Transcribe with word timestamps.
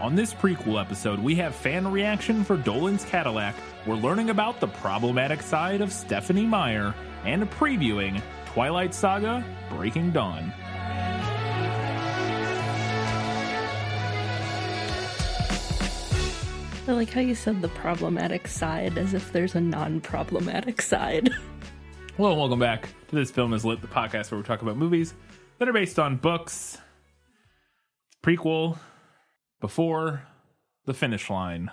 On 0.00 0.14
this 0.14 0.32
prequel 0.32 0.80
episode, 0.80 1.18
we 1.18 1.34
have 1.36 1.56
fan 1.56 1.90
reaction 1.90 2.44
for 2.44 2.56
Dolan's 2.56 3.04
Cadillac. 3.04 3.56
We're 3.84 3.96
learning 3.96 4.30
about 4.30 4.60
the 4.60 4.68
problematic 4.68 5.42
side 5.42 5.80
of 5.80 5.92
Stephenie 5.92 6.46
Meyer 6.46 6.94
and 7.24 7.50
previewing 7.50 8.22
Twilight 8.46 8.94
Saga 8.94 9.44
Breaking 9.68 10.12
Dawn. 10.12 10.52
I 16.86 16.92
like 16.92 17.10
how 17.10 17.20
you 17.20 17.34
said 17.34 17.60
the 17.60 17.68
problematic 17.70 18.46
side 18.46 18.98
as 18.98 19.14
if 19.14 19.32
there's 19.32 19.56
a 19.56 19.60
non 19.60 20.00
problematic 20.00 20.80
side. 20.80 21.30
Hello 22.16 22.30
and 22.30 22.38
welcome 22.38 22.60
back 22.60 22.88
to 23.08 23.16
This 23.16 23.32
Film 23.32 23.52
is 23.52 23.64
Lit, 23.64 23.80
the 23.80 23.88
podcast 23.88 24.30
where 24.30 24.38
we 24.38 24.44
talk 24.46 24.62
about 24.62 24.76
movies 24.76 25.14
that 25.58 25.68
are 25.68 25.72
based 25.72 25.98
on 25.98 26.18
books, 26.18 26.78
prequel, 28.22 28.78
before 29.60 30.22
the 30.86 30.94
finish 30.94 31.28
line, 31.30 31.70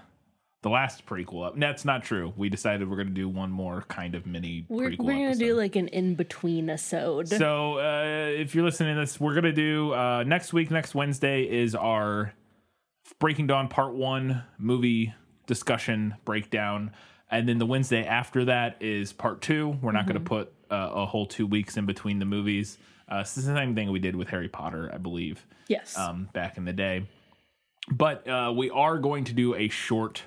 the 0.61 0.69
last 0.69 1.05
prequel. 1.05 1.45
up. 1.45 1.59
That's 1.59 1.85
not 1.85 2.03
true. 2.03 2.33
We 2.35 2.49
decided 2.49 2.89
we're 2.89 2.95
going 2.95 3.07
to 3.09 3.13
do 3.13 3.29
one 3.29 3.51
more 3.51 3.83
kind 3.87 4.15
of 4.15 4.25
mini 4.25 4.65
We're, 4.67 4.89
prequel. 4.89 5.05
we're 5.05 5.13
gonna 5.13 5.35
do 5.35 5.53
like 5.55 5.75
an 5.75 5.87
in 5.89 6.15
between 6.15 6.69
episode. 6.69 7.27
So, 7.27 7.77
uh, 7.77 8.31
if 8.31 8.55
you're 8.55 8.65
listening 8.65 8.95
to 8.95 9.01
this, 9.01 9.19
we're 9.19 9.35
gonna 9.35 9.51
do 9.53 9.93
uh, 9.93 10.23
next 10.23 10.53
week. 10.53 10.71
Next 10.71 10.95
Wednesday 10.95 11.43
is 11.43 11.75
our 11.75 12.33
Breaking 13.19 13.45
Dawn 13.45 13.67
Part 13.67 13.93
One 13.93 14.43
movie 14.57 15.13
discussion 15.45 16.15
breakdown, 16.25 16.91
and 17.29 17.47
then 17.47 17.59
the 17.59 17.67
Wednesday 17.67 18.03
after 18.03 18.45
that 18.45 18.81
is 18.81 19.13
Part 19.13 19.41
Two. 19.41 19.77
We're 19.83 19.91
not 19.91 20.07
gonna 20.07 20.19
put 20.19 20.51
uh, 20.71 20.89
a 20.93 21.05
whole 21.05 21.27
two 21.27 21.45
weeks 21.45 21.77
in 21.77 21.85
between 21.85 22.17
the 22.17 22.25
movies. 22.25 22.79
Uh, 23.07 23.17
it's 23.17 23.35
the 23.35 23.43
same 23.43 23.75
thing 23.75 23.91
we 23.91 23.99
did 23.99 24.15
with 24.15 24.29
Harry 24.29 24.49
Potter, 24.49 24.89
I 24.91 24.97
believe, 24.97 25.45
yes. 25.67 25.95
um, 25.95 26.27
back 26.33 26.57
in 26.57 26.65
the 26.65 26.73
day. 26.73 27.05
But 27.91 28.27
uh, 28.27 28.53
we 28.55 28.69
are 28.69 28.97
going 28.97 29.25
to 29.25 29.33
do 29.33 29.53
a 29.55 29.67
short 29.69 30.23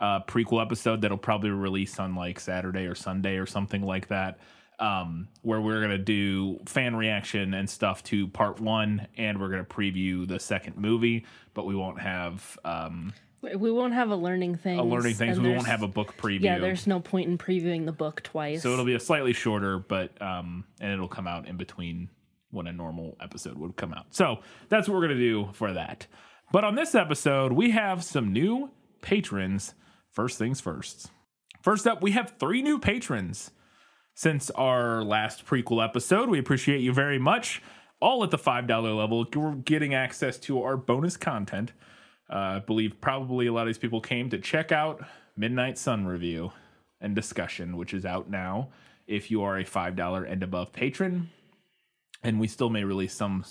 uh, 0.00 0.20
prequel 0.24 0.62
episode 0.62 1.02
that'll 1.02 1.18
probably 1.18 1.50
release 1.50 1.98
on 1.98 2.14
like 2.14 2.40
Saturday 2.40 2.86
or 2.86 2.94
Sunday 2.94 3.36
or 3.36 3.46
something 3.46 3.82
like 3.82 4.08
that. 4.08 4.38
Um, 4.78 5.28
where 5.42 5.60
we're 5.60 5.82
gonna 5.82 5.98
do 5.98 6.58
fan 6.64 6.96
reaction 6.96 7.52
and 7.52 7.68
stuff 7.68 8.02
to 8.04 8.28
part 8.28 8.60
one, 8.60 9.06
and 9.18 9.38
we're 9.38 9.50
gonna 9.50 9.62
preview 9.64 10.26
the 10.26 10.40
second 10.40 10.78
movie, 10.78 11.26
but 11.52 11.66
we 11.66 11.74
won't 11.74 12.00
have 12.00 12.58
um, 12.64 13.12
We- 13.42 13.70
won't 13.70 13.92
have 13.92 14.08
a 14.10 14.16
learning 14.16 14.56
thing. 14.56 14.78
a 14.78 14.82
learning 14.82 15.16
things. 15.16 15.38
We 15.38 15.50
won't 15.50 15.66
have 15.66 15.82
a 15.82 15.86
book 15.88 16.16
preview. 16.16 16.44
Yeah, 16.44 16.58
there's 16.58 16.86
no 16.86 16.98
point 16.98 17.28
in 17.28 17.36
previewing 17.36 17.84
the 17.84 17.92
book 17.92 18.22
twice. 18.22 18.62
so 18.62 18.72
it'll 18.72 18.86
be 18.86 18.94
a 18.94 19.00
slightly 19.00 19.34
shorter, 19.34 19.78
but 19.78 20.20
um, 20.22 20.64
and 20.80 20.90
it'll 20.90 21.08
come 21.08 21.26
out 21.26 21.46
in 21.46 21.58
between 21.58 22.08
when 22.50 22.66
a 22.66 22.72
normal 22.72 23.18
episode 23.20 23.58
would 23.58 23.76
come 23.76 23.92
out. 23.92 24.06
So 24.14 24.38
that's 24.70 24.88
what 24.88 24.94
we're 24.94 25.08
gonna 25.08 25.16
do 25.20 25.50
for 25.52 25.74
that. 25.74 26.06
But 26.52 26.64
on 26.64 26.74
this 26.74 26.96
episode, 26.96 27.52
we 27.52 27.70
have 27.70 28.02
some 28.02 28.32
new 28.32 28.70
patrons. 29.02 29.74
First 30.10 30.36
things 30.36 30.60
first. 30.60 31.10
First 31.62 31.86
up, 31.86 32.02
we 32.02 32.10
have 32.12 32.34
three 32.40 32.60
new 32.60 32.78
patrons 32.78 33.52
since 34.14 34.50
our 34.50 35.04
last 35.04 35.46
prequel 35.46 35.84
episode. 35.84 36.28
We 36.28 36.40
appreciate 36.40 36.80
you 36.80 36.92
very 36.92 37.18
much. 37.18 37.62
All 38.00 38.24
at 38.24 38.30
the 38.30 38.38
$5 38.38 38.68
level, 38.96 39.26
we're 39.34 39.54
getting 39.54 39.94
access 39.94 40.38
to 40.40 40.62
our 40.62 40.76
bonus 40.76 41.16
content. 41.16 41.72
Uh, 42.28 42.36
I 42.36 42.58
believe 42.58 43.00
probably 43.00 43.46
a 43.46 43.52
lot 43.52 43.62
of 43.62 43.66
these 43.68 43.78
people 43.78 44.00
came 44.00 44.28
to 44.30 44.38
check 44.38 44.72
out 44.72 45.04
Midnight 45.36 45.78
Sun 45.78 46.06
review 46.06 46.50
and 47.00 47.14
discussion, 47.14 47.76
which 47.76 47.94
is 47.94 48.04
out 48.04 48.28
now 48.28 48.70
if 49.06 49.30
you 49.30 49.42
are 49.42 49.58
a 49.58 49.64
$5 49.64 50.30
and 50.30 50.42
above 50.42 50.72
patron. 50.72 51.30
And 52.24 52.40
we 52.40 52.48
still 52.48 52.70
may 52.70 52.82
release 52.84 53.14
some 53.14 53.44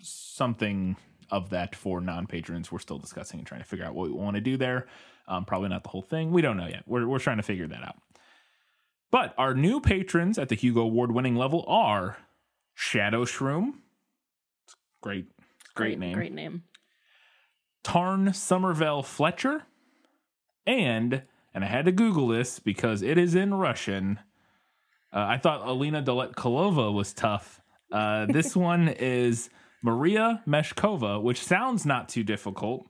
something 0.00 0.96
of 1.30 1.50
that 1.50 1.74
for 1.74 2.00
non-patrons. 2.00 2.70
We're 2.72 2.78
still 2.78 2.98
discussing 2.98 3.40
and 3.40 3.46
trying 3.46 3.60
to 3.60 3.66
figure 3.66 3.84
out 3.84 3.94
what 3.94 4.08
we 4.08 4.14
want 4.14 4.36
to 4.36 4.40
do 4.40 4.56
there. 4.56 4.86
Um, 5.26 5.44
probably 5.44 5.68
not 5.68 5.82
the 5.82 5.88
whole 5.90 6.02
thing. 6.02 6.30
We 6.32 6.42
don't 6.42 6.56
know 6.56 6.66
yet. 6.66 6.82
We're, 6.86 7.06
we're 7.06 7.18
trying 7.18 7.38
to 7.38 7.42
figure 7.42 7.66
that 7.66 7.82
out. 7.82 7.96
But 9.10 9.34
our 9.38 9.54
new 9.54 9.80
patrons 9.80 10.38
at 10.38 10.48
the 10.48 10.56
Hugo 10.56 10.80
Award 10.80 11.12
winning 11.12 11.36
level 11.36 11.64
are 11.68 12.16
Shadow 12.74 13.24
Shroom. 13.24 13.74
Great, 15.00 15.26
great 15.74 15.98
name. 15.98 16.14
Great 16.14 16.32
name. 16.32 16.64
Tarn 17.84 18.32
Somerville 18.32 19.02
Fletcher, 19.02 19.64
and 20.66 21.22
and 21.54 21.64
I 21.64 21.68
had 21.68 21.84
to 21.84 21.92
Google 21.92 22.26
this 22.26 22.58
because 22.58 23.02
it 23.02 23.16
is 23.16 23.34
in 23.34 23.54
Russian. 23.54 24.18
Uh, 25.12 25.26
I 25.28 25.38
thought 25.38 25.66
Alina 25.66 26.02
Doletkolova 26.02 26.92
was 26.92 27.12
tough. 27.12 27.60
Uh, 27.92 28.26
this 28.26 28.56
one 28.56 28.88
is 28.88 29.48
Maria 29.84 30.42
Meshkova, 30.48 31.22
which 31.22 31.44
sounds 31.44 31.84
not 31.84 32.08
too 32.08 32.24
difficult, 32.24 32.88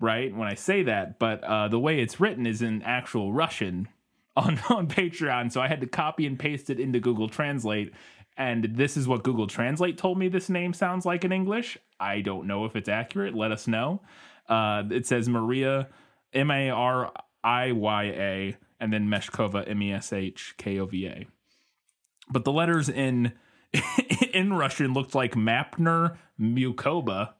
right? 0.00 0.34
When 0.34 0.48
I 0.48 0.54
say 0.54 0.82
that, 0.82 1.20
but 1.20 1.44
uh, 1.44 1.68
the 1.68 1.78
way 1.78 2.00
it's 2.00 2.18
written 2.18 2.44
is 2.44 2.60
in 2.60 2.82
actual 2.82 3.32
Russian 3.32 3.88
on 4.36 4.58
on 4.68 4.88
Patreon, 4.88 5.52
so 5.52 5.60
I 5.60 5.68
had 5.68 5.80
to 5.80 5.86
copy 5.86 6.26
and 6.26 6.36
paste 6.36 6.70
it 6.70 6.80
into 6.80 6.98
Google 6.98 7.28
Translate. 7.28 7.92
And 8.36 8.64
this 8.64 8.96
is 8.96 9.06
what 9.06 9.22
Google 9.22 9.46
Translate 9.46 9.96
told 9.96 10.18
me 10.18 10.28
this 10.28 10.48
name 10.48 10.72
sounds 10.72 11.06
like 11.06 11.24
in 11.24 11.32
English. 11.32 11.78
I 12.00 12.20
don't 12.20 12.46
know 12.48 12.64
if 12.64 12.74
it's 12.74 12.88
accurate. 12.88 13.34
Let 13.34 13.52
us 13.52 13.68
know. 13.68 14.00
Uh, 14.48 14.84
it 14.90 15.06
says 15.06 15.28
Maria, 15.28 15.88
M 16.32 16.50
A 16.50 16.70
R 16.70 17.12
I 17.44 17.70
Y 17.70 18.04
A, 18.04 18.56
and 18.80 18.92
then 18.92 19.06
Meshkova, 19.08 19.68
M 19.70 19.82
E 19.82 19.92
S 19.92 20.12
H 20.12 20.54
K 20.56 20.80
O 20.80 20.86
V 20.86 21.06
A. 21.06 21.26
But 22.28 22.44
the 22.44 22.52
letters 22.52 22.88
in 22.88 23.34
in 24.32 24.52
Russian 24.52 24.92
looked 24.94 25.14
like 25.14 25.34
Mapner 25.34 26.16
Mukoba, 26.40 27.34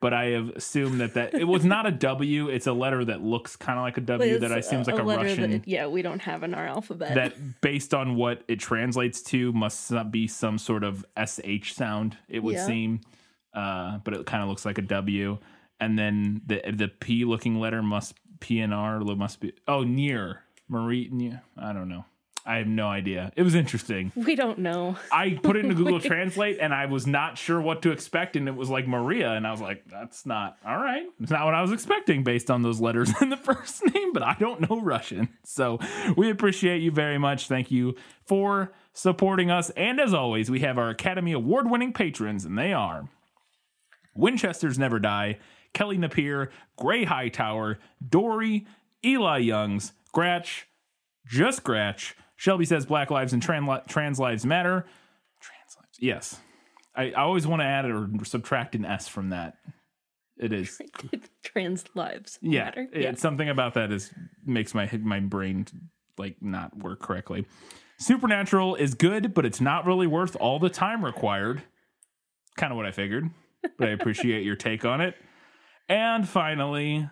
but 0.00 0.12
I 0.12 0.26
have 0.26 0.50
assumed 0.50 1.00
that 1.00 1.14
that 1.14 1.34
it 1.34 1.44
was 1.44 1.64
not 1.64 1.86
a 1.86 1.90
W. 1.90 2.48
It's 2.48 2.66
a 2.66 2.72
letter 2.72 3.04
that 3.06 3.22
looks 3.22 3.56
kind 3.56 3.78
of 3.78 3.82
like 3.82 3.96
a 3.96 4.02
W 4.02 4.38
that 4.40 4.52
I 4.52 4.58
It's 4.58 4.66
assumes 4.66 4.86
like 4.86 4.98
a, 4.98 5.02
Russian 5.02 5.50
That, 5.52 5.68
yeah, 5.68 5.86
we 5.86 6.02
don't 6.02 6.20
have 6.20 6.42
in 6.42 6.52
our 6.54 6.66
alphabet. 6.66 7.14
that 7.14 7.60
based 7.62 7.94
on 7.94 8.16
what 8.16 8.42
it 8.48 8.56
translates 8.60 9.22
to 9.22 9.52
must 9.52 9.90
not 9.90 10.10
be 10.12 10.28
some 10.28 10.58
sort 10.58 10.84
of 10.84 11.04
sh 11.26 11.72
sound 11.72 12.16
it 12.28 12.42
would 12.42 12.54
Yeah. 12.56 12.66
seem 12.66 13.00
uh, 13.54 13.98
but 14.04 14.12
it 14.14 14.26
kind 14.26 14.42
of 14.42 14.48
looks 14.50 14.66
like 14.66 14.76
a 14.78 14.82
w 14.82 15.38
and 15.80 15.98
then 15.98 16.42
the 16.46 16.60
the 16.72 16.88
p 16.88 17.24
looking 17.24 17.58
letter 17.58 17.82
must 17.82 18.14
p 18.40 18.60
and 18.60 18.74
r 18.74 19.00
must 19.00 19.40
be 19.40 19.52
oh 19.66 19.82
near 19.82 20.42
marie 20.68 21.08
near, 21.10 21.40
i 21.56 21.72
don't 21.72 21.88
know 21.88 22.04
i 22.46 22.56
have 22.56 22.66
no 22.66 22.86
idea. 22.88 23.32
It 23.36 23.42
was 23.42 23.54
interesting. 23.54 24.12
We 24.14 24.34
don't 24.36 24.58
know. 24.58 24.96
i 25.12 25.38
put 25.42 25.56
it 25.56 25.64
into 25.64 25.74
google 25.82 26.00
translate 26.00 26.58
and 26.60 26.72
i 26.72 26.86
was 26.86 27.06
not 27.06 27.36
sure 27.38 27.60
what 27.60 27.82
to 27.82 27.90
expect 27.90 28.36
and 28.36 28.48
it 28.48 28.54
was 28.54 28.70
like 28.70 28.86
maria 28.86 29.32
and 29.32 29.46
i 29.46 29.50
was 29.50 29.60
like 29.60 29.84
that's 29.90 30.24
not 30.26 30.56
all 30.66 30.76
right. 30.76 31.06
It's 31.20 31.30
not 31.30 31.44
what 31.44 31.54
i 31.54 31.62
was 31.62 31.72
expecting 31.72 32.22
based 32.24 32.50
on 32.50 32.62
those 32.62 32.80
letters 32.80 33.10
in 33.20 33.30
the 33.30 33.36
first 33.36 33.82
name 33.94 34.12
but 34.12 34.22
i 34.22 34.36
don't 34.38 34.68
know 34.68 34.80
russian. 34.80 35.28
So 35.44 35.78
we 36.16 36.30
appreciate 36.30 36.82
you 36.82 36.90
very 36.90 37.18
much. 37.18 37.48
Thank 37.48 37.70
you 37.70 37.94
for 38.24 38.72
supporting 38.92 39.50
us. 39.50 39.70
And 39.70 40.00
as 40.00 40.14
always 40.14 40.50
we 40.50 40.60
have 40.60 40.78
our 40.78 40.88
academy 40.90 41.32
award 41.32 41.70
winning 41.70 41.92
patrons 41.92 42.44
and 42.44 42.56
they 42.58 42.72
are 42.72 43.08
winchesters 44.14 44.78
never 44.78 44.98
die 44.98 45.38
kelly 45.74 45.98
napier 45.98 46.50
gray 46.78 47.04
hightower 47.04 47.78
dory 48.08 48.66
eli 49.04 49.36
youngs 49.38 49.92
gratch 50.12 50.66
just 51.28 51.62
Gratch. 51.64 52.14
Shelby 52.36 52.64
says 52.64 52.86
Black 52.86 53.10
Lives 53.10 53.32
and 53.32 53.42
tran- 53.42 53.86
Trans 53.88 54.18
Lives 54.20 54.44
Matter. 54.46 54.86
Trans 55.40 55.76
Lives, 55.76 55.98
yes. 55.98 56.40
I, 56.94 57.10
I 57.10 57.22
always 57.22 57.46
want 57.46 57.60
to 57.60 57.66
add 57.66 57.84
or 57.86 58.08
subtract 58.24 58.74
an 58.74 58.84
S 58.84 59.08
from 59.08 59.30
that. 59.30 59.54
It 60.38 60.52
is, 60.52 60.80
Trans 61.42 61.84
lives 61.94 62.38
yeah. 62.42 62.64
matter. 62.64 62.88
It's 62.92 63.22
something 63.22 63.48
about 63.48 63.74
that 63.74 63.90
is 63.90 64.12
makes 64.44 64.74
my 64.74 64.90
my 65.02 65.20
brain 65.20 65.66
like 66.18 66.36
not 66.42 66.76
work 66.76 67.00
correctly. 67.00 67.46
Supernatural 67.98 68.74
is 68.76 68.92
good, 68.94 69.32
but 69.32 69.46
it's 69.46 69.60
not 69.62 69.86
really 69.86 70.06
worth 70.06 70.36
all 70.36 70.58
the 70.58 70.68
time 70.68 71.02
required. 71.02 71.62
Kind 72.56 72.70
of 72.70 72.76
what 72.76 72.84
I 72.84 72.90
figured, 72.90 73.30
but 73.78 73.88
I 73.88 73.92
appreciate 73.92 74.44
your 74.44 74.56
take 74.56 74.84
on 74.84 75.00
it. 75.00 75.14
And 75.88 76.28
finally, 76.28 77.08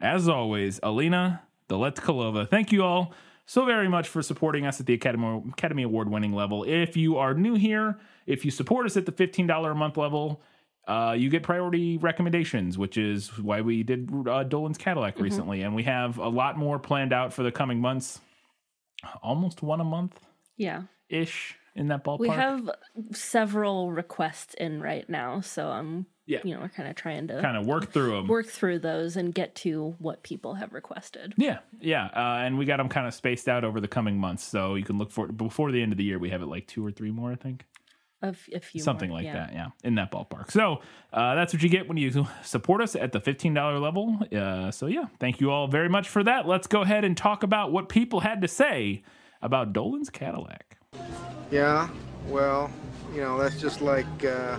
as 0.00 0.28
always, 0.28 0.78
Alina 0.82 1.42
Doletkolova. 1.68 2.48
Thank 2.48 2.70
you 2.70 2.84
all 2.84 3.12
so 3.46 3.64
very 3.64 3.88
much 3.88 4.08
for 4.08 4.22
supporting 4.22 4.66
us 4.66 4.80
at 4.80 4.86
the 4.86 4.94
Academy, 4.94 5.42
Academy 5.52 5.82
Award 5.82 6.08
winning 6.10 6.32
level. 6.32 6.64
If 6.64 6.96
you 6.96 7.16
are 7.18 7.34
new 7.34 7.54
here, 7.54 7.98
if 8.26 8.44
you 8.44 8.50
support 8.50 8.86
us 8.86 8.96
at 8.96 9.06
the 9.06 9.12
$15 9.12 9.70
a 9.70 9.74
month 9.74 9.96
level, 9.96 10.42
uh, 10.86 11.14
you 11.16 11.28
get 11.30 11.42
priority 11.42 11.98
recommendations, 11.98 12.78
which 12.78 12.96
is 12.96 13.28
why 13.38 13.60
we 13.60 13.82
did 13.82 14.08
uh, 14.28 14.44
Dolan's 14.44 14.78
Cadillac 14.78 15.18
recently. 15.18 15.62
And 15.62 15.74
we 15.74 15.82
have 15.84 16.18
a 16.18 16.28
lot 16.28 16.56
more 16.58 16.78
planned 16.78 17.12
out 17.12 17.32
for 17.32 17.42
the 17.42 17.52
coming 17.52 17.80
months. 17.80 18.20
Almost 19.22 19.62
one 19.62 19.80
a 19.80 19.84
month 19.84 20.18
Yeah. 20.56 20.82
ish 21.08 21.56
in 21.74 21.88
that 21.88 22.04
ballpark. 22.04 22.18
We 22.18 22.28
have 22.28 22.70
several 23.12 23.92
requests 23.92 24.54
in 24.54 24.80
right 24.82 25.08
now, 25.08 25.40
so 25.40 25.68
I'm 25.68 26.06
Yeah. 26.30 26.38
you 26.44 26.54
know, 26.54 26.60
we're 26.60 26.68
kind 26.68 26.88
of 26.88 26.94
trying 26.94 27.26
to 27.28 27.40
kind 27.40 27.56
of 27.56 27.66
work 27.66 27.92
through 27.92 28.12
them. 28.12 28.28
work 28.28 28.46
through 28.46 28.78
those 28.78 29.16
and 29.16 29.34
get 29.34 29.54
to 29.56 29.96
what 29.98 30.22
people 30.22 30.54
have 30.54 30.72
requested. 30.72 31.34
Yeah, 31.36 31.58
yeah, 31.80 32.06
uh, 32.06 32.44
and 32.44 32.56
we 32.56 32.64
got 32.64 32.76
them 32.76 32.88
kind 32.88 33.06
of 33.06 33.14
spaced 33.14 33.48
out 33.48 33.64
over 33.64 33.80
the 33.80 33.88
coming 33.88 34.16
months, 34.16 34.44
so 34.44 34.76
you 34.76 34.84
can 34.84 34.96
look 34.96 35.10
for 35.10 35.26
before 35.26 35.72
the 35.72 35.82
end 35.82 35.92
of 35.92 35.98
the 35.98 36.04
year. 36.04 36.18
We 36.18 36.30
have 36.30 36.42
it 36.42 36.46
like 36.46 36.66
two 36.66 36.86
or 36.86 36.92
three 36.92 37.10
more, 37.10 37.32
I 37.32 37.36
think. 37.36 37.64
A, 38.22 38.26
f- 38.26 38.48
a 38.52 38.60
few 38.60 38.82
something 38.82 39.08
more, 39.08 39.18
like 39.18 39.24
yeah. 39.24 39.32
that 39.32 39.52
yeah 39.54 39.68
in 39.82 39.94
that 39.94 40.12
ballpark 40.12 40.50
so 40.50 40.82
uh, 41.14 41.34
that's 41.34 41.54
what 41.54 41.62
you 41.62 41.70
get 41.70 41.88
when 41.88 41.96
you 41.96 42.26
support 42.42 42.82
us 42.82 42.94
at 42.94 43.12
the 43.12 43.18
$15 43.18 43.80
level 43.80 44.18
uh, 44.36 44.70
so 44.70 44.88
yeah 44.88 45.06
thank 45.18 45.40
you 45.40 45.50
all 45.50 45.68
very 45.68 45.88
much 45.88 46.06
for 46.06 46.22
that 46.22 46.46
let's 46.46 46.66
go 46.66 46.82
ahead 46.82 47.02
and 47.02 47.16
talk 47.16 47.42
about 47.42 47.72
what 47.72 47.88
people 47.88 48.20
had 48.20 48.42
to 48.42 48.46
say 48.46 49.02
about 49.40 49.72
dolan's 49.72 50.10
cadillac 50.10 50.76
Yeah, 51.50 51.88
well, 52.28 52.70
you 53.14 53.20
know, 53.22 53.38
that's 53.38 53.60
just 53.60 53.80
like 53.80 54.06
uh, 54.24 54.58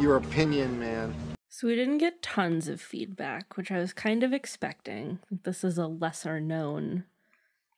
your 0.00 0.16
opinion, 0.16 0.78
man. 0.78 1.14
So 1.48 1.66
we 1.68 1.74
didn't 1.76 1.98
get 1.98 2.22
tons 2.22 2.68
of 2.68 2.80
feedback, 2.80 3.56
which 3.56 3.70
I 3.70 3.78
was 3.78 3.92
kind 3.92 4.22
of 4.22 4.32
expecting. 4.32 5.18
This 5.30 5.62
is 5.64 5.78
a 5.78 5.86
lesser 5.86 6.40
known 6.40 7.04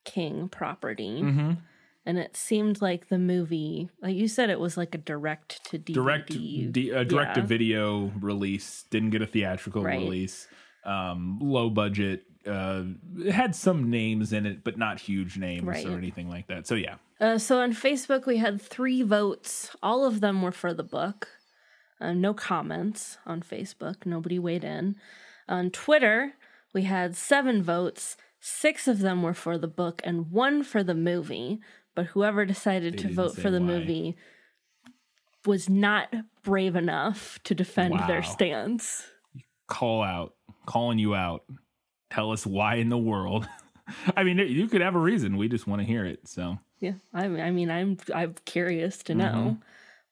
King 0.05 0.49
property. 0.49 1.21
mm-hmm. 1.23 1.53
And 2.07 2.19
it 2.19 2.37
seemed 2.37 2.83
like 2.83 3.09
the 3.09 3.19
movie, 3.19 3.89
like 4.03 4.15
you 4.15 4.29
said, 4.29 4.51
it 4.51 4.61
was 4.61 4.77
like 4.77 4.95
a 4.95 4.99
direct 4.99 5.65
to 5.71 5.79
DVD. 5.79 5.95
direct 5.95 6.29
d- 6.73 6.93
uh, 6.93 7.03
direct 7.05 7.37
to 7.37 7.43
video 7.43 8.13
release 8.21 8.85
didn't 8.91 9.11
get 9.11 9.23
a 9.23 9.27
theatrical 9.27 9.83
Right. 9.83 9.99
release 10.01 10.47
um 10.87 11.39
low 11.41 11.71
budget 11.71 12.25
uh 12.47 12.83
had 13.33 13.57
some 13.57 13.89
names 13.89 14.35
in 14.35 14.45
it 14.45 14.63
but 14.63 14.77
not 14.77 15.01
huge 15.01 15.39
names 15.39 15.63
Right. 15.65 15.87
or 15.87 15.97
anything 15.97 16.29
like 16.29 16.49
that 16.49 16.67
so 16.67 16.75
yeah 16.75 16.97
Uh, 17.19 17.39
so 17.39 17.59
on 17.61 17.73
Facebook, 17.73 18.27
we 18.27 18.37
had 18.37 18.61
three 18.61 19.01
votes. 19.03 19.75
All 19.83 20.05
of 20.05 20.21
them 20.21 20.43
were 20.43 20.53
for 20.53 20.75
the 20.75 20.83
book. 20.83 21.29
Uh, 22.01 22.13
no 22.13 22.35
comments 22.35 23.19
on 23.27 23.41
Facebook. 23.43 24.05
Nobody 24.05 24.39
weighed 24.39 24.65
in. 24.65 24.97
On 25.49 25.71
Twitter, 25.71 26.35
we 26.73 26.83
had 26.83 27.17
seven 27.17 27.63
votes. 27.63 28.17
Six 28.41 28.87
of 28.89 28.99
them 28.99 29.23
were 29.23 29.35
for 29.35 29.57
the 29.59 29.69
book 29.69 30.01
and 30.05 30.31
one 30.31 30.63
for 30.63 30.83
the 30.83 30.95
movie. 30.95 31.61
But 31.95 32.07
whoever 32.07 32.45
decided 32.45 32.95
They 32.95 33.03
to 33.05 33.13
vote 33.15 33.37
for 33.37 33.51
the 33.51 33.61
why. 33.61 33.67
movie 33.67 34.17
was 35.47 35.69
not 35.69 36.13
brave 36.43 36.75
enough 36.77 37.39
to 37.45 37.55
defend 37.55 37.95
Wow. 37.95 38.07
their 38.07 38.23
stance. 38.23 39.07
call 39.67 40.03
out 40.03 40.35
calling 40.67 40.99
you 40.99 41.15
out 41.15 41.45
tell 42.11 42.31
us 42.33 42.47
why 42.47 42.75
in 42.77 42.89
the 42.91 42.99
world 42.99 43.47
i 44.17 44.23
mean 44.23 44.39
you 44.39 44.67
could 44.69 44.81
have 44.83 44.95
a 44.95 44.99
reason 44.99 45.37
we 45.39 45.49
just 45.49 45.67
want 45.67 45.81
to 45.81 45.87
hear 45.87 46.05
it 46.05 46.27
so 46.29 46.59
Yeah, 46.81 46.93
I, 47.15 47.25
I 47.27 47.51
mean, 47.51 47.71
I'm 47.71 47.97
I'm 48.15 48.35
curious 48.45 48.99
to 49.05 49.15
know 49.15 49.57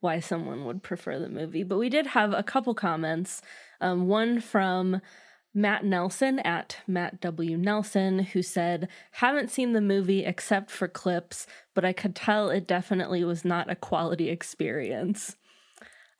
why 0.03 0.21
someone 0.21 0.65
would 0.67 0.83
prefer 0.83 1.19
the 1.19 1.29
movie. 1.29 1.63
But 1.63 1.79
we 1.79 1.89
did 1.89 2.09
have 2.09 2.35
a 2.35 2.43
couple 2.43 2.75
comments. 2.75 3.41
Um, 3.81 4.07
one 4.07 4.41
from 4.41 5.01
Matt 5.55 5.85
Nelson 5.85 6.39
at 6.41 6.79
Matt 6.87 7.21
W 7.21 7.57
Nelson, 7.57 8.19
who 8.21 8.43
said, 8.43 8.89
"Haven't 9.13 9.51
seen 9.51 9.73
the 9.73 9.81
movie 9.81 10.25
except 10.25 10.71
for 10.71 10.89
clips, 10.89 11.47
but 11.75 11.85
I 11.85 11.93
could 11.95 12.15
tell 12.15 12.51
it 12.51 12.67
definitely 12.67 13.25
was 13.25 13.45
not 13.45 13.71
a 13.71 13.75
quality 13.75 14.29
experience." 14.29 15.37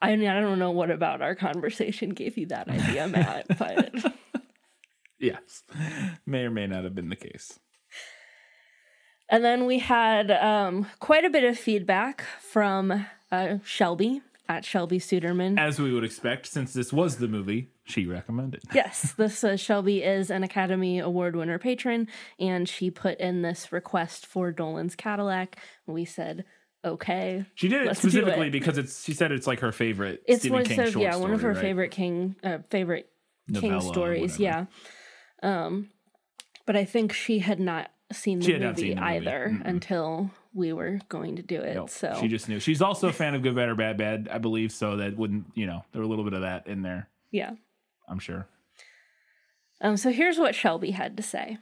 I 0.01 0.17
mean, 0.17 0.29
I 0.29 0.41
don't 0.41 0.59
know 0.59 0.73
what 0.73 0.91
about 0.91 1.23
our 1.23 1.35
conversation 1.35 2.11
gave 2.11 2.37
you 2.37 2.47
that 2.47 2.69
idea, 2.69 3.07
Matt, 3.07 3.47
but 3.59 3.95
yes 5.23 5.63
may 6.27 6.41
or 6.41 6.51
may 6.51 6.67
not 6.67 6.85
have 6.85 6.95
been 6.95 7.09
the 7.09 7.17
case 7.17 7.59
And 9.31 9.43
then 9.43 9.65
we 9.65 9.79
had 9.79 10.31
um, 10.31 10.87
quite 10.99 11.25
a 11.25 11.31
bit 11.31 11.45
of 11.45 11.57
feedback 11.57 12.25
from 12.39 13.07
uh, 13.33 13.57
Shelby 13.65 14.21
at 14.49 14.65
Shelby 14.65 14.99
Suderman. 14.99 15.59
as 15.59 15.79
we 15.81 15.93
would 15.93 16.05
expect 16.05 16.47
since 16.47 16.73
this 16.75 16.93
was 16.93 17.17
the 17.17 17.29
movie 17.29 17.71
she 17.85 18.07
recommended 18.07 18.61
yes, 18.75 19.13
this 19.17 19.43
uh, 19.43 19.57
Shelby 19.57 20.03
is 20.03 20.31
an 20.31 20.43
Academy 20.45 20.99
Award 21.01 21.35
winner 21.35 21.59
patron, 21.59 22.07
and 22.39 22.69
she 22.69 22.91
put 22.91 23.19
in 23.19 23.43
this 23.43 23.73
request 23.73 24.27
for 24.27 24.53
Dolan's 24.53 24.95
Cadillac. 24.95 25.57
We 25.87 26.05
said, 26.05 26.45
okay. 26.85 27.45
she 27.55 27.69
did 27.69 27.87
it 27.87 27.97
specifically 27.97 28.49
it. 28.49 28.53
because 28.53 28.79
it's 28.79 29.03
she 29.05 29.15
said 29.15 29.33
it's 29.33 29.47
like 29.47 29.61
her 29.61 29.73
favorite 29.73 30.23
It's 30.27 30.41
Stephen 30.43 30.59
one 30.59 30.65
King 30.65 30.81
of 30.81 30.97
yeah, 30.97 31.17
one 31.17 31.33
of 31.33 31.41
her 31.43 31.53
right? 31.53 31.61
favorite 31.61 31.91
King 31.91 32.37
uh, 32.45 32.59
favorite 32.71 33.09
King 33.55 33.73
Novella 33.73 33.89
or 33.91 33.93
stories. 33.93 34.39
Yeah, 34.39 34.67
um, 35.43 35.89
but 36.67 36.77
I 36.77 36.85
think 36.85 37.13
she 37.13 37.39
had 37.41 37.59
not 37.61 37.91
seen 38.13 38.39
the 38.41 38.45
She 38.45 38.53
had 38.53 38.63
not 38.63 38.77
movie 38.77 38.83
seen 38.89 38.97
the 38.97 39.01
movie. 39.03 39.17
either 39.17 39.49
Mm-mm. 39.51 39.67
until 39.67 40.31
we 40.55 40.73
were 40.73 40.99
going 41.09 41.37
to 41.37 41.43
do 41.43 41.61
it. 41.61 41.75
Nope. 41.75 41.91
So 41.91 42.17
she 42.21 42.29
just 42.29 42.49
knew. 42.49 42.61
She's 42.61 42.83
also 42.83 43.09
a 43.09 43.13
fan 43.21 43.35
of 43.35 43.43
Good, 43.43 43.55
Bad, 43.55 43.69
or 43.69 43.75
Bad, 43.75 43.97
Bad, 43.97 44.29
I 44.31 44.39
believe. 44.39 44.73
So 44.73 44.97
that 44.97 45.17
wouldn't, 45.17 45.47
you 45.55 45.67
know, 45.67 45.85
there 45.93 46.01
were 46.01 46.07
a 46.07 46.09
little 46.09 46.25
bit 46.25 46.35
of 46.35 46.43
that 46.43 46.67
in 46.67 46.83
there. 46.83 47.09
yeah. 47.31 47.53
I'm 48.09 48.19
sure. 48.19 48.47
Um, 49.81 49.97
so 49.97 50.11
here's 50.11 50.39
what 50.39 50.55
Shelby 50.55 50.91
had 50.91 51.17
to 51.17 51.23
say. 51.23 51.59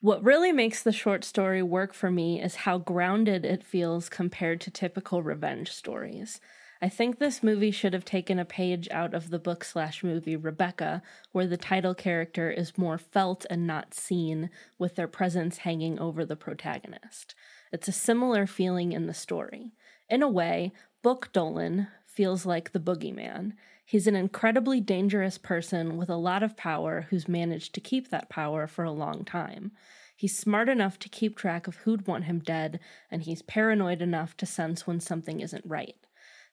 What 0.00 0.24
really 0.24 0.50
makes 0.50 0.82
the 0.82 0.92
short 0.92 1.24
story 1.24 1.62
work 1.62 1.92
for 1.92 2.10
me 2.10 2.42
is 2.42 2.56
how 2.56 2.78
grounded 2.78 3.44
it 3.44 3.62
feels 3.62 4.08
compared 4.08 4.60
to 4.62 4.70
typical 4.70 5.22
revenge 5.22 5.70
stories. 5.70 6.40
I 6.82 6.88
think 6.88 7.18
this 7.18 7.42
movie 7.42 7.70
should 7.70 7.92
have 7.92 8.06
taken 8.06 8.38
a 8.38 8.46
page 8.46 8.88
out 8.90 9.12
of 9.12 9.28
the 9.28 9.38
book 9.38 9.62
slash 9.64 10.02
movie 10.02 10.36
Rebecca, 10.36 11.02
where 11.32 11.46
the 11.46 11.58
title 11.58 11.94
character 11.94 12.50
is 12.50 12.78
more 12.78 12.96
felt 12.96 13.44
and 13.50 13.66
not 13.66 13.92
seen, 13.92 14.48
with 14.78 14.96
their 14.96 15.08
presence 15.08 15.58
hanging 15.58 15.98
over 15.98 16.24
the 16.24 16.36
protagonist. 16.36 17.34
It's 17.72 17.88
a 17.88 17.92
similar 17.92 18.46
feeling 18.46 18.92
in 18.92 19.06
the 19.06 19.14
story. 19.14 19.72
In 20.08 20.22
a 20.22 20.28
way, 20.28 20.72
Book 21.02 21.30
Dolan 21.32 21.88
feels 22.04 22.44
like 22.44 22.72
the 22.72 22.80
boogeyman. 22.80 23.52
He's 23.84 24.06
an 24.06 24.16
incredibly 24.16 24.80
dangerous 24.80 25.38
person 25.38 25.96
with 25.96 26.10
a 26.10 26.16
lot 26.16 26.42
of 26.42 26.56
power 26.56 27.06
who's 27.10 27.28
managed 27.28 27.74
to 27.74 27.80
keep 27.80 28.10
that 28.10 28.28
power 28.28 28.66
for 28.66 28.84
a 28.84 28.92
long 28.92 29.24
time. 29.24 29.72
He's 30.16 30.36
smart 30.36 30.68
enough 30.68 30.98
to 30.98 31.08
keep 31.08 31.36
track 31.36 31.66
of 31.66 31.76
who'd 31.76 32.06
want 32.06 32.24
him 32.24 32.40
dead, 32.40 32.80
and 33.10 33.22
he's 33.22 33.42
paranoid 33.42 34.02
enough 34.02 34.36
to 34.38 34.46
sense 34.46 34.86
when 34.86 35.00
something 35.00 35.40
isn't 35.40 35.64
right. 35.64 35.96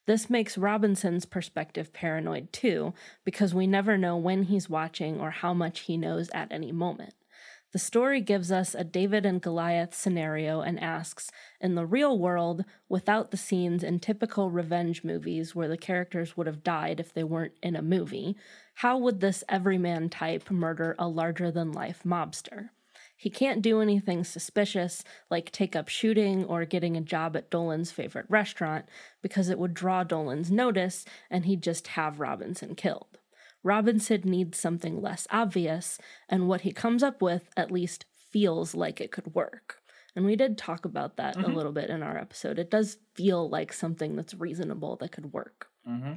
This 0.05 0.29
makes 0.29 0.57
Robinson's 0.57 1.25
perspective 1.25 1.91
paranoid 1.91 2.53
too, 2.53 2.93
because 3.25 3.53
we 3.53 3.67
never 3.67 3.97
know 3.97 4.15
when 4.15 4.43
he's 4.43 4.69
watching 4.69 5.19
or 5.19 5.31
how 5.31 5.53
much 5.53 5.81
he 5.81 5.97
knows 5.97 6.29
at 6.33 6.51
any 6.51 6.71
moment. 6.71 7.13
The 7.73 7.79
story 7.79 8.21
gives 8.21 8.49
us 8.49 8.73
a 8.73 8.85
David 8.85 9.25
and 9.25 9.41
Goliath 9.41 9.93
scenario 9.93 10.61
and 10.61 10.79
asks 10.79 11.29
In 11.59 11.75
the 11.75 11.85
real 11.85 12.17
world, 12.17 12.63
without 12.87 13.31
the 13.31 13.37
scenes 13.37 13.83
in 13.83 13.99
typical 13.99 14.49
revenge 14.49 15.03
movies 15.03 15.53
where 15.53 15.67
the 15.67 15.77
characters 15.77 16.37
would 16.37 16.47
have 16.47 16.63
died 16.63 17.01
if 17.01 17.13
they 17.13 17.25
weren't 17.25 17.57
in 17.61 17.75
a 17.75 17.81
movie, 17.81 18.37
how 18.75 18.97
would 18.97 19.19
this 19.19 19.43
everyman 19.49 20.07
type 20.07 20.49
murder 20.49 20.95
a 20.97 21.09
larger 21.09 21.51
than 21.51 21.73
life 21.73 22.03
mobster? 22.05 22.69
He 23.17 23.29
can't 23.29 23.61
do 23.61 23.81
anything 23.81 24.23
suspicious, 24.23 25.03
like 25.29 25.51
take 25.51 25.75
up 25.75 25.89
shooting 25.89 26.45
or 26.45 26.63
getting 26.63 26.95
a 26.95 27.01
job 27.01 27.35
at 27.35 27.49
Dolan's 27.49 27.91
favorite 27.91 28.27
restaurant, 28.29 28.85
because 29.21 29.49
it 29.49 29.59
would 29.59 29.73
draw 29.73 30.03
Dolan's 30.03 30.51
notice 30.51 31.03
and 31.29 31.45
he'd 31.45 31.63
just 31.63 31.87
have 31.89 32.21
Robinson 32.21 32.75
killed. 32.75 33.06
Robinson 33.68 34.21
needs 34.24 34.57
something 34.57 35.02
less 35.02 35.28
obvious, 35.30 36.00
and 36.30 36.47
what 36.47 36.62
he 36.62 36.71
comes 36.71 37.04
up 37.04 37.21
with 37.21 37.50
at 37.57 37.69
least 37.69 38.06
feels 38.31 38.74
like 38.74 39.02
it 39.02 39.12
could 39.12 39.36
work. 39.36 39.81
And 40.16 40.26
we 40.26 40.38
did 40.38 40.57
talk 40.57 40.86
about 40.86 41.18
that 41.18 41.36
a 41.36 41.40
mm-hmm. 41.40 41.54
little 41.54 41.74
bit 41.74 41.90
in 41.90 42.02
our 42.02 42.18
episode. 42.18 42.59
It 42.59 42.71
does 42.71 42.97
feel 43.14 43.50
like 43.50 43.74
something 43.74 44.16
that's 44.16 44.33
reasonable 44.33 44.95
that 44.95 45.12
could 45.12 45.33
work. 45.33 45.68
Mm-hmm. 45.88 46.14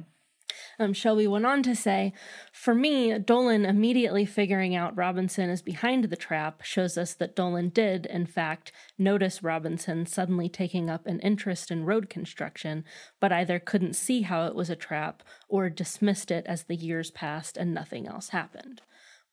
Um, 0.79 0.93
Shelby 0.93 1.27
went 1.27 1.45
on 1.45 1.63
to 1.63 1.75
say, 1.75 2.13
For 2.51 2.73
me, 2.73 3.17
Dolan 3.19 3.65
immediately 3.65 4.25
figuring 4.25 4.75
out 4.75 4.97
Robinson 4.97 5.49
is 5.49 5.61
behind 5.61 6.05
the 6.05 6.15
trap 6.15 6.61
shows 6.63 6.97
us 6.97 7.13
that 7.15 7.35
Dolan 7.35 7.69
did, 7.69 8.05
in 8.05 8.25
fact, 8.25 8.71
notice 8.97 9.43
Robinson 9.43 10.05
suddenly 10.05 10.49
taking 10.49 10.89
up 10.89 11.05
an 11.05 11.19
interest 11.19 11.71
in 11.71 11.85
road 11.85 12.09
construction, 12.09 12.83
but 13.19 13.31
either 13.31 13.59
couldn't 13.59 13.95
see 13.95 14.21
how 14.21 14.45
it 14.45 14.55
was 14.55 14.69
a 14.69 14.75
trap 14.75 15.23
or 15.47 15.69
dismissed 15.69 16.31
it 16.31 16.45
as 16.47 16.63
the 16.63 16.75
years 16.75 17.11
passed 17.11 17.57
and 17.57 17.73
nothing 17.73 18.07
else 18.07 18.29
happened. 18.29 18.81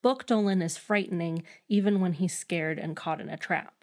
Book 0.03 0.27
Dolan 0.27 0.63
is 0.63 0.79
frightening 0.79 1.43
even 1.69 2.01
when 2.01 2.13
he's 2.15 2.37
scared 2.37 2.79
and 2.79 2.97
caught 2.97 3.21
in 3.21 3.29
a 3.29 3.37
trap. 3.37 3.78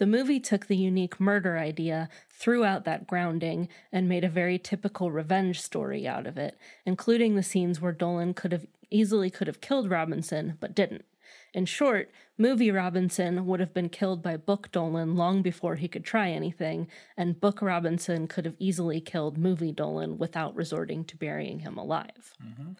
The 0.00 0.06
movie 0.06 0.40
took 0.40 0.66
the 0.66 0.78
unique 0.78 1.20
murder 1.20 1.58
idea, 1.58 2.08
threw 2.30 2.64
out 2.64 2.86
that 2.86 3.06
grounding, 3.06 3.68
and 3.92 4.08
made 4.08 4.24
a 4.24 4.30
very 4.30 4.58
typical 4.58 5.10
revenge 5.10 5.60
story 5.60 6.08
out 6.08 6.26
of 6.26 6.38
it, 6.38 6.58
including 6.86 7.36
the 7.36 7.42
scenes 7.42 7.82
where 7.82 7.92
Dolan 7.92 8.32
could 8.32 8.50
have 8.50 8.66
easily 8.90 9.28
could 9.28 9.46
have 9.46 9.60
killed 9.60 9.90
Robinson, 9.90 10.56
but 10.58 10.74
didn't. 10.74 11.04
In 11.52 11.66
short, 11.66 12.10
movie 12.38 12.70
Robinson 12.70 13.44
would 13.44 13.60
have 13.60 13.74
been 13.74 13.90
killed 13.90 14.22
by 14.22 14.38
Book 14.38 14.72
Dolan 14.72 15.16
long 15.16 15.42
before 15.42 15.76
he 15.76 15.86
could 15.86 16.04
try 16.04 16.30
anything, 16.30 16.88
and 17.14 17.38
Book 17.38 17.60
Robinson 17.60 18.26
could 18.26 18.46
have 18.46 18.56
easily 18.58 19.02
killed 19.02 19.36
movie 19.36 19.70
Dolan 19.70 20.16
without 20.16 20.56
resorting 20.56 21.04
to 21.04 21.16
burying 21.18 21.58
him 21.58 21.76
alive. 21.76 22.34
Mm-hmm. 22.42 22.72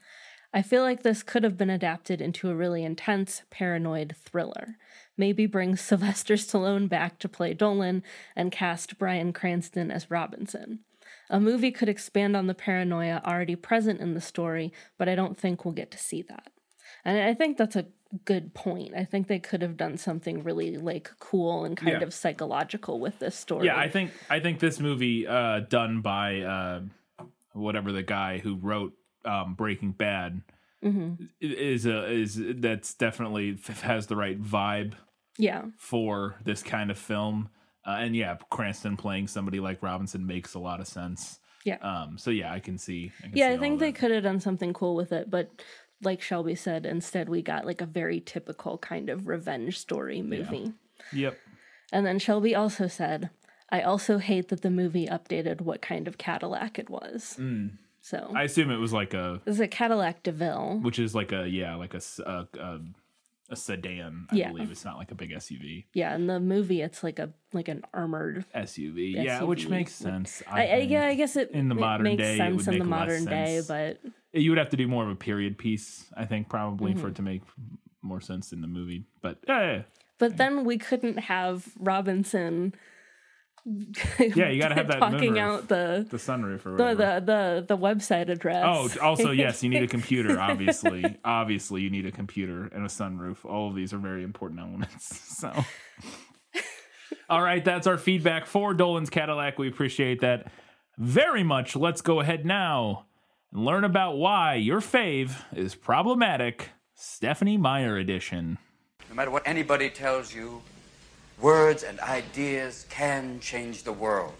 I 0.52 0.62
feel 0.62 0.82
like 0.82 1.02
this 1.02 1.22
could 1.22 1.44
have 1.44 1.56
been 1.56 1.70
adapted 1.70 2.20
into 2.20 2.50
a 2.50 2.54
really 2.56 2.84
intense, 2.84 3.42
paranoid 3.50 4.16
thriller. 4.24 4.76
Maybe 5.16 5.46
bring 5.46 5.76
Sylvester 5.76 6.34
Stallone 6.34 6.88
back 6.88 7.18
to 7.20 7.28
play 7.28 7.54
Dolan 7.54 8.02
and 8.34 8.50
cast 8.50 8.98
Bryan 8.98 9.32
Cranston 9.32 9.90
as 9.90 10.10
Robinson. 10.10 10.80
A 11.28 11.38
movie 11.38 11.70
could 11.70 11.88
expand 11.88 12.36
on 12.36 12.48
the 12.48 12.54
paranoia 12.54 13.22
already 13.24 13.54
present 13.54 14.00
in 14.00 14.14
the 14.14 14.20
story, 14.20 14.72
but 14.98 15.08
I 15.08 15.14
don't 15.14 15.38
think 15.38 15.64
we'll 15.64 15.74
get 15.74 15.92
to 15.92 15.98
see 15.98 16.22
that. 16.22 16.48
And 17.04 17.20
I 17.20 17.34
think 17.34 17.56
that's 17.56 17.76
a 17.76 17.86
good 18.24 18.52
point. 18.52 18.92
I 18.96 19.04
think 19.04 19.28
they 19.28 19.38
could 19.38 19.62
have 19.62 19.76
done 19.76 19.96
something 19.96 20.42
really 20.42 20.76
like 20.76 21.12
cool 21.20 21.64
and 21.64 21.76
kind 21.76 21.92
Yeah. 22.00 22.02
of 22.02 22.12
psychological 22.12 22.98
with 22.98 23.20
this 23.20 23.36
story. 23.36 23.66
Yeah, 23.66 23.78
I 23.78 23.88
think 23.88 24.10
I 24.28 24.40
think 24.40 24.58
this 24.58 24.80
movie 24.80 25.28
uh 25.28 25.60
done 25.60 26.00
by 26.00 26.40
uh 26.40 26.80
whatever 27.52 27.92
the 27.92 28.02
guy 28.02 28.38
who 28.38 28.56
wrote 28.56 28.92
um 29.24 29.54
Breaking 29.54 29.92
Bad 29.92 30.42
Mm-hmm. 30.82 31.24
is 31.42 31.84
a 31.84 32.10
is 32.10 32.40
that's 32.56 32.94
definitely 32.94 33.58
has 33.82 34.06
the 34.06 34.16
right 34.16 34.42
vibe 34.42 34.94
yeah. 35.36 35.64
for 35.76 36.36
this 36.42 36.62
kind 36.62 36.90
of 36.90 36.96
film. 36.96 37.50
Uh, 37.86 37.98
and 38.00 38.16
yeah, 38.16 38.36
Cranston 38.50 38.96
playing 38.96 39.28
somebody 39.28 39.60
like 39.60 39.82
Robinson 39.82 40.26
makes 40.26 40.54
a 40.54 40.58
lot 40.58 40.80
of 40.80 40.88
sense. 40.88 41.38
Yeah. 41.66 41.76
Um 41.82 42.16
so 42.16 42.30
yeah, 42.30 42.50
I 42.50 42.60
can 42.60 42.78
see 42.78 43.12
I 43.18 43.26
can 43.28 43.36
Yeah, 43.36 43.48
see 43.48 43.54
I 43.54 43.58
think 43.58 43.78
they 43.78 43.92
could 43.92 44.10
have 44.10 44.22
done 44.22 44.40
something 44.40 44.72
cool 44.72 44.96
with 44.96 45.12
it, 45.12 45.28
but 45.28 45.50
like 46.02 46.22
Shelby 46.22 46.54
said, 46.54 46.86
instead 46.86 47.28
we 47.28 47.42
got 47.42 47.66
like 47.66 47.82
a 47.82 47.86
very 47.86 48.18
typical 48.20 48.78
kind 48.78 49.10
of 49.10 49.28
revenge 49.28 49.78
story 49.78 50.22
movie. 50.22 50.72
Yep. 51.12 51.36
And 51.92 52.06
then 52.06 52.18
Shelby 52.18 52.54
also 52.54 52.86
said, 52.86 53.28
I 53.70 53.82
also 53.82 54.16
hate 54.16 54.48
that 54.48 54.62
the 54.62 54.70
movie 54.70 55.06
updated 55.06 55.60
what 55.60 55.82
kind 55.82 56.08
of 56.08 56.16
Cadillac 56.16 56.78
it 56.78 56.88
was. 56.88 57.36
So. 58.02 58.32
I 58.34 58.44
assume 58.44 58.70
it 58.70 58.78
was 58.78 58.92
like 58.92 59.12
a 59.14 59.40
it's 59.46 59.58
a 59.60 59.68
Cadillac 59.68 60.22
DeVille. 60.22 60.80
which 60.82 60.98
is 60.98 61.14
like 61.14 61.32
a 61.32 61.48
yeah, 61.48 61.74
like 61.76 61.94
a 61.94 62.00
a 63.52 63.56
sedan, 63.56 64.26
I 64.30 64.36
Yeah. 64.36 64.52
believe. 64.52 64.70
It's 64.70 64.84
not 64.84 64.96
like 64.96 65.10
a 65.10 65.14
big 65.16 65.32
SUV. 65.32 65.84
Yeah, 65.92 66.14
in 66.14 66.26
the 66.28 66.38
movie 66.40 66.80
it's 66.82 67.02
like 67.02 67.18
a 67.18 67.32
like 67.52 67.68
an 67.68 67.82
armored 67.92 68.44
SUV. 68.54 69.12
Yeah, 69.22 69.42
which 69.42 69.68
makes 69.68 69.92
sense. 69.92 70.42
I, 70.48 70.62
I, 70.62 70.66
think. 70.80 70.90
yeah, 70.92 71.06
I 71.06 71.14
guess 71.14 71.36
it 71.36 71.50
in 71.50 71.68
the 71.68 71.74
it 71.74 71.80
modern 71.80 72.04
makes 72.04 72.22
day, 72.22 72.36
sense 72.38 72.66
in 72.68 72.78
the 72.78 72.84
modern 72.84 73.24
day, 73.24 73.60
sense. 73.60 73.66
but 73.66 74.00
you 74.32 74.50
would 74.52 74.58
have 74.58 74.70
to 74.70 74.76
do 74.76 74.86
more 74.86 75.02
of 75.04 75.10
a 75.10 75.16
period 75.16 75.58
piece, 75.58 76.06
I 76.16 76.24
think, 76.26 76.48
probably 76.48 76.92
Mm-hmm. 76.92 77.00
for 77.00 77.08
it 77.08 77.16
to 77.16 77.22
make 77.22 77.42
more 78.02 78.20
sense 78.20 78.52
in 78.52 78.60
the 78.60 78.68
movie. 78.68 79.04
But 79.20 79.38
yeah, 79.48 79.60
yeah, 79.72 79.82
but 80.18 80.36
then 80.36 80.64
we 80.64 80.78
couldn't 80.78 81.18
have 81.18 81.66
Robinson. 81.78 82.72
Yeah, 84.18 84.48
you 84.48 84.60
gotta 84.60 84.74
have 84.74 84.88
that 84.88 84.98
talking 84.98 85.34
moonroof. 85.34 85.38
out 85.38 85.68
the 85.68 86.06
the 86.10 86.16
sunroof 86.16 86.66
or 86.66 86.76
the, 86.76 86.84
whatever. 86.84 87.20
the 87.20 87.64
the 87.66 87.76
the 87.76 87.78
website 87.78 88.28
address. 88.28 88.64
Oh, 88.66 88.90
also 89.02 89.30
yes, 89.30 89.62
you 89.62 89.68
need 89.70 89.82
a 89.82 89.88
computer. 89.88 90.40
Obviously, 90.40 91.04
obviously, 91.24 91.82
you 91.82 91.90
need 91.90 92.06
a 92.06 92.12
computer 92.12 92.64
and 92.74 92.84
a 92.84 92.88
sunroof. 92.88 93.44
All 93.44 93.68
of 93.68 93.74
these 93.74 93.92
are 93.92 93.98
very 93.98 94.22
important 94.22 94.60
elements. 94.60 95.26
So, 95.40 95.50
all 97.30 97.40
right, 97.40 97.64
that's 97.64 97.86
our 97.86 97.96
feedback 97.96 98.46
for 98.46 98.74
Dolan's 98.74 99.08
Cadillac. 99.08 99.58
We 99.58 99.68
appreciate 99.68 100.20
that 100.20 100.48
very 100.98 101.42
much. 101.42 101.74
Let's 101.76 102.02
go 102.02 102.20
ahead 102.20 102.44
now 102.44 103.06
and 103.52 103.64
learn 103.64 103.84
about 103.84 104.16
why 104.18 104.56
your 104.56 104.80
fave 104.80 105.32
is 105.56 105.74
problematic. 105.74 106.70
Stephenie 106.94 107.56
Meyer 107.56 107.96
edition. 107.96 108.58
No 109.08 109.14
matter 109.14 109.30
what 109.30 109.42
anybody 109.46 109.88
tells 109.88 110.34
you, 110.34 110.60
words 111.40 111.82
and 111.82 111.98
ideas 112.00 112.86
can 112.90 113.40
change 113.40 113.82
the 113.84 113.92
world. 113.92 114.34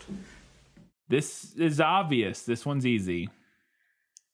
This 1.09 1.54
is 1.57 1.80
obvious. 1.80 2.42
This 2.42 2.64
one's 2.64 2.87
easy, 2.87 3.28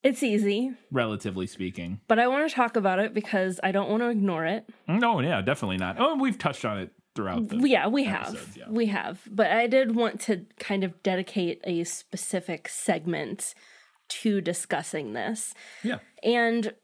It's 0.02 0.22
easy, 0.22 0.72
relatively 0.92 1.46
speaking. 1.46 2.00
but 2.06 2.18
I 2.18 2.28
want 2.28 2.48
to 2.48 2.54
talk 2.54 2.76
about 2.76 2.98
it 2.98 3.14
because 3.14 3.58
I 3.62 3.72
don't 3.72 3.88
want 3.88 4.02
to 4.02 4.08
ignore 4.10 4.44
it. 4.44 4.66
No, 4.86 5.20
yeah, 5.20 5.40
definitely 5.40 5.78
not. 5.78 5.96
Oh, 5.98 6.16
we've 6.16 6.38
touched 6.38 6.64
on 6.64 6.78
it 6.78 6.90
throughout 7.14 7.48
the 7.48 7.56
yeah, 7.66 7.86
we 7.88 8.04
episodes, 8.06 8.38
have. 8.46 8.56
yeah. 8.58 8.64
We 8.68 8.86
have. 8.86 9.20
But 9.30 9.50
I 9.50 9.66
did 9.66 9.96
want 9.96 10.20
to 10.22 10.44
kind 10.60 10.84
of 10.84 11.02
dedicate 11.02 11.62
a 11.64 11.84
specific 11.84 12.68
segment 12.68 13.54
to 14.08 14.40
discussing 14.42 15.14
this. 15.14 15.54
Yeah. 15.82 15.98
And 16.22 16.74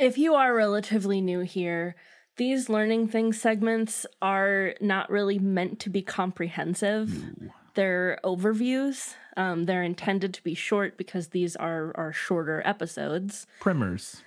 if 0.00 0.18
you 0.18 0.34
are 0.34 0.52
relatively 0.54 1.20
new 1.20 1.40
here, 1.40 1.94
these 2.38 2.68
learning 2.68 3.08
things 3.08 3.40
segments 3.40 4.06
are 4.22 4.74
not 4.80 5.10
really 5.10 5.38
meant 5.38 5.78
to 5.80 5.90
be 5.90 6.02
comprehensive. 6.02 7.24
They're 7.74 8.18
overviews. 8.24 9.14
Um, 9.36 9.66
they're 9.66 9.82
intended 9.84 10.34
to 10.34 10.42
be 10.42 10.54
short 10.54 10.96
because 10.96 11.28
these 11.28 11.54
are, 11.54 11.92
are 11.96 12.12
shorter 12.12 12.62
episodes. 12.64 13.46
Primers. 13.60 14.22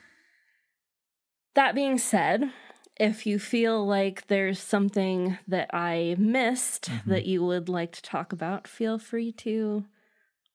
That 1.55 1.75
being 1.75 1.97
said, 1.97 2.51
if 2.97 3.25
you 3.25 3.39
feel 3.39 3.85
like 3.85 4.27
there's 4.27 4.59
something 4.59 5.37
that 5.47 5.69
I 5.73 6.15
missed 6.17 6.89
Mm-hmm. 6.89 7.09
that 7.09 7.25
you 7.25 7.43
would 7.43 7.67
like 7.67 7.91
to 7.93 8.01
talk 8.01 8.31
about, 8.31 8.67
feel 8.67 8.97
free 8.99 9.31
to 9.33 9.83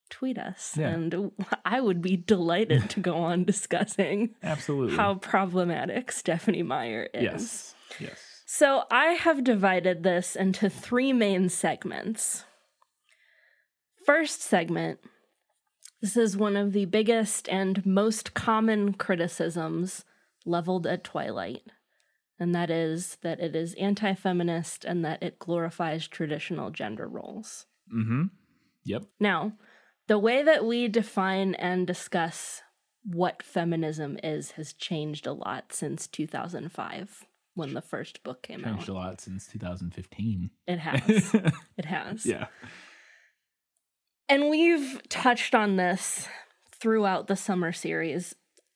tweet 0.09 0.37
us. 0.37 0.75
Yeah. 0.77 0.89
And 0.89 1.31
I 1.65 1.81
would 1.81 2.01
be 2.01 2.17
delighted 2.17 2.89
to 2.91 2.99
go 2.99 3.17
on 3.17 3.43
discussing 3.43 4.35
Absolutely. 4.43 4.95
how 4.95 5.15
problematic 5.15 6.11
Stephenie 6.11 6.63
Meyer 6.63 7.09
is. 7.13 7.23
Yes. 7.23 7.75
Yes. 7.99 8.19
So 8.45 8.83
I 8.89 9.07
have 9.13 9.43
divided 9.43 10.03
this 10.03 10.35
into 10.35 10.69
three 10.69 11.13
main 11.13 11.49
segments. 11.49 12.45
First 14.05 14.41
segment 14.41 14.99
this 16.01 16.15
is 16.15 16.37
one 16.37 16.55
of 16.55 16.73
the 16.73 16.85
biggest 16.85 17.49
and 17.49 17.83
most 17.83 18.35
common 18.35 18.93
criticisms 18.93 20.05
leveled 20.45 20.85
at 20.85 21.03
Twilight, 21.03 21.63
and 22.39 22.53
that 22.53 22.69
is 22.69 23.17
that 23.23 23.39
it 23.39 23.55
is 23.55 23.73
anti 23.75 24.13
feminist 24.13 24.85
and 24.85 25.03
that 25.03 25.23
it 25.23 25.39
glorifies 25.39 26.07
traditional 26.07 26.69
gender 26.69 27.07
roles. 27.07 27.65
Mm-hmm. 27.93 28.25
Yep. 28.85 29.05
Now, 29.19 29.53
the 30.07 30.19
way 30.19 30.43
that 30.43 30.65
we 30.65 30.87
define 30.87 31.55
and 31.55 31.85
discuss 31.85 32.61
what 33.03 33.41
feminism 33.41 34.17
is 34.23 34.51
has 34.51 34.73
changed 34.73 35.27
a 35.27 35.33
lot 35.33 35.71
since 35.71 36.07
2005 36.07 37.25
when 37.53 37.73
the 37.73 37.81
first 37.81 38.23
book 38.23 38.43
came 38.43 38.63
out. 38.65 38.75
Changed 38.75 38.89
a 38.89 38.93
lot 38.93 39.21
since 39.21 39.47
2015. 39.47 40.49
It 40.67 40.79
has. 40.79 41.33
it 41.77 41.85
has. 41.85 42.25
Yeah. 42.25 42.47
And 44.29 44.49
we've 44.49 45.01
touched 45.09 45.55
on 45.55 45.77
this 45.77 46.27
throughout 46.71 47.27
the 47.27 47.35
summer 47.35 47.71
series. 47.71 48.35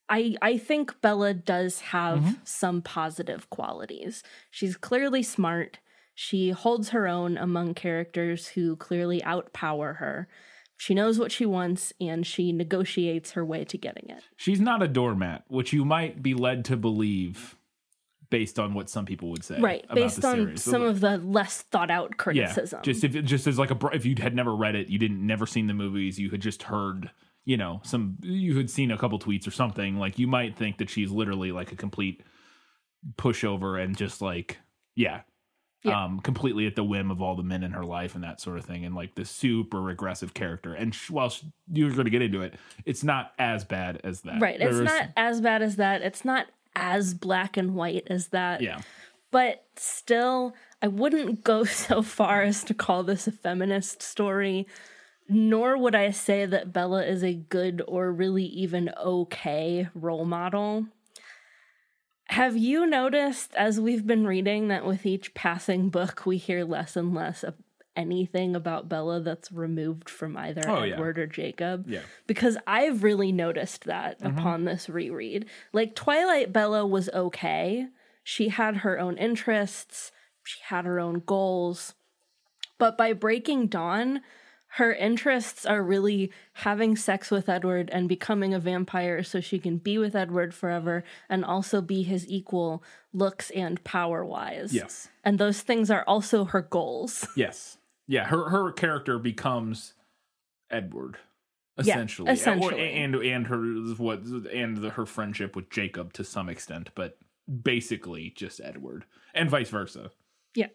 I 0.09 0.35
I 0.41 0.57
think 0.57 1.01
Bella 1.01 1.33
does 1.33 1.79
have 1.81 2.19
mm-hmm. 2.19 2.31
some 2.43 2.81
positive 2.81 3.49
qualities. 3.49 4.23
She's 4.49 4.75
clearly 4.75 5.23
smart. 5.23 5.79
She 6.15 6.49
holds 6.49 6.89
her 6.89 7.07
own 7.07 7.37
among 7.37 7.73
characters 7.73 8.49
who 8.49 8.75
clearly 8.75 9.21
outpower 9.21 9.97
her. 9.97 10.27
She 10.81 10.95
knows 10.95 11.19
what 11.19 11.31
she 11.31 11.45
wants 11.45 11.93
and 12.01 12.25
she 12.25 12.51
negotiates 12.51 13.33
her 13.33 13.45
way 13.45 13.63
to 13.65 13.77
getting 13.77 14.09
it. 14.09 14.23
She's 14.35 14.59
not 14.59 14.81
a 14.81 14.87
doormat, 14.87 15.43
which 15.47 15.71
you 15.71 15.85
might 15.85 16.23
be 16.23 16.33
led 16.33 16.65
to 16.65 16.75
believe 16.75 17.55
based 18.31 18.57
on 18.57 18.73
what 18.73 18.89
some 18.89 19.05
people 19.05 19.29
would 19.29 19.43
say. 19.43 19.59
Right, 19.59 19.85
based 19.93 20.25
on 20.25 20.37
series. 20.37 20.63
some 20.63 20.81
of 20.81 20.99
the 20.99 21.19
less 21.19 21.61
thought 21.61 21.91
out 21.91 22.17
criticism. 22.17 22.79
yeah, 22.79 22.81
just 22.81 23.03
if 23.03 23.11
just 23.23 23.45
as 23.45 23.59
like 23.59 23.69
a 23.69 23.75
br- 23.75 23.93
if 23.93 24.07
you 24.07 24.15
had 24.17 24.35
never 24.35 24.55
read 24.55 24.73
it, 24.73 24.89
you 24.89 24.97
didn't 24.97 25.23
never 25.23 25.45
seen 25.45 25.67
the 25.67 25.75
movies, 25.75 26.17
you 26.17 26.31
had 26.31 26.41
just 26.41 26.63
heard, 26.63 27.11
you 27.45 27.57
know, 27.57 27.81
some 27.83 28.17
you 28.23 28.57
had 28.57 28.71
seen 28.71 28.89
a 28.89 28.97
couple 28.97 29.19
tweets 29.19 29.47
or 29.47 29.51
something, 29.51 29.99
like 29.99 30.17
you 30.17 30.25
might 30.25 30.57
think 30.57 30.79
that 30.79 30.89
she's 30.89 31.11
literally 31.11 31.51
like 31.51 31.71
a 31.71 31.75
complete 31.75 32.23
pushover 33.17 33.79
and 33.79 33.95
just 33.95 34.19
like 34.19 34.57
yeah, 34.95 35.21
Yeah. 35.83 36.03
um 36.05 36.19
completely 36.19 36.67
at 36.67 36.75
the 36.75 36.83
whim 36.83 37.09
of 37.09 37.21
all 37.21 37.35
the 37.35 37.43
men 37.43 37.63
in 37.63 37.71
her 37.71 37.83
life 37.85 38.13
and 38.15 38.23
that 38.23 38.39
sort 38.39 38.57
of 38.59 38.65
thing 38.65 38.85
and 38.85 38.93
like 38.93 39.15
the 39.15 39.25
super 39.25 39.81
regressive 39.81 40.33
character. 40.33 40.73
And 40.75 40.93
sh- 40.93 41.09
while 41.09 41.29
sh- 41.29 41.43
you're 41.71 41.89
going 41.91 42.05
to 42.05 42.11
get 42.11 42.21
into 42.21 42.41
it, 42.41 42.53
it's 42.85 43.03
not 43.03 43.31
as 43.39 43.63
bad 43.65 43.99
as 44.03 44.21
that. 44.21 44.39
right. 44.41 44.59
It's 44.61 44.77
not 44.77 45.09
as 45.17 45.41
bad 45.41 45.61
as 45.63 45.77
that. 45.77 46.01
It's 46.03 46.23
not 46.23 46.45
as 46.75 47.13
black 47.15 47.57
and 47.57 47.73
white 47.75 48.03
as 48.07 48.27
that. 48.27 48.61
Yeah. 48.61 48.81
but 49.31 49.65
still 49.75 50.53
i 50.81 50.87
wouldn't 50.87 51.43
go 51.51 51.63
so 51.63 52.01
far 52.01 52.43
as 52.43 52.63
to 52.65 52.73
call 52.73 53.01
this 53.03 53.27
a 53.27 53.31
feminist 53.31 54.01
story 54.01 54.67
nor 55.29 55.77
would 55.77 55.95
i 55.95 56.11
say 56.11 56.45
that 56.45 56.71
bella 56.73 57.03
is 57.05 57.23
a 57.23 57.33
good 57.33 57.81
or 57.87 58.11
really 58.11 58.43
even 58.45 58.89
okay 59.01 59.87
role 59.93 60.25
model 60.25 60.85
have 62.31 62.55
you 62.57 62.85
noticed 62.87 63.53
as 63.55 63.79
we've 63.79 64.07
been 64.07 64.25
reading 64.25 64.69
that 64.69 64.85
with 64.85 65.05
each 65.05 65.33
passing 65.33 65.89
book 65.89 66.25
we 66.25 66.37
hear 66.37 66.63
less 66.65 66.95
and 66.95 67.13
less 67.13 67.43
of 67.43 67.55
anything 67.95 68.55
about 68.55 68.87
bella 68.87 69.19
that's 69.19 69.51
removed 69.51 70.09
from 70.09 70.37
either 70.37 70.61
Oh, 70.65 70.83
yeah. 70.83 70.93
edward 70.93 71.19
or 71.19 71.27
jacob 71.27 71.85
Yeah. 71.87 71.99
because 72.27 72.57
I've 72.65 73.03
really 73.03 73.31
noticed 73.33 73.83
that 73.83 74.19
mm-hmm. 74.19 74.37
upon 74.37 74.63
this 74.63 74.87
reread. 74.89 75.45
Like 75.73 75.93
Twilight 75.93 76.53
Bella 76.53 76.85
was 76.87 77.09
okay. 77.09 77.87
She 78.23 78.47
had 78.49 78.77
her 78.77 78.97
own 78.97 79.17
interests, 79.17 80.11
she 80.43 80.59
had 80.63 80.85
her 80.85 80.99
own 81.01 81.21
goals. 81.25 81.93
But 82.77 82.97
by 82.97 83.11
Breaking 83.13 83.67
Dawn, 83.67 84.21
her 84.75 84.93
interests 84.93 85.65
are 85.65 85.83
really 85.83 86.31
having 86.53 86.95
sex 86.95 87.29
with 87.29 87.49
Edward 87.49 87.89
and 87.91 88.07
becoming 88.07 88.53
a 88.53 88.59
vampire 88.59 89.21
so 89.21 89.41
she 89.41 89.59
can 89.59 89.77
be 89.77 89.97
with 89.97 90.15
Edward 90.15 90.53
forever 90.53 91.03
and 91.29 91.43
also 91.43 91.81
be 91.81 92.03
his 92.03 92.25
equal 92.29 92.81
looks 93.11 93.49
and 93.49 93.83
power 93.83 94.23
wise. 94.23 94.73
Yes. 94.73 95.09
And 95.25 95.37
those 95.37 95.59
things 95.61 95.91
are 95.91 96.05
also 96.07 96.45
her 96.45 96.61
goals. 96.61 97.27
Yes. 97.35 97.77
Yeah, 98.07 98.25
her 98.25 98.49
her 98.49 98.71
character 98.71 99.17
becomes 99.19 99.93
Edward 100.69 101.17
Yeah, 101.77 101.93
essentially. 101.93 102.31
essentially. 102.31 102.91
and 102.93 103.15
and 103.15 103.47
her 103.47 103.57
what 103.97 104.21
and 104.23 104.77
the, 104.77 104.91
her 104.91 105.05
friendship 105.05 105.55
with 105.55 105.69
Jacob 105.69 106.13
to 106.13 106.23
some 106.23 106.49
extent, 106.49 106.91
but 106.95 107.17
basically 107.63 108.29
just 108.35 108.59
Edward, 108.63 109.05
and 109.33 109.49
vice 109.49 109.69
versa. 109.69 110.11
Yeah. 110.55 110.67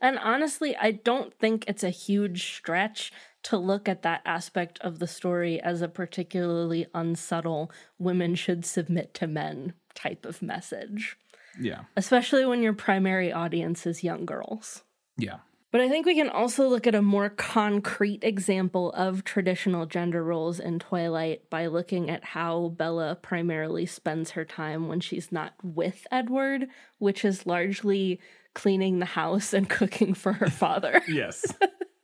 And 0.00 0.18
honestly, 0.18 0.76
I 0.76 0.92
don't 0.92 1.32
think 1.34 1.64
it's 1.66 1.84
a 1.84 1.90
huge 1.90 2.54
stretch 2.56 3.12
to 3.44 3.58
look 3.58 3.88
at 3.88 4.02
that 4.02 4.22
aspect 4.24 4.78
of 4.80 4.98
the 4.98 5.06
story 5.06 5.60
as 5.60 5.82
a 5.82 5.88
particularly 5.88 6.86
unsubtle 6.94 7.70
women 7.98 8.34
should 8.34 8.64
submit 8.64 9.12
to 9.14 9.26
men 9.26 9.74
type 9.94 10.24
of 10.24 10.40
message, 10.42 11.16
Yeah, 11.60 11.82
especially 11.96 12.44
when 12.46 12.62
your 12.62 12.72
primary 12.72 13.32
audience 13.32 13.86
is 13.86 14.02
young 14.02 14.24
girls. 14.24 14.82
yeah, 15.18 15.38
But 15.70 15.82
I 15.82 15.88
think 15.90 16.06
we 16.06 16.14
can 16.14 16.30
also 16.30 16.68
look 16.68 16.86
at 16.86 16.94
a 16.94 17.02
more 17.02 17.28
concrete 17.28 18.24
example 18.24 18.92
of 18.92 19.24
traditional 19.24 19.84
gender 19.86 20.24
roles 20.24 20.58
in 20.58 20.78
Twilight 20.78 21.50
by 21.50 21.66
looking 21.66 22.08
at 22.08 22.24
how 22.24 22.68
Bella 22.76 23.16
primarily 23.16 23.84
spends 23.84 24.30
her 24.30 24.44
time 24.44 24.88
when 24.88 25.00
she's 25.00 25.30
not 25.30 25.52
with 25.62 26.06
Edward, 26.10 26.68
which 26.98 27.24
is 27.24 27.44
largely 27.46 28.20
cleaning 28.54 28.98
the 28.98 29.06
house 29.06 29.52
and 29.52 29.68
cooking 29.78 30.14
for 30.14 30.32
her 30.34 30.48
father. 30.50 31.02
yes, 31.08 31.44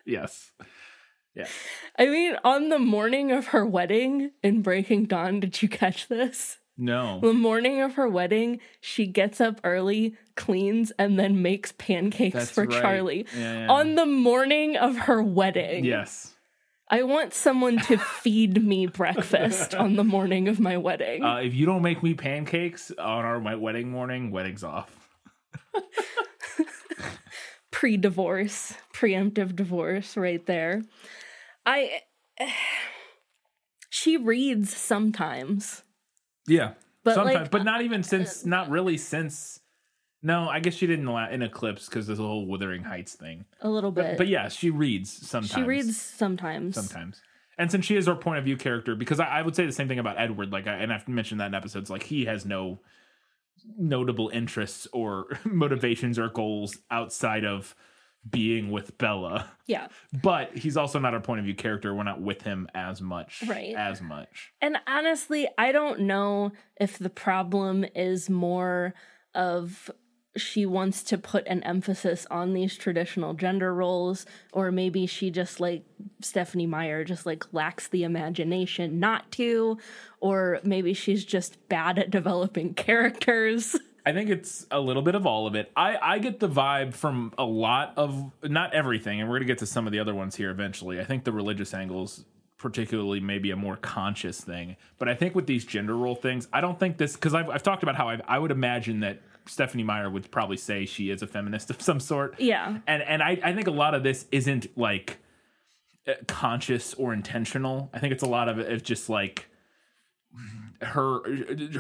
yes, 0.05 0.51
yeah. 1.35 1.47
I 1.99 2.07
mean, 2.07 2.37
on 2.45 2.69
the 2.69 2.79
morning 2.79 3.33
of 3.33 3.49
her 3.49 3.65
wedding 3.65 4.33
in 4.43 4.63
Breaking 4.63 5.05
Dawn, 5.07 5.41
did 5.41 5.63
you 5.63 5.69
catch 5.69 6.09
this? 6.09 6.59
No, 6.83 7.21
The 7.21 7.35
morning 7.35 7.83
of 7.83 7.95
her 7.97 8.09
wedding, 8.09 8.59
she 8.81 9.07
gets 9.07 9.39
up 9.39 9.61
early, 9.65 10.17
cleans, 10.35 10.93
and 10.99 11.19
then 11.19 11.43
makes 11.43 11.73
pancakes 11.73 12.35
That's 12.35 12.51
for 12.51 12.65
right. 12.65 12.81
Charlie. 12.81 13.27
Yeah, 13.37 13.59
yeah. 13.65 13.69
On 13.69 13.97
the 13.97 14.07
morning 14.07 14.77
of 14.79 14.97
her 14.97 15.23
wedding. 15.23 15.85
yes. 15.85 16.33
I 16.93 17.03
want 17.05 17.35
someone 17.35 17.79
to 17.81 17.99
feed 18.23 18.65
me 18.65 18.87
breakfast 18.87 19.75
on 19.77 19.95
the 19.95 20.03
morning 20.05 20.49
of 20.49 20.59
my 20.59 20.77
wedding. 20.79 21.23
Uh, 21.23 21.37
if 21.37 21.55
you 21.55 21.65
don't 21.67 21.83
make 21.83 22.03
me 22.03 22.15
pancakes 22.15 22.91
on 22.93 23.25
our 23.27 23.39
my 23.39 23.55
wedding 23.57 23.91
morning, 23.91 24.31
wedding's 24.33 24.65
off. 24.65 24.91
Pre 27.81 27.97
divorce, 27.97 28.75
preemptive 28.93 29.57
divorce, 29.57 30.15
right 30.15 30.45
there. 30.45 30.83
I. 31.65 32.03
She 33.93 34.17
reads 34.17 34.75
sometimes. 34.75 35.83
Yeah, 36.47 36.75
But, 37.03 37.15
sometimes, 37.17 37.35
like, 37.35 37.51
but 37.51 37.65
not 37.65 37.83
even 37.83 38.05
since, 38.05 38.47
not 38.47 38.71
really 38.71 38.97
since. 38.97 39.61
No, 40.23 40.49
I 40.49 40.61
guess 40.61 40.75
she 40.75 40.87
didn't 40.87 41.09
in 41.09 41.43
Eclipse 41.43 41.87
because 41.87 42.07
there's 42.07 42.21
a 42.21 42.23
whole 42.23 42.47
Wuthering 42.47 42.85
Heights 42.85 43.15
thing. 43.15 43.47
A 43.63 43.69
little 43.69 43.91
bit. 43.91 44.05
But, 44.05 44.19
but 44.19 44.29
yeah, 44.29 44.49
she 44.49 44.71
reads 44.71 45.11
sometimes. 45.11 45.53
she 45.53 45.63
reads 45.63 46.01
sometimes. 46.01 46.77
sometimes. 46.77 47.21
And 47.59 47.71
since 47.71 47.85
she 47.85 47.97
is 47.97 48.07
our 48.07 48.15
point 48.15 48.39
of 48.39 48.45
view 48.45 48.57
character, 48.57 48.95
because 48.95 49.19
I, 49.19 49.27
I 49.27 49.43
would 49.43 49.57
say 49.57 49.67
the 49.67 49.73
same 49.73 49.89
thing 49.89 49.99
about 49.99 50.17
Edward, 50.19 50.53
like, 50.53 50.67
I, 50.67 50.75
and 50.75 50.93
I've 50.93 51.09
mentioned 51.09 51.41
that 51.41 51.47
in 51.47 51.55
episodes, 51.55 51.91
like 51.91 52.05
he 52.05 52.27
has 52.27 52.45
no 52.45 52.79
notable 53.77 54.29
interests 54.31 54.87
or 54.93 55.27
motivations 55.45 56.19
or 56.19 56.29
goals 56.29 56.79
outside 56.91 57.45
of 57.45 57.75
being 58.29 58.71
with 58.71 58.99
Bella. 58.99 59.51
Yeah. 59.67 59.89
But 60.23 60.57
he's 60.59 60.77
also 60.77 60.99
not 60.99 61.15
our 61.15 61.21
point 61.21 61.39
of 61.39 61.47
view 61.47 61.55
character. 61.55 61.95
We're 61.95 62.03
not 62.03 62.21
with 62.21 62.43
him 62.43 62.69
as 62.75 63.01
much, 63.01 63.43
Right. 63.47 63.75
As 63.75 64.03
much. 64.03 64.53
And 64.61 64.77
honestly, 64.87 65.49
I 65.57 65.73
don't 65.73 66.01
know 66.01 66.53
if 66.79 66.99
the 66.99 67.09
problem 67.09 67.85
is 67.95 68.29
more 68.29 68.95
of 69.35 69.91
she 70.37 70.65
wants 70.65 71.03
to 71.05 71.19
put 71.19 71.47
an 71.47 71.63
emphasis 71.65 72.27
on 72.31 72.55
these 72.55 72.77
traditional 72.77 73.35
gender 73.35 73.75
roles, 73.75 74.27
or 74.53 74.71
maybe 74.71 75.07
she 75.07 75.31
just 75.31 75.59
like 75.59 75.85
Stephenie 76.21 76.67
Meyer 76.67 77.05
just 77.05 77.27
like 77.27 77.53
lacks 77.53 77.89
the 77.89 78.05
imagination 78.05 79.01
not 79.01 79.31
to, 79.33 79.79
or 80.21 80.61
maybe 80.63 80.95
she's 80.95 81.25
just 81.25 81.69
bad 81.69 81.99
at 81.99 82.11
developing 82.11 82.75
characters. 82.75 83.77
I 84.07 84.13
think 84.13 84.31
it's 84.31 84.67
a 84.71 84.81
little 84.81 85.03
bit 85.03 85.15
of 85.15 85.27
all 85.27 85.47
of 85.47 85.55
it. 85.55 85.71
I, 85.77 85.99
I 86.01 86.19
get 86.21 86.41
the 86.41 86.49
vibe 86.49 86.95
from 86.95 87.33
a 87.37 87.45
lot 87.45 87.93
of 87.97 88.33
not 88.43 88.73
everything, 88.73 89.21
and 89.21 89.29
we're 89.29 89.37
gonna 89.37 89.47
get 89.47 89.59
to 89.59 89.67
some 89.67 89.87
of 89.87 89.93
the 89.93 89.99
other 89.99 90.15
ones 90.15 90.37
here 90.37 90.51
eventually. 90.51 91.01
I 91.01 91.05
think 91.05 91.25
the 91.25 91.33
religious 91.33 91.75
angles, 91.75 92.25
particularly, 92.57 93.21
maybe 93.21 93.51
a 93.51 93.57
more 93.57 93.77
conscious 93.77 94.41
thing. 94.41 94.77
But 94.99 95.09
I 95.09 95.15
think 95.15 95.35
with 95.35 95.47
these 95.47 95.65
gender 95.65 95.97
role 95.97 96.15
things, 96.15 96.47
I 96.53 96.61
don't 96.61 96.79
think 96.79 96.99
this 96.99 97.15
because 97.15 97.35
I've, 97.35 97.51
I've 97.51 97.63
talked 97.63 97.83
about 97.83 97.97
how 97.97 98.09
I, 98.09 98.21
I 98.27 98.39
would 98.39 98.53
imagine 98.53 99.01
that 99.01 99.21
Stephenie 99.51 99.83
Meyer 99.83 100.09
would 100.09 100.31
probably 100.31 100.57
say 100.57 100.87
she 100.87 101.11
is 101.11 101.23
a 101.23 101.27
feminist 101.27 101.71
of 101.71 101.83
some 101.83 101.99
sort. 102.01 102.39
Yeah. 102.41 102.79
and 102.87 103.03
and 103.03 103.23
I, 103.23 103.39
I 103.43 103.53
think 103.55 103.67
a 103.67 103.73
lot 103.73 103.95
of 103.95 104.03
this 104.03 104.27
isn't 104.31 104.77
like 104.79 105.19
uh, 106.09 106.13
conscious 106.29 106.95
or 106.95 107.13
intentional. 107.13 107.91
I 107.93 107.99
think 107.99 108.13
it's 108.13 108.23
a 108.23 108.29
lot 108.29 108.49
of 108.49 108.59
it 108.59 108.71
is 108.73 108.83
just 108.83 109.09
like 109.09 109.49
her 110.83 111.21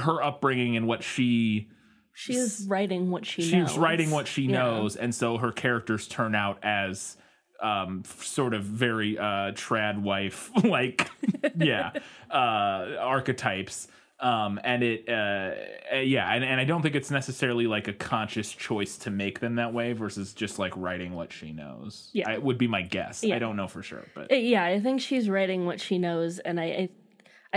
her 0.01 0.23
upbringing 0.23 0.77
and 0.77 0.87
what 0.87 1.03
she 1.03 1.69
She 2.13 2.35
is 2.35 2.67
writing 2.69 3.11
what 3.11 3.25
she, 3.25 3.43
she's 3.43 3.53
knows. 3.53 3.79
writing 3.79 4.11
what 4.11 4.27
she 4.27 4.43
Yeah. 4.43 4.59
knows 4.59 4.97
and 4.97 5.15
so 5.15 5.39
her 5.39 5.53
characters 5.53 6.07
turn 6.09 6.35
out 6.35 6.59
as 6.63 7.17
um 7.63 8.03
sort 8.07 8.53
of 8.55 8.65
very 8.65 9.17
uh 9.19 9.53
trad 9.53 10.01
wife 10.03 10.51
like 10.65 11.09
yeah 11.57 11.93
uh 12.31 12.97
archetypes 12.99 13.87
um 14.23 14.61
and 14.65 14.83
it 14.83 15.09
uh 15.09 15.51
uh, 15.95 15.97
yeah 15.99 16.31
and, 16.35 16.45
and 16.45 16.61
i 16.61 16.65
don't 16.65 16.83
think 16.83 16.95
it's 16.95 17.11
necessarily 17.11 17.67
like 17.67 17.89
a 17.89 17.93
conscious 17.93 18.53
choice 18.53 18.99
to 18.99 19.11
make 19.11 19.41
them 19.41 19.55
that 19.57 19.73
way 19.73 19.93
versus 19.95 20.35
just 20.35 20.59
like 20.59 20.73
writing 20.77 21.15
what 21.15 21.33
she 21.33 21.53
knows 21.53 22.11
Yeah. 22.13 22.31
it 22.33 22.43
would 22.43 22.59
be 22.59 22.67
my 22.69 22.83
guess 22.83 23.25
Yeah. 23.25 23.37
i 23.37 23.39
don't 23.39 23.57
know 23.57 23.67
for 23.69 23.83
sure 23.83 24.07
but 24.15 24.31
Uh, 24.31 24.35
yeah, 24.37 24.65
I 24.65 24.79
think 24.81 25.01
she's 25.01 25.29
writing 25.31 25.65
what 25.67 25.81
she 25.81 25.99
knows, 25.99 26.39
and 26.39 26.61
I, 26.61 26.65
I, 26.65 26.89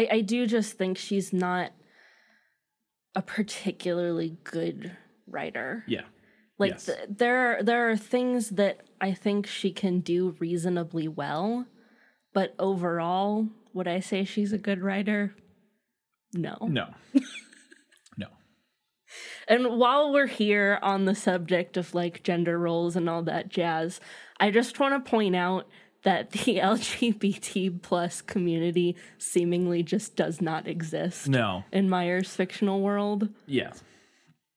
I, 0.02 0.08
I 0.18 0.22
do 0.22 0.48
just 0.48 0.78
think 0.78 0.98
she's 0.98 1.34
not 1.34 1.72
a 3.16 3.22
particularly 3.22 4.38
good 4.44 4.96
writer. 5.28 5.84
yeah 5.88 6.02
Like 6.58 6.72
Yes. 6.72 6.86
th- 6.86 6.98
there, 7.10 7.38
are, 7.60 7.64
there 7.64 7.90
are 7.92 7.98
things 7.98 8.50
that 8.52 8.82
I 9.02 9.14
think 9.14 9.46
she 9.48 9.72
can 9.72 10.00
do 10.00 10.36
reasonably 10.40 11.08
well, 11.08 11.66
but 12.34 12.56
overall, 12.58 13.48
would 13.74 13.88
I 13.88 14.00
say 14.00 14.24
she's 14.24 14.54
a 14.54 14.58
good 14.58 14.82
writer? 14.82 15.36
No. 16.34 16.58
no 16.62 16.88
no 18.18 18.28
And 19.48 19.78
while 19.80 20.12
we're 20.12 20.28
here 20.28 20.80
on 20.82 21.06
the 21.06 21.16
subject 21.16 21.78
of 21.78 21.94
like 21.94 22.24
gender 22.24 22.58
roles 22.58 22.96
and 22.96 23.10
all 23.10 23.24
that 23.24 23.50
jazz, 23.50 24.00
I 24.40 24.52
just 24.52 24.80
want 24.80 25.04
to 25.06 25.10
point 25.10 25.36
out 25.36 25.68
that 26.04 26.32
the 26.32 26.58
LGBT 26.64 27.82
plus 27.82 28.22
community 28.22 28.96
seemingly 29.18 29.84
just 29.84 30.16
does 30.16 30.42
not 30.42 30.68
exist 30.68 31.28
no 31.30 31.64
in 31.72 31.90
Meyer's 31.90 32.36
fictional 32.36 32.82
world. 32.82 33.30
yeah 33.46 33.72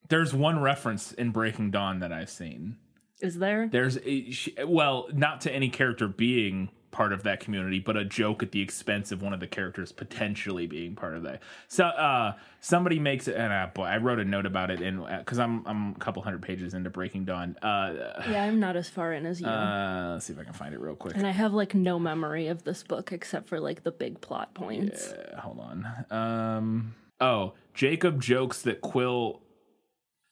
there's 0.08 0.32
one 0.32 0.60
reference 0.60 1.10
in 1.12 1.30
breaking 1.32 1.70
dawn 1.72 1.98
that 1.98 2.12
i've 2.12 2.30
seen 2.30 2.76
Is 3.20 3.38
there? 3.38 3.68
There's 3.68 3.98
a, 4.04 4.30
she, 4.30 4.54
well, 4.64 5.08
not 5.12 5.40
to 5.42 5.52
any 5.52 5.68
character 5.68 6.06
being 6.06 6.68
part 6.90 7.12
of 7.12 7.22
that 7.24 7.40
community, 7.40 7.78
but 7.78 7.96
a 7.96 8.04
joke 8.04 8.42
at 8.42 8.52
the 8.52 8.60
expense 8.60 9.12
of 9.12 9.20
one 9.22 9.32
of 9.32 9.40
the 9.40 9.46
characters 9.46 9.92
potentially 9.92 10.66
being 10.66 10.94
part 10.94 11.14
of 11.14 11.22
that. 11.24 11.42
So 11.68 11.84
uh, 11.84 12.34
somebody 12.60 12.98
makes 12.98 13.28
it, 13.28 13.36
and 13.36 13.52
uh, 13.52 13.66
boy, 13.74 13.84
I 13.84 13.98
wrote 13.98 14.18
a 14.18 14.24
note 14.24 14.46
about 14.46 14.70
it 14.70 14.80
and 14.80 15.04
because 15.18 15.38
I'm 15.38 15.66
I'm 15.66 15.90
a 15.92 15.98
couple 15.98 16.22
hundred 16.22 16.42
pages 16.42 16.74
into 16.74 16.88
Breaking 16.90 17.24
Dawn. 17.24 17.56
Uh, 17.60 18.22
Yeah, 18.30 18.44
I'm 18.44 18.60
not 18.60 18.76
as 18.76 18.88
far 18.88 19.12
in 19.12 19.26
as 19.26 19.40
you. 19.40 19.46
uh, 19.46 20.12
let's 20.14 20.26
see 20.26 20.32
if 20.32 20.38
I 20.38 20.44
can 20.44 20.52
find 20.52 20.74
it 20.74 20.80
real 20.80 20.94
quick. 20.96 21.16
and 21.16 21.26
I 21.26 21.30
have 21.32 21.52
like 21.52 21.74
no 21.74 21.98
memory 21.98 22.48
of 22.48 22.64
this 22.64 22.82
book 22.82 23.12
except 23.12 23.48
for 23.48 23.60
like 23.60 23.82
the 23.82 23.92
big 23.92 24.20
plot 24.20 24.54
points. 24.54 25.08
Uh, 25.12 25.40
hold 25.40 25.58
on. 25.60 25.86
Um, 26.10 26.94
oh, 27.20 27.54
Jacob 27.74 28.22
jokes 28.22 28.62
that 28.62 28.80
Quill 28.80 29.42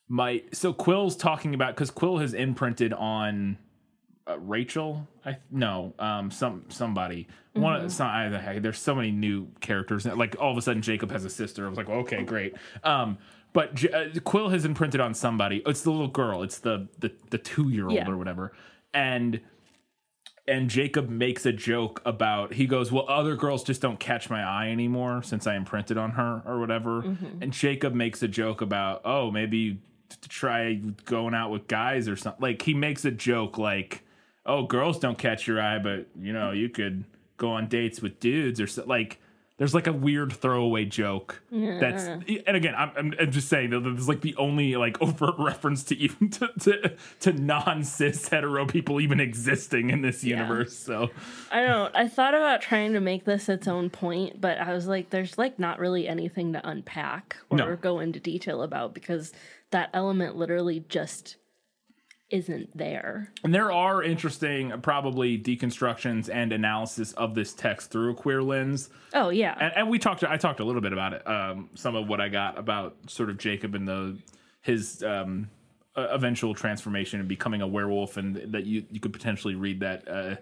might. 0.09 0.55
So 0.55 0.73
Quill's 0.73 1.17
talking 1.17 1.55
about 1.55 1.75
because 1.75 1.90
Quill 1.90 2.19
has 2.19 2.35
imprinted 2.35 2.93
on 2.93 3.59
uh, 4.29 4.39
Rachel. 4.39 5.07
I 5.25 5.37
no, 5.51 5.95
um, 5.99 6.31
some 6.31 6.65
somebody. 6.69 7.29
One 7.53 7.77
of 7.77 7.93
some. 7.93 8.07
I, 8.09 8.59
there's 8.59 8.79
so 8.79 8.95
many 8.95 9.11
new 9.11 9.49
characters. 9.61 10.07
Like 10.07 10.37
all 10.41 10.51
of 10.51 10.57
a 10.59 10.63
sudden, 10.63 10.83
Jacob 10.83 11.11
has 11.13 11.25
a 11.25 11.31
sister. 11.31 11.67
I 11.67 11.69
was 11.69 11.77
like, 11.79 11.89
well, 11.89 11.99
okay, 11.99 12.23
great. 12.25 12.55
Um, 12.83 13.19
but 13.53 13.75
J- 13.75 13.91
uh, 13.93 14.21
Quill 14.25 14.49
has 14.49 14.65
imprinted 14.65 15.01
on 15.01 15.15
somebody. 15.15 15.63
It's 15.67 15.83
the 15.83 15.91
little 15.93 16.09
girl. 16.09 16.43
It's 16.43 16.59
the 16.59 16.89
the 16.99 17.13
the 17.31 17.39
two 17.39 17.69
year 17.71 17.85
old 17.85 17.95
Yeah. 17.95 18.09
or 18.09 18.17
whatever. 18.17 18.53
And 18.93 19.41
and 20.47 20.69
Jacob 20.69 21.09
makes 21.09 21.47
a 21.47 21.53
joke 21.53 22.03
about 22.05 22.55
he 22.55 22.67
goes, 22.67 22.93
"Well, 22.93 23.07
other 23.09 23.37
girls 23.37 23.63
just 23.65 23.81
don't 23.81 23.99
catch 24.01 24.29
my 24.29 24.43
eye 24.43 24.69
anymore 24.71 25.23
since 25.23 25.47
I 25.47 25.55
imprinted 25.57 25.97
on 25.97 26.13
her 26.13 26.43
or 26.45 26.59
whatever." 26.61 27.17
And 27.41 27.53
Jacob 27.53 27.95
makes 27.95 28.23
a 28.23 28.29
joke 28.29 28.61
about, 28.61 29.01
"Oh, 29.05 29.31
maybe 29.31 29.81
to 30.21 30.29
try 30.29 30.75
going 31.05 31.35
out 31.35 31.51
with 31.51 31.67
guys 31.69 32.09
or 32.09 32.17
something." 32.17 32.43
Like 32.43 32.63
he 32.63 32.75
makes 32.75 33.05
a 33.07 33.11
joke 33.11 33.57
like, 33.57 34.03
"Oh, 34.47 34.67
girls 34.67 34.99
don't 34.99 35.19
catch 35.19 35.47
your 35.47 35.61
eye, 35.61 35.79
but 35.79 36.07
you 36.19 36.33
know, 36.33 36.51
you 36.53 36.69
could 36.69 37.05
go 37.37 37.51
on 37.53 37.69
dates 37.69 38.01
with 38.01 38.21
dudes 38.21 38.61
or 38.61 38.67
so." 38.67 38.85
Like 38.85 39.21
there's 39.57 39.73
like 39.73 39.87
a 39.87 39.93
weird 39.93 40.33
throwaway 40.33 40.85
joke 40.85 41.41
that's 41.53 42.07
and 42.07 42.57
again 42.57 42.75
I'm, 42.77 42.91
I'm, 42.97 43.15
I'm 43.21 43.31
just 43.31 43.49
saying 43.49 43.71
that 43.71 43.81
this 43.85 44.01
is 44.01 44.09
like 44.09 44.21
the 44.21 44.35
only 44.35 44.75
like 44.75 45.01
overt 45.07 45.37
reference 45.39 45.85
to 45.85 45.97
even 45.97 46.29
to, 46.31 46.49
to, 46.63 46.97
to 47.21 47.33
non-cis 47.33 48.29
hetero 48.31 48.67
people 48.67 49.01
even 49.01 49.21
existing 49.21 49.91
in 49.91 50.03
this 50.03 50.25
universe 50.25 50.77
so 50.77 51.09
I 51.53 51.65
don't. 51.65 51.95
I 51.95 52.09
thought 52.09 52.35
about 52.35 52.63
trying 52.63 52.95
to 52.95 53.01
make 53.01 53.27
this 53.27 53.49
its 53.49 53.69
own 53.69 53.91
point, 53.91 54.41
but 54.41 54.59
I 54.59 54.73
was 54.73 54.89
like, 54.89 55.11
there's 55.11 55.39
like 55.39 55.57
not 55.61 55.79
really 55.79 56.09
anything 56.09 56.53
to 56.55 56.69
unpack 56.69 57.37
or 57.49 57.59
No. 57.59 57.77
go 57.77 58.01
into 58.01 58.19
detail 58.19 58.61
about 58.63 58.93
because 58.93 59.33
that 59.71 59.89
element 59.95 60.35
literally 60.35 60.85
just 60.89 61.37
isn't 62.31 62.77
there. 62.77 63.33
And 63.45 63.55
there 63.55 63.71
are 63.71 64.03
interesting, 64.03 64.73
probably 64.81 65.39
deconstructions 65.39 66.29
and 66.33 66.53
analysis 66.53 67.13
of 67.13 67.35
this 67.35 67.53
text 67.53 67.91
through 67.91 68.13
a 68.13 68.15
queer 68.15 68.43
lens. 68.43 68.91
Oh 69.13 69.29
yeah, 69.29 69.57
And, 69.61 69.73
and 69.77 69.91
we 69.91 69.99
talked. 69.99 70.25
I 70.25 70.37
talked 70.37 70.61
a 70.61 70.65
little 70.65 70.81
bit 70.81 70.93
about 70.93 71.13
it. 71.13 71.27
Um, 71.29 71.71
some 71.75 71.95
of 71.95 72.09
what 72.09 72.21
I 72.21 72.29
got 72.29 72.59
about 72.59 72.97
sort 73.07 73.31
of 73.31 73.39
Jacob 73.39 73.75
and 73.75 73.87
the 73.87 74.19
his 74.63 75.03
um, 75.03 75.51
eventual 75.97 76.55
transformation 76.55 77.21
and 77.21 77.29
becoming 77.29 77.61
a 77.61 77.67
werewolf, 77.67 78.17
and 78.17 78.37
that 78.53 78.65
you 78.65 78.85
you 78.91 79.01
could 79.01 79.13
potentially 79.13 79.55
read 79.55 79.81
that. 79.81 80.09
Uh, 80.09 80.37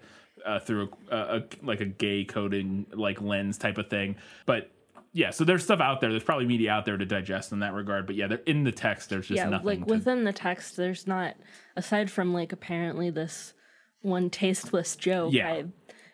uh, 0.45 0.59
through 0.59 0.89
a, 1.09 1.15
a, 1.15 1.37
a 1.37 1.43
like 1.61 1.79
a 1.79 1.85
gay 1.85 2.25
coding 2.25 2.85
like 2.91 3.21
lens 3.21 3.57
type 3.57 3.77
of 3.77 3.89
thing, 3.89 4.15
but 4.45 4.71
yeah, 5.13 5.29
so 5.29 5.43
there's 5.43 5.63
stuff 5.63 5.79
out 5.79 6.01
there. 6.01 6.09
There's 6.09 6.23
probably 6.23 6.45
media 6.45 6.71
out 6.71 6.85
there 6.85 6.97
to 6.97 7.05
digest 7.05 7.51
in 7.51 7.59
that 7.59 7.73
regard. 7.73 8.07
But 8.07 8.15
yeah, 8.15 8.27
they're 8.27 8.39
in 8.39 8.63
the 8.63 8.71
text. 8.71 9.09
There's 9.09 9.27
just 9.27 9.37
yeah. 9.37 9.49
nothing. 9.49 9.65
Like 9.65 9.79
to- 9.87 9.93
within 9.93 10.23
the 10.23 10.33
text, 10.33 10.75
there's 10.75 11.05
not 11.05 11.35
aside 11.75 12.09
from 12.09 12.33
like 12.33 12.51
apparently 12.51 13.11
this 13.11 13.53
one 14.01 14.31
tasteless 14.31 14.95
joke. 14.95 15.31
Yeah. 15.31 15.49
I, 15.49 15.65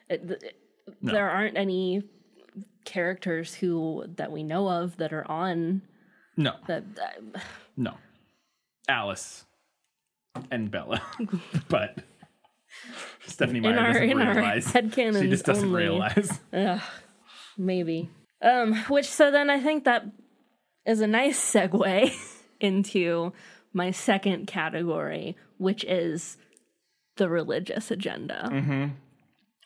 it, 0.10 0.30
it- 0.30 0.56
there 1.02 1.30
aren't 1.30 1.58
any 1.58 2.04
characters 2.84 3.54
who 3.54 4.06
that 4.18 4.32
we 4.32 4.44
know 4.44 4.68
of 4.68 4.98
that 4.98 5.14
are 5.14 5.30
on 5.30 5.84
no, 6.36 6.54
that. 6.68 6.96
that 6.96 7.22
no, 7.78 7.94
Alice 8.88 9.46
and 10.50 10.72
Bella, 10.72 11.02
but 11.70 12.00
Stephenie 13.28 13.60
Meyer 13.60 13.74
in 13.74 13.78
our 13.78 13.94
doesn't 13.94 14.10
in 14.10 14.22
our 14.22 14.34
realize. 14.34 14.66
headcanons 14.66 15.22
she 15.22 15.30
just 15.30 15.46
doesn't 15.46 15.66
only. 15.68 15.84
realize. 15.84 16.40
maybe 17.58 18.10
um 18.42 18.76
which 18.90 19.08
so 19.08 19.32
then 19.32 19.50
i 19.50 19.60
think 19.60 19.84
that 19.84 20.06
is 20.86 21.02
a 21.02 21.08
nice 21.08 21.40
segue 21.40 22.12
into 22.60 23.32
my 23.74 23.92
second 23.92 24.48
category 24.48 25.36
which 25.58 25.84
is 25.84 26.38
the 27.18 27.30
religious 27.30 27.92
agenda 27.92 28.48
Mm-hmm. 28.52 28.86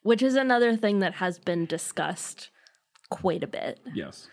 which 0.04 0.22
is 0.22 0.36
another 0.36 0.76
thing 0.76 1.00
that 1.00 1.16
has 1.16 1.38
been 1.40 1.66
discussed 1.66 2.50
quite 3.10 3.44
a 3.44 3.48
bit 3.48 3.80
Yes. 3.94 4.28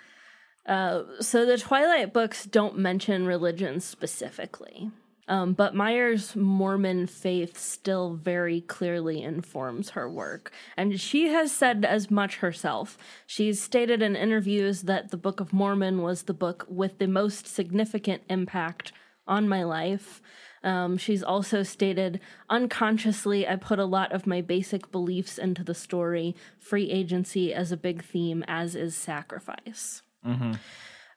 so 0.67 1.45
the 1.47 1.59
twilight 1.59 2.13
books 2.13 2.45
don't 2.47 2.79
mention 2.79 3.27
religion 3.27 3.81
specifically 3.81 4.91
um, 5.31 5.53
but 5.53 5.77
Meyer's 5.77 6.35
Mormon 6.35 7.07
faith 7.07 7.57
still 7.57 8.15
very 8.15 8.61
clearly 8.63 9.23
informs 9.23 9.91
her 9.91 10.11
work. 10.11 10.51
And 10.77 11.01
she 11.01 11.29
has 11.29 11.53
said 11.53 11.85
as 11.85 12.11
much 12.11 12.39
herself. 12.39 12.99
She's 13.29 13.63
stated 13.63 14.03
in 14.03 14.17
interviews 14.17 14.83
that 14.83 15.13
the 15.13 15.17
Book 15.17 15.39
of 15.39 15.53
Mormon 15.53 16.03
was 16.03 16.25
the 16.25 16.35
book 16.35 16.67
with 16.69 16.99
the 16.99 17.07
most 17.07 17.47
significant 17.47 18.23
impact 18.29 18.93
on 19.29 19.49
my 19.49 19.63
life. 19.63 20.21
Um, 20.65 20.99
she's 20.99 21.23
also 21.23 21.63
stated, 21.63 22.19
unconsciously, 22.51 23.47
I 23.47 23.55
put 23.55 23.79
a 23.79 23.85
lot 23.85 24.11
of 24.11 24.27
my 24.27 24.41
basic 24.41 24.91
beliefs 24.91 25.39
into 25.39 25.63
the 25.63 25.77
story, 25.77 26.35
free 26.59 26.91
agency 26.91 27.55
as 27.55 27.71
a 27.71 27.77
big 27.77 28.03
theme, 28.03 28.45
as 28.49 28.75
is 28.75 28.97
sacrifice. 28.97 30.03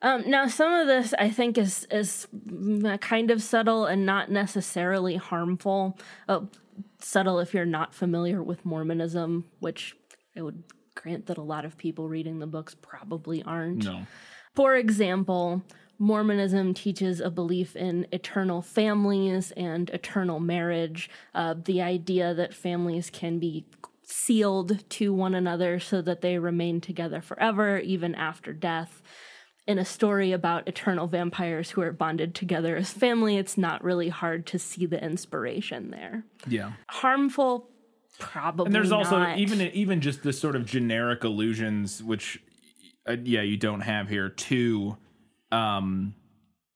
Um, 0.04 0.30
now, 0.30 0.48
some 0.48 0.74
of 0.74 0.86
this 0.86 1.14
I 1.18 1.30
think 1.30 1.58
is 1.58 1.88
is 1.90 2.28
kind 3.00 3.32
of 3.32 3.42
subtle 3.42 3.86
and 3.86 4.06
not 4.06 4.30
necessarily 4.30 5.16
harmful. 5.16 5.98
Uh, 6.28 6.42
subtle 7.00 7.40
if 7.40 7.54
you're 7.54 7.66
not 7.66 7.96
familiar 7.96 8.44
with 8.44 8.66
Mormonism, 8.66 9.46
which 9.60 9.96
I 10.38 10.42
would 10.42 10.64
grant 10.96 11.28
that 11.28 11.38
a 11.38 11.42
lot 11.42 11.66
of 11.66 11.78
people 11.78 12.10
reading 12.10 12.40
the 12.40 12.48
books 12.48 12.76
probably 12.76 13.42
aren't. 13.44 13.86
No. 13.86 14.06
For 14.56 14.76
example, 14.76 15.64
Mormonism 16.00 16.74
teaches 16.74 17.20
a 17.20 17.30
belief 17.30 17.76
in 17.76 18.06
eternal 18.12 18.62
families 18.62 19.52
and 19.52 19.90
eternal 19.92 20.40
marriage, 20.40 21.10
uh, 21.34 21.56
the 21.58 21.82
idea 21.82 22.34
that 22.34 22.54
families 22.54 23.10
can 23.10 23.40
be 23.40 23.66
sealed 24.04 24.88
to 24.90 25.14
one 25.14 25.34
another 25.34 25.80
so 25.80 26.02
that 26.02 26.22
they 26.22 26.38
remain 26.38 26.82
together 26.82 27.22
forever, 27.22 27.80
even 27.80 28.14
after 28.16 28.52
death. 28.54 29.02
In 29.66 29.80
a 29.80 29.86
story 29.86 30.34
about 30.34 30.68
eternal 30.68 31.08
vampires 31.08 31.70
who 31.72 31.82
are 31.82 31.94
bonded 31.94 32.36
together 32.36 32.76
as 32.76 32.92
family, 32.92 33.38
it's 33.38 33.58
not 33.58 33.82
really 33.82 34.10
hard 34.10 34.46
to 34.48 34.60
see 34.60 34.86
the 34.86 35.02
inspiration 35.02 35.90
there. 35.90 36.26
Yeah. 36.46 36.74
Harmful, 36.90 37.70
probably. 38.20 38.66
And 38.66 38.76
there's 38.76 38.92
also 38.92 39.34
even 39.38 39.62
even 39.62 40.02
just 40.02 40.22
the 40.22 40.34
sort 40.34 40.58
of 40.58 40.66
generic 40.66 41.24
allusions, 41.24 42.04
which 42.04 42.44
uh, 43.08 43.16
yeah, 43.24 43.42
you 43.42 43.56
don't 43.56 43.82
have 43.82 44.10
here 44.10 44.30
to, 44.30 44.98
um, 45.52 46.14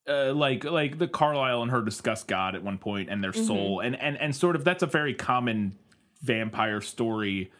uh, 0.08 0.34
like 0.34 0.64
like 0.64 0.98
the 0.98 1.10
Carlisle 1.10 1.64
and 1.64 1.72
her 1.72 1.82
discuss 1.82 2.24
God 2.24 2.56
at 2.56 2.64
one 2.64 2.78
point 2.78 3.10
and 3.10 3.22
their 3.22 3.34
Mm-hmm. 3.34 3.46
soul, 3.46 3.80
and 3.82 4.00
and 4.00 4.18
and 4.18 4.34
sort 4.34 4.56
of 4.56 4.64
that's 4.64 4.84
a 4.84 4.88
very 4.88 5.14
common 5.14 5.76
vampire 6.22 6.80
story 6.80 7.52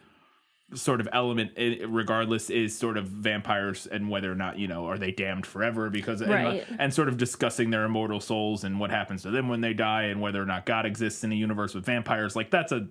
sort 0.74 1.00
of 1.00 1.08
element 1.12 1.52
regardless 1.88 2.50
is 2.50 2.76
sort 2.76 2.98
of 2.98 3.06
vampires 3.06 3.86
and 3.86 4.10
whether 4.10 4.30
or 4.30 4.34
not 4.34 4.58
you 4.58 4.68
know 4.68 4.84
are 4.86 4.98
they 4.98 5.10
damned 5.10 5.46
forever 5.46 5.88
because 5.88 6.20
and- 6.20 6.30
Right. 6.30 6.66
and, 6.78 6.92
sort 6.92 7.08
of 7.08 7.16
discussing 7.16 7.70
their 7.70 7.84
immortal 7.84 8.20
souls 8.20 8.64
and 8.64 8.78
what 8.78 8.90
happens 8.90 9.22
to 9.22 9.30
them 9.30 9.48
when 9.48 9.62
they 9.62 9.72
die 9.72 10.02
and 10.04 10.20
whether 10.20 10.42
or 10.42 10.44
not 10.46 10.66
god 10.66 10.84
exists 10.84 11.24
in 11.24 11.32
a 11.32 11.34
universe 11.34 11.74
with 11.74 11.86
vampires 11.86 12.36
like 12.36 12.50
that's 12.50 12.70
a 12.72 12.86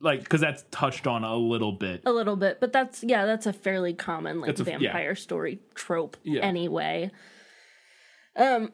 like 0.00 0.20
because 0.20 0.42
that's 0.42 0.66
touched 0.70 1.06
on 1.06 1.24
a 1.24 1.34
little 1.34 1.72
bit 1.72 2.02
a 2.04 2.12
little 2.12 2.36
bit 2.36 2.60
but 2.60 2.70
that's 2.70 3.02
yeah 3.02 3.24
that's 3.24 3.46
a 3.46 3.52
fairly 3.54 3.94
common 3.94 4.42
like 4.42 4.50
a- 4.60 4.62
yeah. 4.64 4.78
vampire 4.78 5.14
story 5.14 5.58
trope 5.74 6.18
Yeah. 6.22 6.42
anyway 6.42 7.10
um 8.36 8.72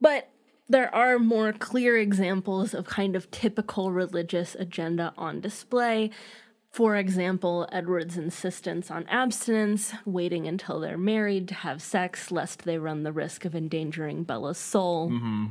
but 0.00 0.28
there 0.68 0.94
are 0.94 1.18
more 1.18 1.52
clear 1.52 1.96
examples 1.98 2.72
of 2.72 2.86
kind 2.86 3.16
of 3.16 3.30
typical 3.30 3.90
religious 3.90 4.54
agenda 4.54 5.12
on 5.18 5.40
display 5.40 6.10
for 6.74 6.96
example, 6.96 7.68
Edward's 7.70 8.16
insistence 8.16 8.90
on 8.90 9.06
abstinence, 9.06 9.94
waiting 10.04 10.48
until 10.48 10.80
they're 10.80 10.98
married 10.98 11.46
to 11.46 11.54
have 11.54 11.80
sex, 11.80 12.32
lest 12.32 12.64
they 12.64 12.78
run 12.78 13.04
the 13.04 13.12
risk 13.12 13.44
of 13.44 13.54
endangering 13.54 14.24
Bella's 14.24 14.58
soul. 14.58 15.08
Mm-hmm. 15.08 15.46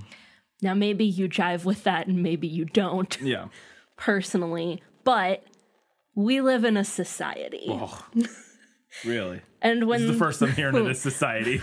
Now, 0.62 0.74
maybe 0.74 1.06
you 1.06 1.30
jive 1.30 1.64
with 1.64 1.86
that 1.86 2.08
and 2.08 2.22
maybe 2.22 2.46
you 2.46 2.66
don't. 2.66 3.18
Yeah. 3.22 3.46
Personally, 3.96 4.84
but 5.06 5.46
we 6.14 6.42
live 6.42 6.66
in 6.66 6.76
a 6.76 6.84
society. 6.84 7.68
oh 7.70 8.06
really? 9.06 9.40
And 9.62 9.88
when 9.88 10.02
this 10.02 10.10
is 10.10 10.16
the 10.16 10.20
first 10.20 10.42
i'm 10.42 10.52
hearing 10.52 10.76
of 10.76 10.86
this 10.88 11.00
society. 11.00 11.62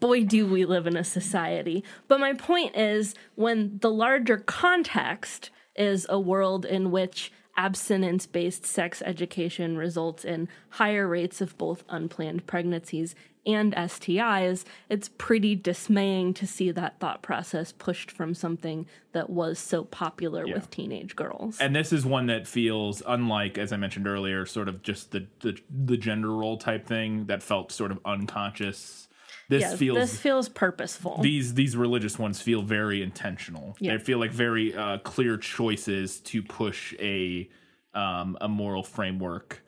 Boy 0.00 0.24
do 0.24 0.44
we 0.44 0.64
live 0.64 0.88
in 0.88 0.96
a 0.96 1.04
society. 1.04 1.84
But 2.08 2.18
my 2.18 2.32
point 2.32 2.74
is 2.74 3.14
when 3.36 3.78
the 3.78 3.92
larger 3.92 4.38
context 4.38 5.50
is 5.76 6.04
a 6.08 6.18
world 6.18 6.64
in 6.64 6.90
which 6.90 7.30
abstinence 7.56 8.26
based 8.26 8.66
sex 8.66 9.02
education 9.04 9.76
results 9.76 10.24
in 10.24 10.48
higher 10.70 11.08
rates 11.08 11.40
of 11.40 11.56
both 11.58 11.84
unplanned 11.88 12.46
pregnancies 12.46 13.14
and 13.46 13.72
STIs, 13.74 14.64
it's 14.88 15.08
pretty 15.16 15.54
dismaying 15.54 16.34
to 16.34 16.46
see 16.46 16.72
that 16.72 16.98
thought 16.98 17.22
process 17.22 17.70
pushed 17.70 18.10
from 18.10 18.34
something 18.34 18.86
that 19.12 19.30
was 19.30 19.58
so 19.58 19.84
popular 19.84 20.46
with 20.46 20.68
teenage 20.70 21.14
girls. 21.14 21.60
and 21.60 21.74
this 21.74 21.92
is 21.92 22.04
one 22.04 22.26
that 22.26 22.46
feels 22.46 23.02
unlike 23.06 23.56
as 23.56 23.72
i 23.72 23.76
mentioned 23.76 24.06
earlier 24.06 24.44
sort 24.44 24.68
of 24.68 24.82
just 24.82 25.12
the 25.12 25.26
the, 25.40 25.56
the 25.70 25.96
gender 25.96 26.30
role 26.30 26.58
type 26.58 26.86
thing 26.86 27.26
that 27.26 27.42
felt 27.42 27.72
sort 27.72 27.90
of 27.90 27.98
unconscious 28.04 29.08
this 29.48 29.62
yeah, 29.62 29.76
feels 29.76 29.98
this 29.98 30.16
feels 30.18 30.48
purposeful. 30.48 31.18
these 31.22 31.54
these 31.54 31.76
religious 31.76 32.18
ones 32.18 32.40
feel 32.40 32.62
very 32.62 33.02
intentional. 33.02 33.76
Yeah. 33.78 33.96
They 33.96 34.02
feel 34.04 34.18
like 34.18 34.32
very 34.32 34.74
uh, 34.74 34.98
clear 34.98 35.36
choices 35.36 36.20
to 36.20 36.42
push 36.42 36.94
a 36.98 37.48
um, 37.94 38.36
a 38.40 38.48
moral 38.48 38.82
framework 38.82 39.62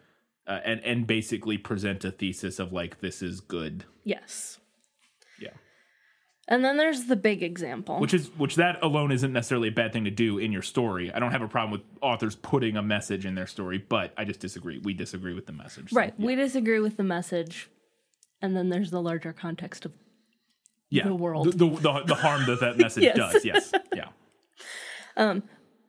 uh, 0.46 0.58
and 0.64 0.80
and 0.84 1.06
basically 1.06 1.58
present 1.58 2.04
a 2.04 2.10
thesis 2.10 2.58
of 2.58 2.72
like 2.72 3.00
this 3.00 3.22
is 3.22 3.40
good. 3.40 3.84
yes. 4.04 4.58
Yeah, 5.40 5.50
And 6.48 6.64
then 6.64 6.76
there's 6.76 7.04
the 7.04 7.14
big 7.16 7.42
example. 7.44 8.00
which 8.00 8.12
is 8.12 8.30
which 8.36 8.56
that 8.56 8.82
alone 8.82 9.12
isn't 9.12 9.32
necessarily 9.32 9.68
a 9.68 9.72
bad 9.72 9.92
thing 9.92 10.04
to 10.04 10.10
do 10.10 10.38
in 10.38 10.50
your 10.50 10.62
story. 10.62 11.12
I 11.12 11.20
don't 11.20 11.30
have 11.30 11.42
a 11.42 11.48
problem 11.48 11.70
with 11.70 11.82
authors 12.02 12.34
putting 12.34 12.76
a 12.76 12.82
message 12.82 13.24
in 13.24 13.34
their 13.36 13.46
story, 13.46 13.78
but 13.78 14.12
I 14.16 14.24
just 14.24 14.40
disagree. 14.40 14.78
We 14.78 14.92
disagree 14.94 15.34
with 15.34 15.46
the 15.46 15.52
message. 15.52 15.90
So, 15.90 15.96
Right. 15.96 16.18
We 16.18 16.34
disagree 16.34 16.80
with 16.80 16.96
the 16.96 17.04
message. 17.04 17.68
And 18.40 18.56
then 18.56 18.68
there's 18.68 18.90
the 18.90 19.02
larger 19.02 19.32
context 19.32 19.84
of 19.84 19.92
yeah, 20.90 21.04
the 21.04 21.14
world. 21.14 21.52
the, 21.58 21.68
the, 21.68 22.02
the 22.06 22.14
harm 22.14 22.46
that 22.46 22.60
that 22.60 22.78
message 22.84 23.02
Yes. 23.04 23.16
does. 23.16 23.44
Yes, 23.44 23.72
yeah, 23.94 24.08
um, 25.16 25.42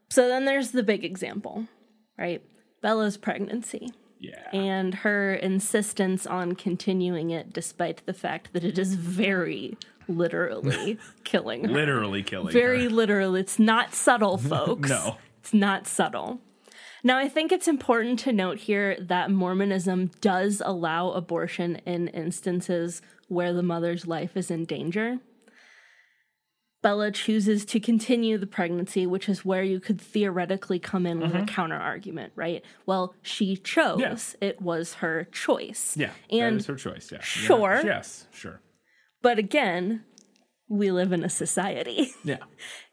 so 0.10 0.28
then 0.28 0.46
there's 0.46 0.72
the 0.72 0.84
big 0.84 1.04
example, 1.06 1.68
right? 2.18 2.42
Bella's 2.82 3.18
pregnancy. 3.18 3.90
Yeah. 4.22 4.50
and 4.52 4.96
her 4.96 5.34
insistence 5.34 6.28
on 6.28 6.54
continuing 6.56 7.30
it 7.30 7.54
despite 7.54 8.06
the 8.06 8.14
fact 8.14 8.52
that 8.52 8.66
it 8.66 8.78
is 8.78 8.96
very 8.96 9.78
literally 10.10 10.98
killing 11.24 11.64
her. 11.64 11.74
Literally 11.74 12.22
killing 12.24 12.52
very 12.52 12.84
her. 12.84 12.90
literal. 12.90 13.36
It's 13.36 13.58
not 13.60 13.96
subtle, 13.96 14.38
folks. 14.38 14.90
No. 14.90 15.16
It's 15.40 15.54
not 15.54 15.88
subtle. 15.88 16.42
Now, 17.04 17.18
I 17.18 17.30
think 17.30 17.52
it's 17.52 17.68
important 17.68 18.20
to 18.20 18.34
note 18.34 18.60
here 18.60 18.98
that 19.00 19.32
Mormonism 19.32 20.12
does 20.22 20.62
allow 20.66 21.12
abortion 21.12 21.78
in 21.86 22.10
instances 22.10 23.02
where 23.28 23.54
the 23.54 23.64
mother's 23.64 24.06
life 24.08 24.36
is 24.36 24.52
in 24.52 24.66
danger. 24.66 25.20
Bella 26.82 27.12
chooses 27.12 27.66
to 27.66 27.80
continue 27.80 28.38
the 28.38 28.48
pregnancy, 28.48 29.06
which 29.06 29.28
is 29.28 29.44
where 29.44 29.64
you 29.64 29.82
could 29.82 30.00
theoretically 30.00 30.80
come 30.80 31.06
in 31.06 31.20
with 31.20 31.36
a 31.36 31.44
counter 31.46 31.76
argument, 31.76 32.32
right? 32.38 32.64
Well, 32.86 33.14
she 33.22 33.58
chose. 33.58 34.00
Mm-hmm. 34.00 34.38
Yeah. 34.44 34.50
It 34.50 34.62
was 34.62 34.94
her 34.96 35.26
choice. 35.26 35.98
Yeah. 35.98 36.12
And 36.30 36.56
that 36.56 36.62
is 36.62 36.68
her 36.68 36.76
choice. 36.76 37.12
Yeah. 37.12 37.20
Sure. 37.22 37.76
Yeah. 37.84 37.86
Yes. 37.86 38.28
Sure. 38.32 38.62
but 39.22 39.38
again, 39.38 40.06
we 40.70 40.92
live 40.92 41.12
in 41.12 41.24
a 41.24 41.30
society. 41.30 42.14
Yeah. 42.24 42.38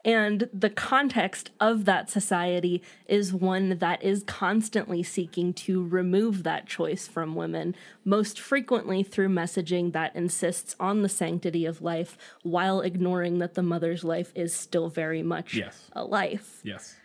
And 0.05 0.49
the 0.53 0.69
context 0.69 1.51
of 1.59 1.83
that 1.83 2.09
society 2.09 2.81
is 3.07 3.33
one 3.33 3.77
that 3.79 4.01
is 4.01 4.23
constantly 4.23 5.03
seeking 5.03 5.53
to 5.55 5.85
remove 5.85 6.43
that 6.43 6.65
choice 6.65 7.09
from 7.09 7.35
women, 7.35 7.75
most 8.05 8.39
frequently 8.39 9.03
through 9.03 9.27
messaging 9.27 9.91
that 9.91 10.15
insists 10.15 10.77
on 10.79 11.01
the 11.01 11.09
sanctity 11.09 11.65
of 11.65 11.81
life 11.81 12.17
while 12.41 12.79
ignoring 12.79 13.39
that 13.39 13.55
the 13.55 13.63
mother's 13.63 14.05
life 14.05 14.31
is 14.33 14.53
still 14.53 14.87
very 14.87 15.21
much 15.21 15.55
Yes. 15.55 15.89
a 15.91 16.05
life. 16.05 16.61
Yes. 16.63 16.95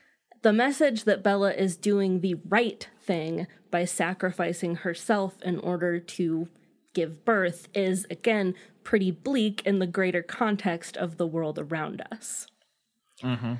The 0.42 0.52
message 0.52 1.02
that 1.02 1.24
Bella 1.24 1.52
is 1.52 1.76
doing 1.76 2.20
the 2.20 2.36
right 2.48 2.88
thing 3.00 3.48
by 3.72 3.84
sacrificing 3.84 4.76
herself 4.76 5.42
in 5.42 5.58
order 5.58 5.98
to 5.98 6.48
give 6.94 7.24
birth 7.24 7.68
is, 7.74 8.06
again, 8.10 8.54
pretty 8.84 9.10
bleak 9.10 9.62
in 9.64 9.78
the 9.78 9.86
greater 9.86 10.22
context 10.22 10.96
of 10.96 11.16
the 11.16 11.26
world 11.26 11.58
around 11.58 12.02
us. 12.10 12.46
Mm-hmm. 13.22 13.54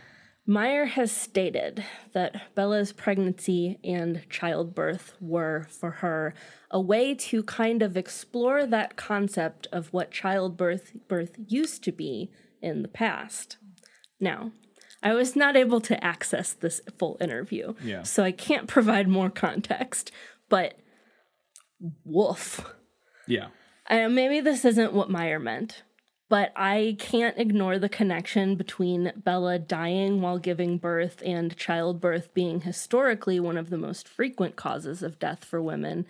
Meyer 0.45 0.87
has 0.87 1.13
stated 1.13 1.85
that 2.15 2.55
Bella's 2.57 2.93
pregnancy 2.93 3.79
and 3.85 4.29
childbirth 4.29 5.15
were, 5.21 5.69
for 5.71 5.91
her, 5.91 6.35
a 6.71 6.81
way 6.81 7.15
to 7.15 7.45
kind 7.45 7.81
of 7.81 7.97
explore 7.97 8.67
that 8.67 8.97
concept 8.97 9.69
of 9.71 9.93
what 9.93 10.11
childbirth 10.11 10.95
birth 11.07 11.37
used 11.47 11.85
to 11.85 11.93
be 11.93 12.33
in 12.61 12.83
the 12.83 12.89
past. 12.89 13.57
Now, 14.19 14.51
I 15.01 15.15
was 15.15 15.37
not 15.37 15.57
able 15.57 15.81
to 15.83 16.05
access 16.05 16.53
this 16.53 16.81
full 16.99 17.19
interview, 17.21 17.75
Yeah. 17.83 18.03
so 18.03 18.25
I 18.25 18.33
can't 18.33 18.67
provide 18.67 19.07
more 19.09 19.31
context, 19.31 20.11
but 20.49 20.75
woof. 22.05 22.65
Yeah. 23.29 23.49
Uh, 23.89 24.09
maybe 24.09 24.41
this 24.41 24.65
isn't 24.65 24.93
what 24.93 25.11
Meyer 25.11 25.39
meant, 25.39 25.83
but 26.29 26.53
I 26.57 26.97
can't 26.99 27.39
ignore 27.39 27.79
the 27.79 27.89
connection 27.89 28.57
between 28.57 29.13
Bella 29.17 29.59
dying 29.59 30.21
while 30.21 30.39
giving 30.39 30.79
birth 30.79 31.23
and 31.25 31.57
childbirth 31.57 32.33
being 32.33 32.63
historically 32.63 33.39
one 33.41 33.57
of 33.57 33.71
the 33.71 33.79
most 33.79 34.09
frequent 34.09 34.57
causes 34.57 35.03
of 35.03 35.19
death 35.19 35.45
for 35.45 35.61
women. 35.61 36.07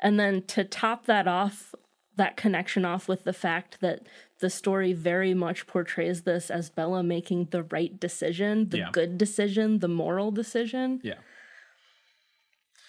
And 0.00 0.18
then 0.18 0.42
to 0.48 0.64
top 0.64 1.06
that 1.06 1.28
off, 1.28 1.74
that 2.16 2.36
connection 2.36 2.84
off 2.84 3.06
with 3.06 3.24
the 3.24 3.32
fact 3.32 3.80
that 3.80 4.00
the 4.40 4.50
story 4.50 4.92
very 4.94 5.34
much 5.34 5.66
portrays 5.66 6.22
this 6.22 6.50
as 6.50 6.70
Bella 6.70 7.02
making 7.02 7.48
the 7.50 7.62
right 7.64 7.98
decision, 8.00 8.70
the 8.70 8.78
Yeah. 8.78 8.90
good 8.92 9.18
decision, 9.18 9.78
the 9.78 9.88
moral 9.88 10.30
decision. 10.30 11.00
Yeah. 11.02 11.18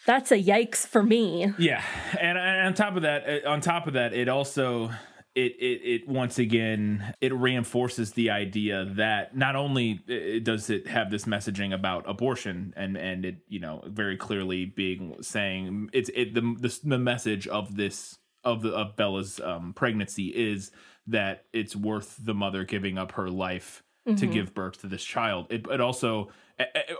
That's 0.05 0.31
a 0.31 0.41
yikes 0.41 0.87
for 0.87 1.03
me. 1.03 1.53
Yeah, 1.57 1.83
and, 2.19 2.37
and 2.37 2.67
on 2.67 2.73
top 2.73 2.95
of 2.95 3.03
that, 3.03 3.45
uh, 3.45 3.49
on 3.49 3.61
top 3.61 3.87
of 3.87 3.93
that, 3.93 4.13
it 4.13 4.27
also 4.29 4.91
it 5.35 5.53
it 5.59 5.81
it 5.83 6.07
once 6.07 6.39
again 6.39 7.13
it 7.21 7.33
reinforces 7.33 8.11
the 8.13 8.29
idea 8.29 8.85
that 8.95 9.35
not 9.35 9.55
only 9.55 10.01
uh, 10.09 10.43
does 10.43 10.69
it 10.69 10.87
have 10.87 11.09
this 11.09 11.25
messaging 11.25 11.73
about 11.73 12.09
abortion 12.09 12.73
and 12.75 12.97
and 12.97 13.25
it 13.25 13.37
you 13.47 13.59
know 13.59 13.81
very 13.87 14.17
clearly 14.17 14.65
being 14.65 15.15
saying 15.21 15.89
it's 15.93 16.09
it 16.13 16.33
the 16.33 16.41
the, 16.41 16.79
the 16.83 16.97
message 16.97 17.47
of 17.47 17.77
this 17.77 18.17
of 18.43 18.61
the 18.61 18.71
of 18.71 18.97
Bella's 18.97 19.39
um, 19.39 19.73
pregnancy 19.73 20.27
is 20.27 20.71
that 21.07 21.45
it's 21.53 21.75
worth 21.75 22.17
the 22.19 22.33
mother 22.33 22.65
giving 22.65 22.97
up 22.97 23.13
her 23.13 23.29
life 23.29 23.83
to 24.17 24.25
give 24.25 24.53
birth 24.55 24.81
to 24.81 24.87
this 24.87 25.03
child. 25.03 25.45
It, 25.51 25.67
it 25.69 25.79
also 25.79 26.29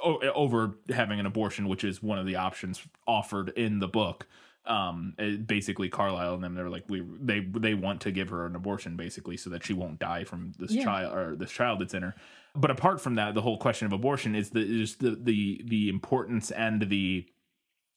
over 0.04 0.76
having 0.90 1.20
an 1.20 1.26
abortion, 1.26 1.68
which 1.68 1.84
is 1.84 2.02
one 2.02 2.20
of 2.20 2.26
the 2.26 2.36
options 2.36 2.82
offered 3.08 3.50
in 3.50 3.80
the 3.80 3.88
book. 3.88 4.28
Um, 4.66 5.16
basically, 5.48 5.90
Carlisle 5.90 6.36
and 6.36 6.44
them 6.44 6.54
they're 6.54 6.70
like 6.70 6.84
we 6.88 7.02
they 7.20 7.40
they 7.40 7.74
want 7.74 8.02
to 8.02 8.12
give 8.12 8.30
her 8.30 8.46
an 8.46 8.56
abortion 8.56 8.96
basically 8.96 9.36
so 9.36 9.50
that 9.50 9.64
she 9.66 9.74
won't 9.74 9.98
die 10.00 10.24
from 10.24 10.52
this 10.60 10.72
Yeah. 10.72 10.84
child 10.84 11.18
or 11.18 11.36
this 11.36 11.52
child 11.52 11.80
that's 11.80 11.94
in 11.96 12.04
her. 12.04 12.14
But 12.56 12.70
apart 12.70 13.02
from 13.02 13.16
that, 13.16 13.34
the 13.34 13.42
whole 13.42 13.58
question 13.58 13.88
of 13.88 13.94
abortion 13.94 14.36
is 14.36 14.52
the 14.52 14.62
is 14.62 14.98
the 14.98 15.18
the 15.20 15.64
the 15.66 15.90
importance 15.90 16.52
and 16.52 16.84
the 16.90 17.26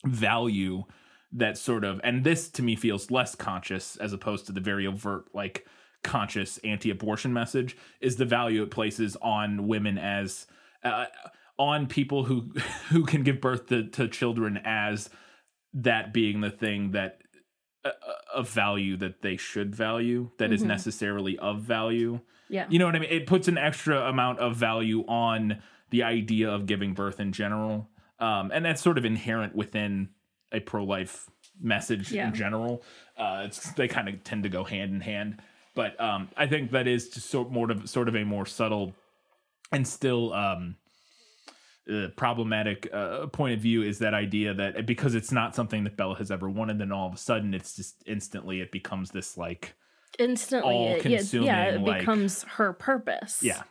value 0.06 0.84
that 1.32 1.58
sort 1.58 1.84
of 1.84 2.00
and 2.04 2.24
this 2.24 2.48
to 2.50 2.62
me 2.62 2.76
feels 2.76 3.10
less 3.10 3.34
conscious 3.34 3.96
as 3.96 4.12
opposed 4.12 4.46
to 4.46 4.52
the 4.52 4.60
very 4.60 4.86
overt 4.86 5.26
like 5.34 5.66
conscious 6.02 6.58
anti-abortion 6.58 7.32
message 7.32 7.76
is 8.00 8.16
the 8.16 8.24
value 8.24 8.62
it 8.62 8.70
places 8.70 9.16
on 9.22 9.66
women 9.66 9.98
as 9.98 10.46
uh, 10.84 11.06
on 11.58 11.86
people 11.86 12.24
who 12.24 12.52
who 12.90 13.04
can 13.04 13.22
give 13.22 13.40
birth 13.40 13.66
to, 13.68 13.84
to 13.90 14.08
children 14.08 14.60
as 14.64 15.10
that 15.72 16.12
being 16.12 16.40
the 16.40 16.50
thing 16.50 16.92
that 16.92 17.18
uh, 17.84 17.90
of 18.34 18.48
value 18.48 18.96
that 18.96 19.22
they 19.22 19.36
should 19.36 19.74
value 19.74 20.30
that 20.38 20.52
is 20.52 20.62
necessarily 20.62 21.38
of 21.38 21.60
value 21.60 22.20
Yeah. 22.48 22.66
you 22.70 22.78
know 22.78 22.86
what 22.86 22.96
I 22.96 22.98
mean? 23.00 23.10
It 23.10 23.26
puts 23.26 23.48
an 23.48 23.58
extra 23.58 24.08
amount 24.08 24.38
of 24.38 24.56
value 24.56 25.04
on 25.06 25.60
the 25.90 26.02
idea 26.04 26.48
of 26.50 26.66
giving 26.66 26.94
birth 26.94 27.20
in 27.20 27.32
general. 27.32 27.88
Um, 28.18 28.50
and 28.54 28.64
that's 28.64 28.80
sort 28.80 28.96
of 28.98 29.04
inherent 29.04 29.54
within 29.54 30.08
a 30.52 30.60
pro 30.60 30.84
life 30.84 31.28
message 31.60 32.10
Yeah. 32.12 32.28
in 32.28 32.34
general. 32.34 32.82
Uh, 33.18 33.42
it's, 33.46 33.72
they 33.72 33.86
kind 33.88 34.08
of 34.08 34.24
tend 34.24 34.44
to 34.44 34.48
go 34.48 34.64
hand 34.64 34.92
in 34.94 35.00
hand. 35.00 35.40
But 35.74 36.00
um, 36.00 36.28
I 36.36 36.46
think 36.46 36.70
that 36.70 36.86
is 36.86 37.08
just 37.10 37.28
sort, 37.28 37.50
more 37.50 37.70
of, 37.70 37.88
sort 37.88 38.08
of 38.08 38.14
a 38.16 38.24
more 38.24 38.46
subtle 38.46 38.94
and 39.72 39.86
still 39.86 40.32
um, 40.32 40.76
uh, 41.92 42.08
problematic 42.16 42.88
uh, 42.92 43.26
point 43.26 43.54
of 43.54 43.60
view 43.60 43.82
is 43.82 43.98
that 43.98 44.14
idea 44.14 44.54
that 44.54 44.86
because 44.86 45.14
it's 45.14 45.32
not 45.32 45.54
something 45.54 45.84
that 45.84 45.96
Bella 45.96 46.16
has 46.16 46.30
ever 46.30 46.48
wanted, 46.48 46.78
then 46.78 46.92
all 46.92 47.08
of 47.08 47.14
a 47.14 47.18
sudden 47.18 47.54
it's 47.54 47.76
just 47.76 48.02
instantly 48.06 48.60
it 48.60 48.72
becomes 48.72 49.10
this 49.10 49.36
like 49.36 49.74
instantly 50.18 50.86
it, 50.86 51.04
yeah, 51.32 51.40
yeah 51.40 51.64
it 51.64 51.80
like- 51.80 52.00
becomes 52.00 52.42
her 52.44 52.72
purpose. 52.72 53.42
Yeah. 53.42 53.62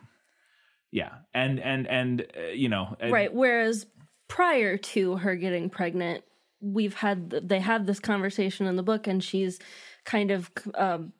Yeah. 0.90 1.10
And 1.32 1.58
and 1.58 1.88
and 1.88 2.26
uh, 2.36 2.52
you 2.52 2.68
know 2.68 2.96
uh, 3.02 3.08
right. 3.08 3.32
Whereas 3.32 3.86
prior 4.28 4.76
to 4.76 5.16
her 5.16 5.34
getting 5.34 5.68
pregnant 5.68 6.22
we've 6.60 6.94
had 6.94 7.30
th- 7.30 7.42
they 7.46 7.60
have 7.60 7.84
this 7.86 8.00
conversation 8.00 8.66
in 8.66 8.76
the 8.76 8.82
book 8.82 9.06
and 9.06 9.22
she's 9.22 9.58
kind 10.04 10.30
of 10.30 10.50
um, 10.76 11.12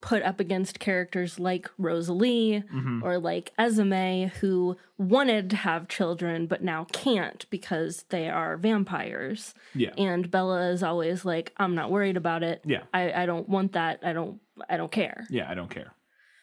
put 0.00 0.22
up 0.22 0.38
against 0.38 0.78
characters 0.78 1.40
like 1.40 1.68
Rosalie 1.76 2.62
Mm-hmm. 2.72 3.02
or 3.02 3.18
like 3.18 3.52
Esme 3.58 4.26
who 4.40 4.76
wanted 4.96 5.50
to 5.50 5.56
have 5.56 5.88
children 5.88 6.46
but 6.46 6.62
now 6.62 6.84
can't 6.92 7.44
because 7.50 8.04
they 8.10 8.28
are 8.28 8.56
vampires. 8.56 9.54
Yeah. 9.74 9.90
And 9.98 10.30
Bella 10.30 10.70
is 10.70 10.82
always 10.82 11.24
like 11.24 11.52
I'm 11.56 11.74
not 11.74 11.90
worried 11.90 12.16
about 12.16 12.42
it. 12.42 12.62
Yeah. 12.64 12.82
I, 12.94 13.12
I 13.22 13.26
don't 13.26 13.48
want 13.48 13.72
that. 13.72 14.00
I 14.04 14.12
don't 14.12 14.40
I 14.68 14.76
don't 14.76 14.90
care. 14.92 15.26
Yeah 15.30 15.50
i 15.50 15.54
don't 15.54 15.70
care. 15.70 15.92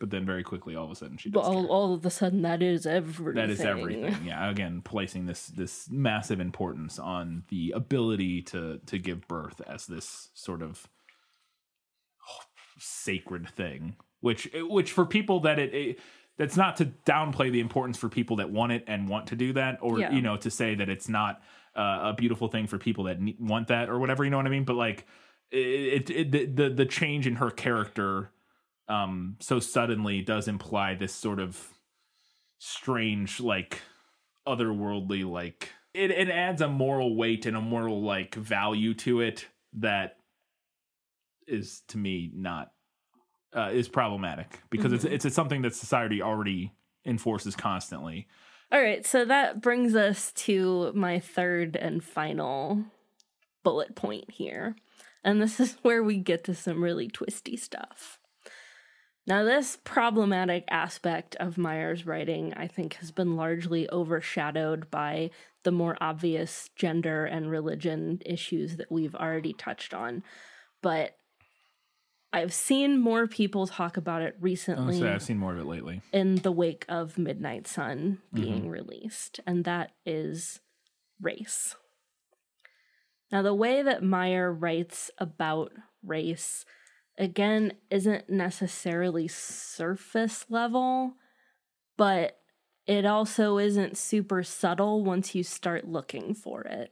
But 0.01 0.09
then 0.09 0.25
very 0.25 0.43
quickly 0.43 0.75
all 0.75 0.83
of 0.85 0.91
a 0.91 0.95
sudden 0.95 1.17
she 1.17 1.29
but 1.29 1.41
does 1.43 1.49
care. 1.49 1.57
all, 1.57 1.67
all 1.67 1.93
of 1.93 2.05
a 2.05 2.09
sudden 2.09 2.41
that 2.41 2.61
is 2.61 2.85
everything. 2.85 3.35
That 3.35 3.49
is 3.49 3.61
everything. 3.61 4.15
Yeah 4.25 4.49
again 4.49 4.81
placing 4.83 5.25
this 5.27 5.47
this 5.47 5.87
massive 5.89 6.41
importance 6.41 6.99
on 6.99 7.43
the 7.49 7.71
ability 7.73 8.41
to 8.43 8.79
to 8.85 8.99
give 8.99 9.27
birth 9.29 9.61
as 9.65 9.85
this 9.85 10.29
sort 10.33 10.61
of 10.61 10.87
sacred 12.77 13.47
thing 13.49 13.95
which 14.21 14.49
which 14.69 14.91
for 14.91 15.05
people 15.05 15.39
that 15.41 15.59
it, 15.59 15.73
it 15.73 15.99
that's 16.37 16.57
not 16.57 16.75
to 16.77 16.85
downplay 17.05 17.51
the 17.51 17.59
importance 17.61 17.97
for 17.97 18.09
people 18.09 18.35
that 18.37 18.49
want 18.49 18.71
it 18.71 18.83
and 18.87 19.07
want 19.07 19.27
to 19.27 19.35
do 19.35 19.53
that 19.53 19.77
or 19.81 19.99
Yeah. 19.99 20.11
you 20.11 20.21
know 20.21 20.35
to 20.37 20.49
say 20.51 20.75
that 20.75 20.89
it's 20.89 21.07
not 21.07 21.41
uh, 21.75 22.11
a 22.11 22.13
beautiful 22.17 22.47
thing 22.47 22.67
for 22.67 22.77
people 22.77 23.05
that 23.05 23.21
ne- 23.21 23.35
want 23.39 23.67
that 23.69 23.89
or 23.89 23.99
whatever 23.99 24.23
you 24.23 24.29
know 24.29 24.37
what 24.37 24.45
i 24.45 24.49
mean 24.49 24.63
but 24.65 24.75
like 24.75 25.05
it, 25.51 26.09
it, 26.09 26.09
it 26.09 26.31
the, 26.31 26.45
the 26.45 26.69
the 26.69 26.85
change 26.85 27.27
in 27.27 27.35
her 27.35 27.51
character 27.51 28.31
um 28.87 29.35
so 29.39 29.59
suddenly 29.59 30.21
does 30.21 30.47
imply 30.47 30.95
this 30.95 31.13
sort 31.13 31.39
of 31.39 31.69
strange 32.57 33.39
like 33.39 33.81
otherworldly 34.47 35.29
like 35.29 35.69
it, 35.93 36.11
it 36.11 36.29
adds 36.29 36.61
a 36.61 36.67
moral 36.67 37.15
weight 37.15 37.45
and 37.45 37.55
a 37.55 37.61
moral 37.61 38.01
like 38.01 38.35
value 38.35 38.93
to 38.93 39.21
it 39.21 39.47
that 39.73 40.17
is 41.47 41.81
to 41.87 41.97
me 41.97 42.31
not 42.33 42.71
uh, 43.55 43.69
is 43.71 43.87
problematic 43.87 44.59
because 44.69 44.91
it's 44.91 45.05
it's 45.05 45.25
it's 45.25 45.35
something 45.35 45.61
that 45.61 45.73
society 45.75 46.21
already 46.21 46.73
enforces 47.05 47.55
constantly 47.55 48.27
All 48.71 48.81
right, 48.81 49.05
so 49.05 49.25
that 49.25 49.61
brings 49.61 49.95
us 49.95 50.31
to 50.33 50.91
my 50.93 51.19
third 51.19 51.75
and 51.75 52.03
final 52.03 52.83
bullet 53.63 53.95
point 53.95 54.31
here. 54.31 54.75
And 55.23 55.41
this 55.41 55.59
is 55.59 55.77
where 55.81 56.03
we 56.03 56.17
get 56.17 56.43
to 56.45 56.55
some 56.55 56.83
really 56.83 57.07
twisty 57.07 57.57
stuff. 57.57 58.19
Now, 59.27 59.43
this 59.43 59.79
problematic 59.83 60.65
aspect 60.69 61.35
of 61.37 61.57
Meyer's 61.57 62.05
writing, 62.05 62.53
I 62.55 62.67
think, 62.67 62.93
has 62.95 63.09
been 63.09 63.35
largely 63.35 63.89
overshadowed 63.89 64.91
by 64.91 65.31
the 65.63 65.71
more 65.71 65.97
obvious 65.99 66.69
gender 66.75 67.25
and 67.25 67.49
religion 67.49 68.19
issues 68.23 68.77
that 68.77 68.91
we've 68.91 69.15
already 69.15 69.53
touched 69.53 69.95
on. 69.95 70.21
But 70.83 71.17
I've 72.35 72.53
seen 72.53 72.99
more 72.99 73.27
people 73.27 73.65
talk 73.65 73.95
about 73.95 74.21
it 74.21 74.35
recently 74.41 74.95
Honestly, 74.95 75.07
I've 75.07 75.23
seen 75.23 75.37
more 75.37 75.53
of 75.53 75.59
it 75.59 75.65
lately. 75.65 76.01
in 76.11 76.35
the 76.35 76.51
wake 76.51 76.83
of 76.89 77.17
Midnight 77.17 77.65
Sun 77.65 78.17
mm-hmm. 78.27 78.41
being 78.43 78.69
released, 78.69 79.39
and 79.47 79.63
that 79.63 79.91
is 80.05 80.59
race. 81.21 81.77
Now, 83.31 83.41
the 83.41 83.53
way 83.53 83.81
that 83.81 84.03
Meyer 84.03 84.51
writes 84.51 85.09
about 85.17 85.71
race, 86.03 86.65
again, 87.17 87.71
isn't 87.89 88.29
necessarily 88.29 89.29
surface 89.29 90.45
level, 90.49 91.13
but 91.95 92.39
it 92.85 93.05
also 93.05 93.59
isn't 93.59 93.97
super 93.97 94.43
subtle 94.43 95.05
once 95.05 95.35
you 95.35 95.43
start 95.43 95.87
looking 95.87 96.33
for 96.33 96.63
it. 96.63 96.91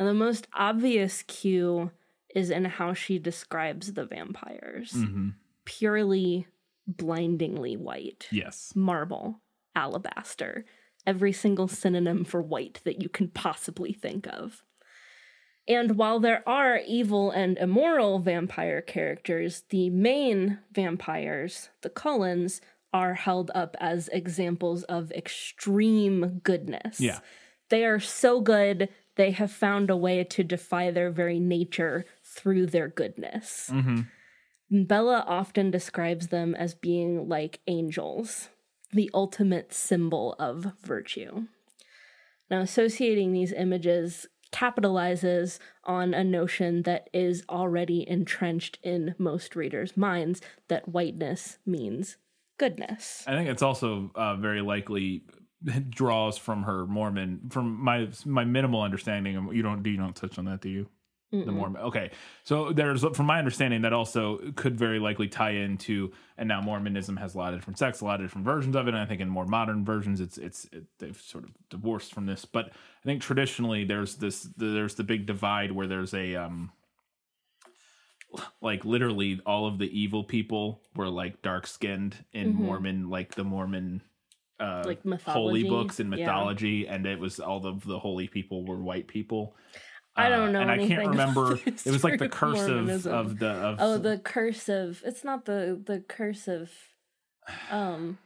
Now, 0.00 0.06
the 0.06 0.14
most 0.14 0.48
obvious 0.52 1.22
cue 1.22 1.92
is 2.34 2.50
in 2.50 2.64
how 2.64 2.94
she 2.94 3.18
describes 3.18 3.92
the 3.94 4.04
vampires 4.04 4.92
hmm 4.92 5.30
purely 5.66 6.46
blindingly 6.86 7.76
white 7.76 8.26
Yes. 8.32 8.72
marble, 8.74 9.40
alabaster, 9.76 10.64
every 11.06 11.32
single 11.32 11.68
synonym 11.68 12.24
for 12.24 12.42
white 12.42 12.80
that 12.84 13.00
you 13.02 13.08
can 13.08 13.28
possibly 13.28 13.92
think 13.92 14.26
of. 14.26 14.64
And 15.68 15.96
while 15.96 16.18
there 16.18 16.42
are 16.48 16.80
evil 16.86 17.30
and 17.30 17.56
immoral 17.58 18.18
vampire 18.18 18.80
characters, 18.80 19.62
the 19.68 19.90
main 19.90 20.58
vampires, 20.72 21.68
the 21.82 21.90
Cullens, 21.90 22.60
are 22.92 23.14
held 23.14 23.52
up 23.54 23.76
as 23.78 24.08
examples 24.08 24.82
of 24.84 25.12
extreme 25.12 26.40
goodness. 26.42 27.00
Yeah. 27.00 27.20
They 27.68 27.84
are 27.84 28.00
so 28.00 28.40
good, 28.40 28.88
they 29.14 29.30
have 29.30 29.52
found 29.52 29.90
a 29.90 29.96
way 29.96 30.24
to 30.24 30.42
defy 30.42 30.90
their 30.90 31.10
very 31.10 31.38
nature 31.38 32.04
through 32.30 32.66
their 32.66 32.88
goodness. 32.88 33.68
hmm 33.70 34.00
Bella 34.72 35.24
often 35.26 35.72
describes 35.72 36.28
them 36.28 36.54
as 36.54 36.74
being 36.76 37.28
like 37.28 37.58
angels, 37.66 38.50
the 38.92 39.10
ultimate 39.12 39.72
symbol 39.74 40.36
of 40.38 40.74
virtue. 40.80 41.46
Now, 42.48 42.60
associating 42.60 43.32
these 43.32 43.52
images 43.52 44.28
capitalizes 44.52 45.58
on 45.84 46.14
a 46.14 46.24
notion 46.24 46.82
that 46.82 47.08
is 47.12 47.42
already 47.48 48.08
entrenched 48.08 48.78
in 48.82 49.14
most 49.18 49.56
readers' 49.56 49.96
minds 49.96 50.40
that 50.68 50.88
whiteness 50.88 51.58
means 51.66 52.16
goodness. 52.58 53.24
I 53.26 53.32
think 53.32 53.48
it's 53.48 53.62
also 53.62 54.10
uh, 54.14 54.36
very 54.36 54.60
likely 54.60 55.22
draws 55.88 56.36
from 56.38 56.64
her 56.64 56.86
Mormon. 56.86 57.48
From 57.50 57.82
my 57.82 58.08
my 58.24 58.44
minimal 58.44 58.82
understanding, 58.82 59.36
of- 59.36 59.54
you 59.54 59.62
don't 59.62 59.82
do 59.82 59.90
you 59.90 59.96
don't 59.96 60.16
touch 60.16 60.38
on 60.38 60.44
that, 60.46 60.60
do 60.60 60.68
you? 60.68 60.88
The 61.32 61.52
Mormon. 61.52 61.80
Okay, 61.82 62.10
so 62.42 62.72
there's 62.72 63.04
from 63.14 63.26
my 63.26 63.38
understanding 63.38 63.82
that 63.82 63.92
also 63.92 64.38
could 64.56 64.76
very 64.76 64.98
likely 64.98 65.28
tie 65.28 65.52
into, 65.52 66.12
and 66.36 66.48
now 66.48 66.60
Mormonism 66.60 67.16
has 67.18 67.34
a 67.34 67.38
lot 67.38 67.54
of 67.54 67.60
different 67.60 67.78
sects, 67.78 68.00
a 68.00 68.04
lot 68.04 68.20
of 68.20 68.26
different 68.26 68.44
versions 68.44 68.74
of 68.74 68.88
it. 68.88 68.94
And 68.94 68.98
I 68.98 69.06
think 69.06 69.20
in 69.20 69.28
more 69.28 69.46
modern 69.46 69.84
versions, 69.84 70.20
it's 70.20 70.38
it's 70.38 70.64
it, 70.72 70.84
they've 70.98 71.20
sort 71.20 71.44
of 71.44 71.50
divorced 71.68 72.12
from 72.12 72.26
this. 72.26 72.44
But 72.44 72.66
I 72.66 73.04
think 73.04 73.22
traditionally 73.22 73.84
there's 73.84 74.16
this 74.16 74.48
there's 74.56 74.96
the 74.96 75.04
big 75.04 75.26
divide 75.26 75.70
where 75.70 75.86
there's 75.86 76.14
a 76.14 76.34
um 76.34 76.72
like 78.60 78.84
literally 78.84 79.40
all 79.46 79.66
of 79.66 79.78
the 79.78 79.98
evil 79.98 80.24
people 80.24 80.82
were 80.96 81.08
like 81.08 81.42
dark 81.42 81.66
skinned 81.66 82.16
in 82.32 82.54
Mormon, 82.54 83.08
like 83.08 83.34
the 83.34 83.44
Mormon 83.44 84.02
uh, 84.60 84.84
Like 84.86 85.22
holy 85.22 85.64
books 85.64 86.00
and 86.00 86.12
yeah. 86.12 86.26
mythology, 86.26 86.86
and 86.86 87.06
it 87.06 87.18
was 87.18 87.40
all 87.40 87.64
of 87.66 87.84
the 87.84 87.98
holy 87.98 88.28
people 88.28 88.64
were 88.64 88.76
white 88.76 89.08
people. 89.08 89.56
I 90.26 90.28
don't 90.28 90.48
Uh, 90.48 90.52
know 90.52 90.60
and 90.60 90.70
I 90.70 90.86
can't 90.86 91.08
remember. 91.10 91.58
It 91.66 91.86
was 91.86 92.04
like 92.04 92.18
the 92.18 92.28
curse 92.28 92.60
of, 92.60 92.68
Mormonism. 92.68 93.12
of 93.14 93.38
the 93.38 93.48
of 93.50 93.76
Oh, 93.80 93.98
the 93.98 94.18
curse 94.18 94.68
of 94.68 95.02
it's 95.04 95.24
not 95.24 95.44
the 95.46 95.80
the 95.84 96.00
curse 96.00 96.48
of 96.48 96.70
um 97.70 98.18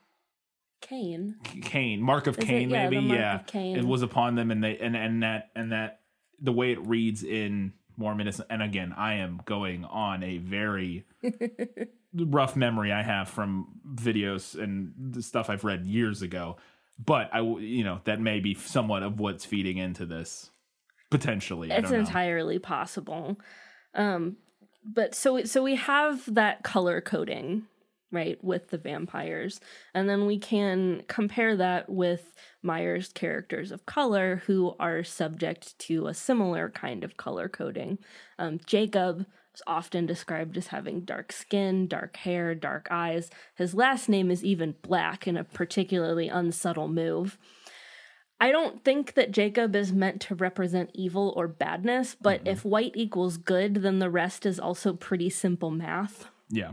Cain. 0.80 1.37
Cain, 1.62 2.02
mark 2.02 2.26
of 2.26 2.37
Is 2.38 2.44
it? 2.44 2.46
Cain, 2.46 2.70
Yeah, 2.70 2.85
the 2.88 2.96
maybe. 2.96 3.07
mark 3.07 3.18
Yeah, 3.18 3.35
of 3.40 3.46
Cain. 3.46 3.76
it 3.76 3.85
was 3.85 4.02
upon 4.02 4.35
them, 4.35 4.50
and 4.50 4.62
they 4.62 4.76
and 4.78 4.94
and 4.96 5.22
that 5.22 5.50
and 5.57 5.72
that 5.72 6.00
the 6.40 6.52
way 6.52 6.72
it 6.72 6.87
reads 6.87 7.22
in 7.24 7.72
Mormonism. 7.96 8.44
And 8.50 8.62
again, 8.62 8.92
I 8.96 9.14
am 9.14 9.40
going 9.46 9.85
on 9.85 10.22
a 10.22 10.38
very 10.38 11.04
rough 12.14 12.54
memory 12.57 12.92
I 12.92 13.02
have 13.02 13.28
from 13.28 13.68
videos 13.94 14.61
and 14.61 14.92
the 14.98 15.22
stuff 15.22 15.48
I've 15.48 15.64
read 15.64 15.87
years 15.87 16.22
ago. 16.22 16.57
But 17.02 17.30
I 17.33 17.40
you 17.40 17.83
know, 17.85 18.00
that 18.04 18.20
may 18.20 18.40
be 18.40 18.54
somewhat 18.54 19.02
of 19.02 19.18
what's 19.20 19.44
feeding 19.44 19.78
into 19.78 20.04
this 20.07 20.50
potentially. 21.11 21.71
It's 21.71 21.90
entirely 21.90 22.59
possible. 22.59 23.38
Um 23.95 24.37
but 24.85 25.14
so 25.14 25.45
so 25.45 25.62
we 25.62 25.77
have 25.77 26.35
that 26.35 26.62
color 26.62 27.01
coding 27.01 27.67
right 28.12 28.43
with 28.45 28.69
the 28.69 28.79
vampires 28.79 29.61
and 29.95 30.09
then 30.09 30.27
we 30.27 30.38
can 30.38 31.03
compare 31.09 31.57
that 31.57 31.88
with 31.88 32.35
Meyer's 32.62 33.09
characters 33.09 33.73
of 33.73 33.87
color 33.87 34.43
who 34.47 34.75
are 34.79 35.03
subject 35.03 35.79
to 35.81 36.07
a 36.07 36.14
similar 36.14 36.71
kind 36.71 37.05
of 37.05 37.17
color 37.17 37.49
coding. 37.49 37.99
Um, 38.38 38.61
Jacob 38.64 39.27
is 39.55 39.62
often 39.67 40.07
described 40.07 40.57
as 40.57 40.69
having 40.69 41.01
dark 41.03 41.31
skin, 41.33 41.87
dark 41.87 42.17
hair, 42.17 42.55
dark 42.55 42.88
eyes. 42.90 43.31
His 43.55 43.75
last 43.75 44.09
name 44.09 44.31
is 44.31 44.45
even 44.45 44.75
black 44.83 45.27
in 45.27 45.37
a 45.37 45.45
particularly 45.45 46.29
unsubtle 46.29 46.88
move. 46.88 47.38
I 48.40 48.51
don't 48.51 48.85
think 48.85 49.14
that 49.14 49.31
Jacob 49.31 49.75
is 49.77 49.92
meant 49.92 50.20
to 50.23 50.35
represent 50.35 50.90
evil 50.92 51.33
or 51.37 51.49
badness, 51.49 52.16
but 52.20 52.40
mm-hmm. 52.40 52.49
if 52.49 52.64
white 52.64 52.92
equals 52.94 53.37
good, 53.37 53.77
then 53.77 54.01
the 54.01 54.11
rest 54.11 54.44
is 54.44 54.59
also 54.59 54.92
pretty 54.92 55.31
simple 55.31 55.70
math. 55.70 56.29
Yeah. 56.51 56.73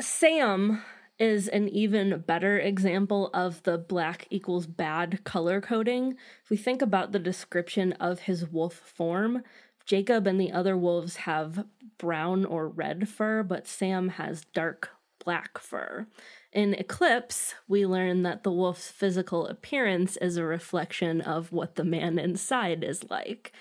Sam 0.00 0.82
is 1.18 1.48
an 1.48 1.68
even 1.68 2.24
better 2.26 2.58
example 2.58 3.30
of 3.32 3.62
the 3.62 3.78
black 3.78 4.26
equals 4.30 4.66
bad 4.66 5.24
color 5.24 5.60
coding. 5.60 6.16
If 6.42 6.50
we 6.50 6.56
think 6.56 6.82
about 6.82 7.12
the 7.12 7.18
description 7.18 7.92
of 7.94 8.20
his 8.20 8.46
wolf 8.46 8.74
form, 8.74 9.42
Jacob 9.86 10.26
and 10.26 10.40
the 10.40 10.52
other 10.52 10.76
wolves 10.76 11.16
have 11.16 11.66
brown 11.98 12.44
or 12.44 12.68
red 12.68 13.08
fur, 13.08 13.42
but 13.42 13.66
Sam 13.66 14.10
has 14.10 14.44
dark 14.46 14.90
black 15.24 15.58
fur. 15.58 16.06
In 16.54 16.74
Eclipse, 16.74 17.54
we 17.66 17.84
learn 17.84 18.22
that 18.22 18.44
the 18.44 18.52
wolf's 18.52 18.88
physical 18.88 19.48
appearance 19.48 20.16
is 20.18 20.36
a 20.36 20.44
reflection 20.44 21.20
of 21.20 21.50
what 21.50 21.74
the 21.74 21.84
man 21.84 22.16
inside 22.16 22.84
is 22.84 23.10
like. 23.10 23.52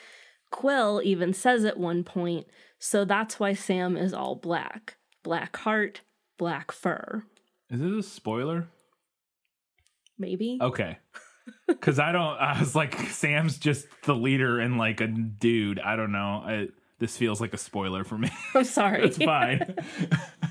Quil 0.52 1.02
even 1.04 1.34
says 1.34 1.66
at 1.66 1.80
one 1.80 2.04
point, 2.04 2.46
so 2.78 3.04
that's 3.04 3.40
why 3.40 3.54
Sam 3.54 3.98
is 3.98 4.14
all 4.14 4.36
black. 4.36 4.98
Black 5.24 5.58
heart, 5.58 6.02
black 6.38 6.72
fur. 6.72 7.24
Is 7.72 7.82
it 7.82 7.92
a 7.92 8.04
spoiler? 8.04 8.68
Maybe. 10.18 10.60
Okay. 10.62 11.00
Because 11.68 12.00
I 12.00 12.14
don't. 12.14 12.38
I 12.38 12.58
was 12.58 12.74
like, 12.74 12.98
Sam's 13.10 13.58
just 13.58 13.86
the 14.06 14.16
leader 14.16 14.62
and 14.62 14.78
like 14.78 15.02
a 15.02 15.08
dude. 15.08 15.78
I 15.78 15.98
don't 15.98 16.14
know. 16.14 16.42
I, 16.46 16.68
this 17.00 17.18
feels 17.18 17.42
like 17.42 17.54
a 17.54 17.58
spoiler 17.58 18.06
for 18.06 18.18
me. 18.18 18.30
I'm 18.56 18.64
sorry. 18.64 19.04
it's 19.08 19.18
fine. 19.18 19.76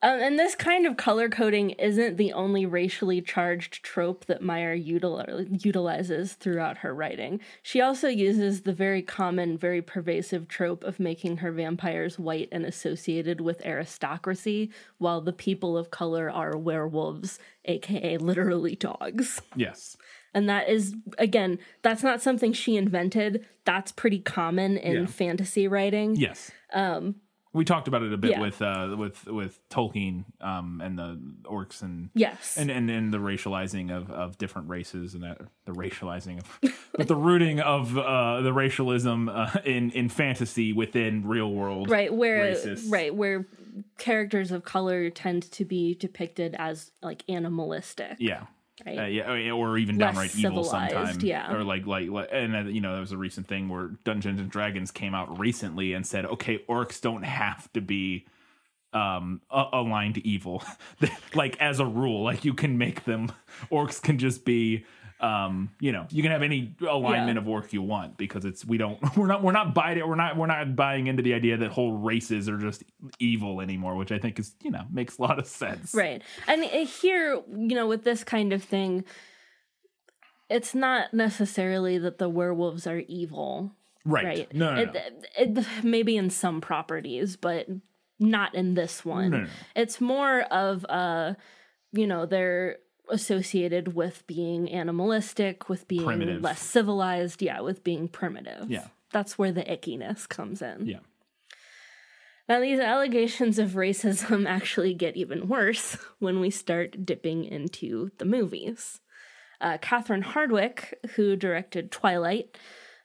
Um, 0.00 0.20
and 0.20 0.38
this 0.38 0.54
kind 0.54 0.86
of 0.86 0.96
color 0.96 1.28
coding 1.28 1.70
isn't 1.70 2.18
the 2.18 2.32
only 2.32 2.64
racially 2.66 3.20
charged 3.20 3.82
trope 3.82 4.26
that 4.26 4.40
Meyer 4.42 4.78
util- 4.78 5.64
utilizes 5.64 6.34
throughout 6.34 6.78
her 6.78 6.94
writing. 6.94 7.40
She 7.64 7.80
also 7.80 8.06
uses 8.06 8.62
the 8.62 8.72
very 8.72 9.02
common, 9.02 9.58
very 9.58 9.82
pervasive 9.82 10.46
trope 10.46 10.84
of 10.84 11.00
making 11.00 11.38
her 11.38 11.50
vampires 11.50 12.16
white 12.16 12.48
and 12.52 12.64
associated 12.64 13.40
with 13.40 13.60
aristocracy, 13.66 14.70
while 14.98 15.20
the 15.20 15.32
people 15.32 15.76
of 15.76 15.90
color 15.90 16.30
are 16.30 16.56
werewolves, 16.56 17.40
aka 17.64 18.18
literally 18.18 18.76
dogs. 18.76 19.42
yes. 19.56 19.96
And 20.34 20.48
that 20.48 20.68
is, 20.68 20.94
again, 21.16 21.58
that's 21.82 22.02
not 22.04 22.20
something 22.22 22.52
she 22.52 22.76
invented. 22.76 23.46
That's 23.64 23.90
pretty 23.90 24.20
common 24.20 24.76
in 24.76 24.92
Yeah. 24.94 25.06
fantasy 25.06 25.66
writing. 25.66 26.14
Yes. 26.16 26.52
Um. 26.72 27.16
We 27.58 27.64
talked 27.64 27.88
about 27.88 28.02
it 28.02 28.12
a 28.12 28.16
bit 28.16 28.30
Yeah. 28.30 28.40
with 28.40 28.62
uh 28.62 28.94
with 28.96 29.26
with 29.26 29.58
Tolkien 29.68 30.24
um 30.40 30.80
and 30.82 30.98
the 30.98 31.20
orcs 31.44 31.82
and 31.82 32.10
Yes. 32.14 32.56
and 32.56 32.70
and, 32.70 32.88
and 32.90 33.12
the 33.12 33.18
racializing 33.18 33.90
of, 33.90 34.10
of 34.10 34.38
different 34.38 34.68
races 34.68 35.14
and 35.14 35.22
that, 35.24 35.38
the 35.66 35.72
racializing 35.72 36.38
of 36.38 36.72
but 36.96 37.08
the 37.08 37.16
rooting 37.16 37.60
of 37.60 37.98
uh 37.98 38.40
the 38.42 38.52
racialism 38.52 39.28
uh, 39.28 39.50
in 39.64 39.90
in 39.90 40.08
fantasy 40.08 40.72
within 40.72 41.26
real 41.26 41.50
world 41.52 41.90
right 41.90 42.14
where 42.14 42.54
racists. 42.54 42.90
right 42.90 43.14
where 43.14 43.46
characters 43.98 44.50
of 44.52 44.64
color 44.64 45.10
tend 45.10 45.42
to 45.52 45.64
be 45.64 45.94
depicted 45.94 46.54
as 46.58 46.90
like 47.02 47.22
animalistic 47.28 48.16
yeah 48.18 48.46
right? 48.86 48.98
Uh, 48.98 49.04
yeah, 49.04 49.50
or- 49.52 49.78
even 49.78 49.98
Less 49.98 50.14
downright 50.14 50.36
evil 50.36 50.64
sometimes. 50.64 51.22
yeah. 51.22 51.52
Or 51.52 51.62
like, 51.64 51.86
like, 51.86 52.08
like 52.08 52.28
and 52.32 52.74
you 52.74 52.80
know, 52.80 52.92
there 52.92 53.00
was 53.00 53.12
a 53.12 53.16
recent 53.16 53.46
thing 53.46 53.68
where 53.68 53.88
Dungeons 54.04 54.40
and 54.40 54.50
Dragons 54.50 54.90
came 54.90 55.14
out 55.14 55.38
recently 55.38 55.92
and 55.92 56.06
said, 56.06 56.24
okay, 56.26 56.64
orcs 56.68 57.00
don't 57.00 57.22
have 57.24 57.72
to 57.74 57.80
be 57.80 58.26
um 58.94 59.42
a- 59.50 59.66
aligned 59.74 60.14
to 60.14 60.26
evil 60.26 60.62
like 61.34 61.60
as 61.60 61.78
a 61.78 61.84
rule 61.84 62.22
like 62.22 62.42
you 62.46 62.54
can 62.54 62.78
make 62.78 63.04
them 63.04 63.30
orcs 63.70 64.00
can 64.00 64.16
just 64.16 64.46
be 64.46 64.82
um 65.20 65.70
you 65.80 65.90
know 65.90 66.06
you 66.10 66.22
can 66.22 66.30
have 66.30 66.42
any 66.42 66.76
alignment 66.88 67.34
Yeah. 67.36 67.40
of 67.40 67.46
work 67.46 67.72
you 67.72 67.82
want 67.82 68.16
because 68.16 68.44
it's 68.44 68.64
we 68.64 68.78
don't 68.78 68.98
we're 69.16 69.26
not 69.26 69.42
we're 69.42 69.52
not 69.52 69.74
buying 69.74 69.98
it 69.98 70.06
we're 70.06 70.14
not 70.14 70.36
we're 70.36 70.46
not 70.46 70.76
buying 70.76 71.08
into 71.08 71.22
the 71.22 71.34
idea 71.34 71.56
that 71.56 71.72
whole 71.72 71.92
races 71.96 72.48
are 72.48 72.58
just 72.58 72.84
evil 73.18 73.60
anymore 73.60 73.96
which 73.96 74.12
i 74.12 74.18
think 74.18 74.38
is 74.38 74.54
you 74.62 74.70
know 74.70 74.84
makes 74.92 75.18
a 75.18 75.22
lot 75.22 75.38
of 75.38 75.46
sense 75.46 75.92
Right. 75.94 76.22
And 76.46 76.62
uh, 76.64 76.84
here, 76.86 77.42
you 77.50 77.74
know, 77.74 77.86
with 77.88 78.04
this 78.04 78.22
kind 78.22 78.52
of 78.52 78.62
thing, 78.62 79.04
it's 80.48 80.74
not 80.74 81.12
necessarily 81.12 81.98
that 81.98 82.18
the 82.18 82.28
werewolves 82.28 82.86
are 82.86 82.98
evil, 83.08 83.72
right, 84.04 84.24
right? 84.24 84.54
no 84.54 84.74
no, 84.74 84.84
no. 84.84 84.92
It, 85.36 85.58
it, 85.58 85.66
maybe 85.84 86.16
in 86.16 86.30
some 86.30 86.60
properties, 86.60 87.36
but 87.36 87.66
not 88.18 88.54
in 88.54 88.74
this 88.74 89.04
one. 89.04 89.30
No, 89.30 89.36
no, 89.38 89.44
no. 89.44 89.50
It's 89.76 90.00
more 90.00 90.42
of 90.42 90.84
a, 90.84 91.36
you 91.92 92.06
know, 92.06 92.26
they're 92.26 92.78
associated 93.10 93.94
with 93.94 94.26
being 94.26 94.70
animalistic, 94.70 95.68
with 95.68 95.88
being 95.88 96.04
Primitive. 96.04 96.42
less 96.42 96.60
civilized, 96.60 97.42
yeah, 97.42 97.60
with 97.60 97.82
being 97.84 98.08
primitive. 98.08 98.70
Yeah. 98.70 98.88
That's 99.12 99.38
where 99.38 99.52
the 99.52 99.62
ickiness 99.62 100.28
comes 100.28 100.60
in. 100.62 100.86
yeah 100.86 100.98
Now, 102.48 102.60
these 102.60 102.78
allegations 102.80 103.58
of 103.58 103.70
racism 103.70 104.46
actually 104.46 104.94
get 104.94 105.16
even 105.16 105.48
worse 105.48 105.96
when 106.18 106.40
we 106.40 106.50
start 106.50 107.04
dipping 107.04 107.44
into 107.44 108.10
the 108.18 108.24
movies. 108.24 109.00
Uh, 109.60 109.78
Catherine 109.80 110.22
Hardwicke, 110.22 110.92
who 111.16 111.34
directed 111.34 111.90
Twilight, 111.90 112.56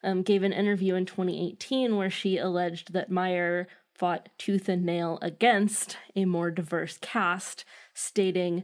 um, 0.03 0.21
gave 0.21 0.43
an 0.43 0.53
interview 0.53 0.95
in 0.95 1.05
2018 1.05 1.95
where 1.95 2.09
she 2.09 2.37
alleged 2.37 2.93
that 2.93 3.09
Meyer 3.09 3.67
fought 3.93 4.29
tooth 4.37 4.67
and 4.67 4.85
nail 4.85 5.17
against 5.21 5.97
a 6.15 6.25
more 6.25 6.51
diverse 6.51 6.97
cast, 7.01 7.63
stating, 7.93 8.63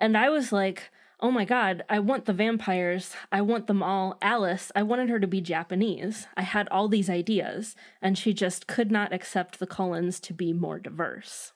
And 0.00 0.16
I 0.16 0.30
was 0.30 0.50
like, 0.50 0.90
oh 1.20 1.30
my 1.30 1.44
god, 1.44 1.84
I 1.88 1.98
want 1.98 2.24
the 2.24 2.32
vampires. 2.32 3.14
I 3.30 3.42
want 3.42 3.66
them 3.66 3.82
all. 3.82 4.16
Alice, 4.22 4.72
I 4.74 4.82
wanted 4.82 5.10
her 5.10 5.20
to 5.20 5.26
be 5.26 5.40
Japanese. 5.40 6.26
I 6.36 6.42
had 6.42 6.68
all 6.70 6.88
these 6.88 7.10
ideas, 7.10 7.76
and 8.00 8.16
she 8.16 8.32
just 8.32 8.66
could 8.66 8.90
not 8.90 9.12
accept 9.12 9.58
the 9.58 9.66
Cullens 9.66 10.18
to 10.20 10.32
be 10.32 10.52
more 10.52 10.78
diverse. 10.78 11.52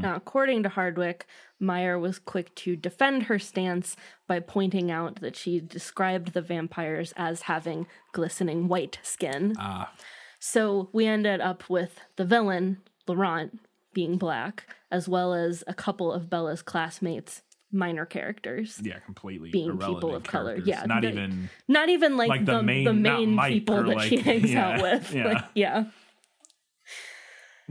Now, 0.00 0.16
according 0.16 0.62
to 0.62 0.70
Hardwicke, 0.70 1.22
Meyer 1.60 1.98
was 1.98 2.18
quick 2.18 2.54
to 2.56 2.74
defend 2.74 3.24
her 3.24 3.38
stance 3.38 3.96
by 4.26 4.40
pointing 4.40 4.90
out 4.90 5.20
that 5.20 5.36
she 5.36 5.60
described 5.60 6.32
the 6.32 6.40
vampires 6.40 7.12
as 7.16 7.42
having 7.42 7.86
glistening 8.12 8.68
white 8.68 8.98
skin. 9.02 9.54
Ah. 9.58 9.92
So 10.40 10.88
we 10.92 11.06
ended 11.06 11.40
up 11.40 11.68
with 11.68 12.00
the 12.16 12.24
villain, 12.24 12.78
Laurent, 13.06 13.60
being 13.94 14.16
black, 14.18 14.66
as 14.90 15.08
well 15.08 15.32
as 15.34 15.64
a 15.66 15.74
couple 15.74 16.12
of 16.12 16.28
Bella's 16.30 16.62
classmates, 16.62 17.42
minor 17.72 18.06
characters. 18.06 18.80
yeah 18.82 18.98
completely 19.00 19.50
Being 19.50 19.78
people 19.78 20.14
of 20.14 20.22
color, 20.24 20.52
characters. 20.52 20.68
yeah, 20.68 20.84
not 20.86 21.02
the- 21.02 21.08
even 21.10 21.50
Not 21.68 21.88
even 21.88 22.16
like, 22.16 22.28
Like 22.28 22.44
the, 22.46 22.52
the 22.52 22.58
the 22.58 22.62
main- 22.62 23.02
main, 23.02 23.30
not 23.30 23.36
Mike 23.36 23.52
people 23.52 23.82
that 23.84 24.00
she 24.02 24.16
hangs 24.20 24.50
yeah, 24.52 24.68
out 24.70 24.82
with. 24.82 25.12
yeah. 25.14 25.26
Like, 25.26 25.44
yeah. 25.54 25.84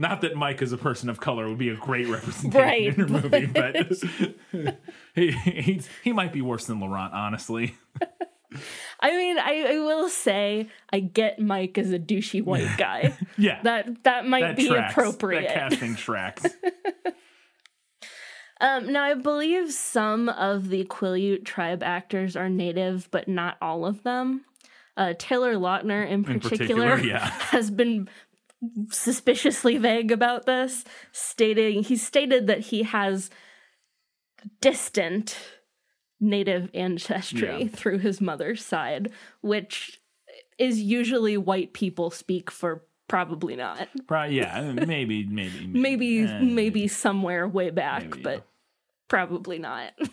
Not 0.00 0.20
that 0.20 0.36
Mike, 0.36 0.62
as 0.62 0.70
a 0.72 0.76
person 0.78 1.08
of 1.10 1.18
color, 1.18 1.48
would 1.48 1.58
be 1.58 1.70
a 1.70 1.74
great 1.76 2.06
representation 2.08 2.60
Right, 2.60 2.86
in 2.86 2.94
your 2.94 3.08
movie, 3.08 3.46
but 3.46 4.76
he, 5.16 5.32
he's, 5.32 5.88
he 6.04 6.12
might 6.12 6.32
be 6.32 6.40
worse 6.40 6.66
than 6.66 6.78
Laurent, 6.78 7.12
honestly. 7.12 7.74
I 9.00 9.10
mean, 9.10 9.38
I, 9.38 9.74
I 9.74 9.78
will 9.78 10.08
say 10.08 10.68
I 10.92 11.00
get 11.00 11.38
Mike 11.38 11.78
as 11.78 11.92
a 11.92 11.98
douchey 11.98 12.42
white 12.42 12.76
guy. 12.76 13.16
Yeah, 13.36 13.60
that 13.62 14.02
that 14.04 14.26
might 14.26 14.40
that 14.40 14.56
be 14.56 14.68
tracks. 14.68 14.92
appropriate. 14.92 15.46
That 15.48 15.70
casting 15.70 15.94
tracks. 15.94 16.46
Um, 18.60 18.92
now, 18.92 19.04
I 19.04 19.14
believe 19.14 19.72
some 19.72 20.28
of 20.28 20.68
the 20.68 20.84
Quileute 20.84 21.44
tribe 21.44 21.80
actors 21.80 22.34
are 22.34 22.48
native, 22.48 23.08
but 23.12 23.28
not 23.28 23.56
all 23.62 23.86
of 23.86 24.02
them. 24.02 24.44
Uh, 24.96 25.14
Taylor 25.16 25.54
Lautner, 25.54 26.04
in 26.04 26.12
In 26.14 26.24
particular, 26.24 26.96
particular, 26.96 26.98
yeah. 26.98 27.28
has 27.28 27.70
been 27.70 28.08
suspiciously 28.90 29.78
vague 29.78 30.10
about 30.10 30.46
this, 30.46 30.84
stating 31.12 31.84
he 31.84 31.96
stated 31.96 32.48
that 32.48 32.58
he 32.58 32.82
has 32.82 33.30
distant 34.60 35.38
native 36.20 36.70
ancestry 36.74 37.62
Yeah. 37.62 37.68
through 37.68 37.98
his 37.98 38.20
mother's 38.20 38.64
side, 38.64 39.10
which 39.40 40.00
is 40.58 40.80
usually 40.82 41.36
white 41.36 41.72
people 41.72 42.10
speak 42.10 42.50
for 42.50 42.84
probably 43.06 43.56
not. 43.56 43.88
Probably, 44.06 44.36
yeah, 44.36 44.72
maybe, 44.72 45.24
maybe, 45.24 45.66
Maybe, 45.66 46.20
eh, 46.24 46.40
maybe 46.40 46.88
somewhere 46.88 47.48
way 47.48 47.70
back, 47.70 48.10
maybe, 48.10 48.22
but 48.22 48.36
yeah. 48.38 48.42
probably 49.08 49.58
not. 49.58 49.92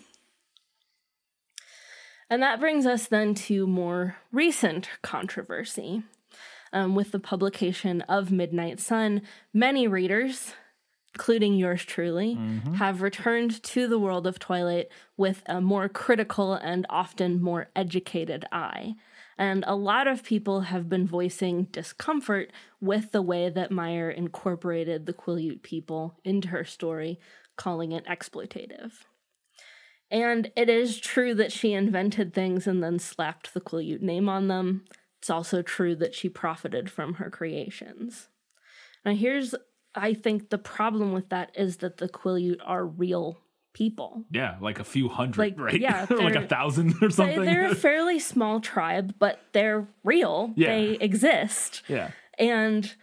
and 2.30 2.42
that 2.42 2.60
brings 2.60 2.86
us 2.86 3.06
then 3.06 3.34
to 3.34 3.66
more 3.66 4.16
recent 4.32 4.88
controversy. 5.02 6.02
Um, 6.72 6.94
with 6.96 7.12
the 7.12 7.20
publication 7.20 8.02
of 8.02 8.32
Midnight 8.32 8.80
Sun, 8.80 9.22
many 9.54 9.86
readers, 9.86 10.52
including 11.16 11.54
yours 11.54 11.82
truly, 11.82 12.36
mm-hmm. 12.36 12.74
have 12.74 13.00
returned 13.00 13.62
to 13.62 13.88
the 13.88 13.98
world 13.98 14.26
of 14.26 14.38
Twilight 14.38 14.86
with 15.16 15.42
a 15.46 15.62
more 15.62 15.88
critical 15.88 16.52
and 16.52 16.84
often 16.90 17.40
more 17.40 17.70
educated 17.74 18.44
eye. 18.52 18.94
And 19.38 19.64
a 19.66 19.74
lot 19.74 20.06
of 20.06 20.22
people 20.22 20.60
have 20.62 20.90
been 20.90 21.06
voicing 21.06 21.68
discomfort 21.72 22.52
with 22.82 23.12
the 23.12 23.22
way 23.22 23.48
that 23.48 23.70
Meyer 23.70 24.10
incorporated 24.10 25.06
the 25.06 25.14
Quileute 25.14 25.62
people 25.62 26.20
into 26.22 26.48
her 26.48 26.64
story, 26.64 27.18
calling 27.56 27.92
it 27.92 28.04
exploitative. 28.04 28.92
And 30.10 30.52
it 30.54 30.68
is 30.68 31.00
true 31.00 31.34
that 31.34 31.50
she 31.50 31.72
invented 31.72 32.34
things 32.34 32.66
and 32.66 32.82
then 32.82 32.98
slapped 32.98 33.54
the 33.54 33.62
Quileute 33.62 34.02
name 34.02 34.28
on 34.28 34.48
them. 34.48 34.84
It's 35.18 35.30
also 35.30 35.62
true 35.62 35.96
that 35.96 36.14
she 36.14 36.28
profited 36.28 36.90
from 36.90 37.14
her 37.14 37.30
creations. 37.30 38.28
Now, 39.02 39.14
here's, 39.14 39.54
I 39.96 40.14
think, 40.14 40.50
the 40.50 40.58
problem 40.58 41.12
with 41.12 41.28
that 41.30 41.50
is 41.56 41.78
that 41.78 41.96
the 41.98 42.08
Quileute 42.08 42.60
are 42.64 42.84
real 42.86 43.38
people. 43.72 44.24
Yeah, 44.30 44.56
like 44.60 44.78
a 44.78 44.84
few 44.84 45.08
hundred, 45.08 45.38
Like, 45.38 45.58
right? 45.60 45.80
yeah, 45.80 46.06
like 46.10 46.34
a 46.34 46.46
thousand 46.46 46.94
or 47.02 47.08
They- 47.08 47.14
something. 47.14 47.44
They're 47.44 47.70
a 47.70 47.74
fairly 47.74 48.18
small 48.18 48.60
tribe, 48.60 49.14
but 49.18 49.40
they're 49.52 49.86
real. 50.04 50.52
Yeah. 50.56 50.68
They 50.74 50.90
exist. 50.92 51.82
yeah, 51.88 52.10
And 52.38 52.94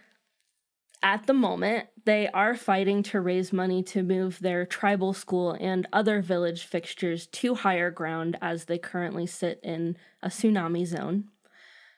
at 1.02 1.26
the 1.26 1.34
moment, 1.34 1.86
they 2.06 2.28
are 2.28 2.54
fighting 2.56 3.02
to 3.04 3.20
raise 3.20 3.52
money 3.52 3.82
to 3.84 4.02
move 4.02 4.38
their 4.40 4.66
tribal 4.66 5.12
school 5.12 5.56
and 5.60 5.86
other 5.92 6.20
village 6.22 6.64
fixtures 6.64 7.26
to 7.28 7.54
higher 7.54 7.90
ground 7.90 8.36
as 8.42 8.64
they 8.64 8.78
currently 8.78 9.26
sit 9.26 9.60
in 9.62 9.96
a 10.22 10.28
tsunami 10.28 10.86
zone. 10.86 11.24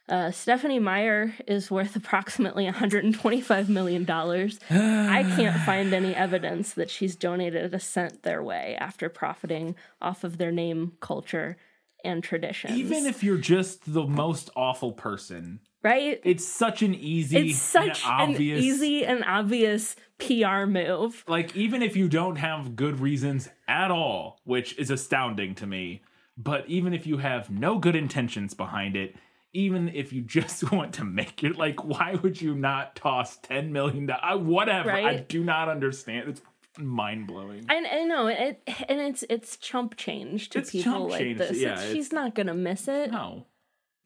Uh, 0.09 0.31
Stephenie 0.31 0.79
Meyer 0.79 1.35
is 1.49 1.71
worth 1.71 1.97
approximately 2.03 2.67
$125 2.67 3.69
million. 3.69 4.09
I 4.09 5.23
can't 5.37 5.61
find 5.67 5.93
any 5.93 6.15
evidence 6.15 6.75
that 6.75 6.91
she's 6.91 7.17
donated 7.17 7.75
a 7.75 7.81
cent 7.81 8.23
their 8.23 8.43
way 8.43 8.77
after 8.79 9.09
profiting 9.09 9.75
off 10.01 10.23
of 10.25 10.39
their 10.39 10.53
name, 10.53 10.93
culture, 11.01 11.57
and 12.05 12.23
traditions. 12.23 12.79
even 12.79 13.05
if 13.07 13.25
you're 13.25 13.37
just 13.39 13.93
the 13.93 14.07
most 14.07 14.49
awful 14.55 14.93
person, 14.93 15.59
right? 15.83 16.21
it's 16.23 16.45
such 16.47 16.83
an 16.83 16.95
easy, 16.95 17.51
It's 17.51 17.59
such 17.59 18.05
and 18.05 18.31
an 18.31 18.35
obvious, 18.37 18.63
easy 18.63 19.05
and 19.05 19.25
obvious 19.25 19.97
PR 20.19 20.67
move. 20.67 21.25
like 21.27 21.57
even 21.57 21.83
if 21.83 21.97
you 21.97 22.09
don't 22.09 22.37
have 22.37 22.77
good 22.77 23.01
reasons 23.01 23.49
at 23.67 23.91
all, 23.91 24.39
which 24.45 24.79
is 24.79 24.89
astounding 24.89 25.57
to 25.57 25.67
me, 25.67 26.03
but 26.39 26.69
even 26.69 26.93
if 26.95 27.09
you 27.09 27.17
have 27.17 27.51
no 27.51 27.79
good 27.79 27.97
intentions 27.97 28.55
behind 28.55 28.95
it, 28.95 29.17
even 29.57 29.89
if 29.89 30.13
you 30.13 30.21
just 30.21 30.71
want 30.73 30.93
to 30.95 31.05
make 31.05 31.43
it, 31.43 31.57
like 31.57 31.83
why 31.85 32.15
would 32.23 32.41
you 32.41 32.55
not 32.55 32.95
toss 32.95 33.39
ten 33.39 33.73
million 33.73 34.07
dollars? 34.07 34.41
Whatever, 34.43 34.93
I 34.93 35.17
do 35.17 35.43
not 35.43 35.69
understand. 35.69 36.29
It's 36.29 36.43
mind 36.79 37.27
blowing. 37.27 37.65
I, 37.71 38.05
know 38.05 38.27
it, 38.27 38.63
and 38.89 39.01
it's 39.01 39.25
it's 39.31 39.57
chump 39.57 39.97
change 39.97 40.51
to 40.51 40.59
It's 40.59 40.71
people 40.71 41.09
like 41.09 41.39
this. 41.39 41.59
yeah, 41.59 41.81
she's 41.81 42.13
not 42.13 42.35
gonna 42.35 42.55
miss 42.55 42.87
it. 42.87 43.11
No, 43.11 43.47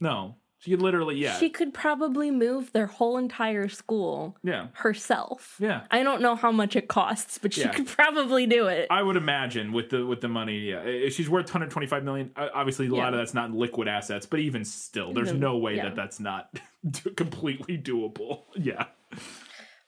no, 0.01 0.37
she 0.61 0.77
literally, 0.77 1.17
yeah, 1.17 1.39
She 1.39 1.49
could 1.49 1.73
probably 1.73 2.31
move 2.31 2.73
their 2.73 2.87
whole 2.87 3.17
entire 3.17 3.69
school 3.69 4.37
yeah, 4.43 4.69
herself. 4.75 5.57
yeah. 5.59 5.85
I 5.91 6.03
don't 6.03 6.21
know 6.21 6.37
how 6.37 6.53
much 6.53 6.77
it 6.77 6.87
costs, 6.87 7.39
but 7.39 7.55
she 7.55 7.63
Yeah. 7.63 7.73
could 7.73 7.87
probably 7.87 8.47
do 8.47 8.67
it. 8.67 8.87
I 8.91 9.03
would 9.03 9.17
imagine 9.17 9.73
with 9.73 9.89
the 9.91 10.05
with 10.07 10.21
the 10.21 10.29
money, 10.29 10.59
yeah, 10.71 10.81
if 10.83 11.15
she's 11.15 11.31
worth 11.31 11.47
125 11.47 12.05
million. 12.05 12.31
Obviously, 12.37 12.87
a 12.87 12.91
Yeah. 12.91 12.97
lot 12.97 13.15
of 13.15 13.19
that's 13.21 13.33
not 13.35 13.53
liquid 13.53 13.89
assets, 13.89 14.27
but 14.27 14.41
even 14.41 14.65
still, 14.65 15.13
there's 15.15 15.33
no 15.33 15.57
way 15.57 15.77
yeah. 15.77 15.85
that 15.85 15.97
that's 15.97 16.21
not 16.21 16.51
completely 17.17 17.79
doable. 17.79 18.43
Yeah, 18.57 18.85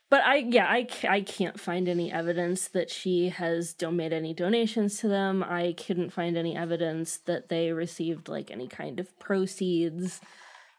But 0.08 0.22
I, 0.24 0.36
yeah, 0.36 0.66
I, 0.66 0.86
I 1.08 1.20
can't 1.22 1.58
find 1.60 1.88
any 1.88 2.10
evidence 2.12 2.68
that 2.68 2.90
she 2.90 3.28
has 3.30 3.72
do- 3.74 3.90
made 3.90 4.12
any 4.12 4.32
donations 4.34 4.98
to 5.00 5.08
them. 5.08 5.42
I 5.42 5.74
couldn't 5.74 6.10
find 6.14 6.36
any 6.36 6.56
evidence 6.56 7.18
that 7.26 7.48
they 7.50 7.72
received 7.72 8.28
like 8.28 8.50
any 8.50 8.68
kind 8.68 8.98
of 9.00 9.18
proceeds 9.18 10.20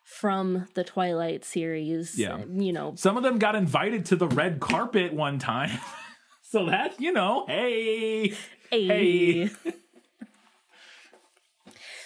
from 0.03 0.67
the 0.73 0.83
Twilight 0.83 1.45
series. 1.45 2.17
Yeah. 2.17 2.43
You 2.45 2.73
know, 2.73 2.93
Some 2.95 3.17
of 3.17 3.23
them 3.23 3.39
got 3.39 3.55
invited 3.55 4.05
to 4.07 4.15
the 4.15 4.27
red 4.27 4.59
carpet 4.59 5.13
one 5.13 5.39
time. 5.39 5.79
so 6.41 6.65
that, 6.65 6.99
you 6.99 7.11
know, 7.11 7.45
hey. 7.47 8.33
Hey. 8.69 9.49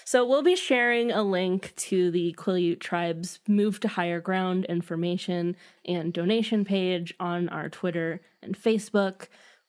so 0.06 0.26
we'll 0.26 0.44
be 0.44 0.56
sharing 0.56 1.12
a 1.12 1.24
link 1.24 1.74
to 1.78 2.12
the 2.12 2.34
Quileute 2.38 2.80
tribe's 2.80 3.40
move 3.48 3.80
to 3.82 3.88
higher 3.88 4.22
ground 4.22 4.66
information 4.66 5.56
and 5.86 6.14
donation 6.14 6.66
page 6.66 7.14
on 7.20 7.50
our 7.50 7.70
Twitter 7.70 8.22
and 8.42 8.58
Facebook. 8.58 9.28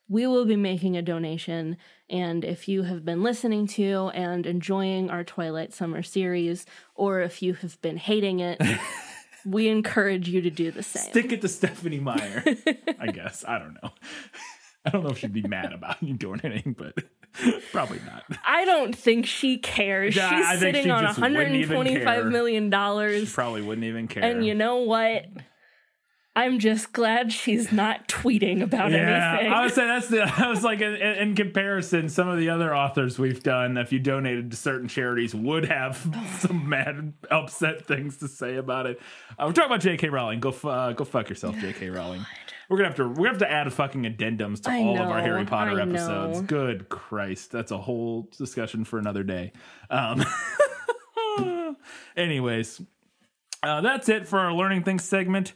We 0.09 0.26
will 0.26 0.46
be 0.46 0.56
making 0.56 0.96
a 0.96 1.02
donation, 1.02 1.76
and 2.09 2.44
if 2.44 2.66
you 2.66 2.82
have 2.84 3.04
been 3.04 3.22
listening 3.22 3.66
to 3.68 4.11
and 4.14 4.46
enjoying 4.46 5.11
our 5.11 5.22
Twilight 5.22 5.74
Summer 5.74 6.02
series, 6.02 6.64
or 6.94 7.20
if 7.20 7.42
you 7.42 7.52
have 7.54 7.80
been 7.82 7.98
hating 7.98 8.40
it, 8.40 8.61
we 9.44 9.68
encourage 9.68 10.28
you 10.28 10.40
to 10.40 10.50
do 10.50 10.70
the 10.70 10.82
same. 10.82 11.11
Stick 11.11 11.32
it 11.32 11.42
to 11.42 11.48
Stephenie 11.48 12.00
Meyer. 12.00 12.42
I 12.98 13.09
guess. 13.09 13.44
I 13.46 13.59
don't 13.59 13.74
know. 13.82 13.90
I 14.84 14.90
don't 14.90 15.02
know 15.02 15.11
if 15.11 15.18
she'd 15.18 15.32
be 15.34 15.42
mad 15.42 15.72
about 15.74 16.02
you 16.02 16.14
doing 16.14 16.40
anything, 16.42 16.72
but 16.78 16.94
probably 17.72 18.00
not. 18.06 18.24
I 18.46 18.64
don't 18.64 18.96
think 18.96 19.26
she 19.26 19.59
cares. 19.59 20.16
Yeah, 20.16 20.30
She's 20.30 20.61
think 20.61 20.76
sitting 20.76 20.84
she 20.84 20.90
on 20.90 21.02
just 21.02 21.20
wouldn't 21.20 21.36
even 21.54 21.76
125 21.76 22.04
care. 22.22 22.24
million 22.30 22.70
dollars. 22.70 23.28
She 23.28 23.34
probably 23.34 23.61
wouldn't 23.61 23.84
even 23.84 24.09
care. 24.09 24.22
And 24.22 24.46
you 24.46 24.54
know 24.54 24.76
what? 24.76 25.26
I'm 26.39 26.61
just 26.61 26.93
glad 26.93 27.32
she's 27.32 27.72
not 27.72 28.07
tweeting 28.07 28.62
about 28.62 28.93
yeah, 28.93 29.32
anything. 29.32 29.53
I 29.53 29.62
would 29.64 29.74
say 29.74 29.84
that's 29.86 30.07
the. 30.07 30.22
I 30.36 30.49
was 30.49 30.62
like, 30.62 30.80
in, 30.80 30.95
in 30.95 31.34
comparison, 31.34 32.09
some 32.09 32.28
of 32.28 32.39
the 32.39 32.51
other 32.51 32.72
authors 32.72 33.18
we've 33.18 33.43
done, 33.43 33.76
if 33.76 33.93
you 33.93 33.99
donated 33.99 34.53
to 34.53 34.57
certain 34.57 34.86
charities, 34.86 35.34
would 35.34 35.64
have 35.64 35.97
some 36.39 36.68
mad, 36.68 37.14
upset 37.28 37.84
things 37.84 38.18
to 38.18 38.28
say 38.28 38.55
about 38.55 38.86
it. 38.86 39.01
Uh, 39.30 39.47
we're 39.47 39.53
talking 39.53 39.66
about 39.68 39.80
J.K. 39.80 40.11
Rowling. 40.11 40.39
Go, 40.39 40.51
uh, 40.51 40.93
go 40.93 41.05
fuck 41.05 41.28
yourself, 41.28 41.57
J.K. 41.59 41.91
Rowling. 41.91 42.24
We're 42.68 42.76
gonna 42.76 42.91
have 42.91 42.97
to. 42.99 43.09
We're 43.09 43.14
gonna 43.14 43.28
have 43.30 43.39
to 43.39 43.51
add 43.51 43.72
fucking 43.72 44.05
addendums 44.05 44.62
to 44.62 44.70
I 44.70 44.78
all 44.78 45.01
of 45.01 45.09
our 45.09 45.20
Harry 45.20 45.45
Potter 45.45 45.80
I 45.80 45.82
episodes. 45.82 46.39
know. 46.39 46.47
Good 46.47 46.89
Christ, 46.89 47.51
that's 47.51 47.72
a 47.72 47.78
whole 47.78 48.28
discussion 48.39 48.84
for 48.84 49.01
another 49.01 49.24
day. 49.24 49.51
Um, 49.91 50.24
anyways, 52.16 52.80
uh, 53.64 53.80
that's 53.80 54.09
it 54.09 54.28
for 54.28 54.39
our 54.39 54.53
learning 54.53 54.84
things 54.84 55.03
segment. 55.03 55.55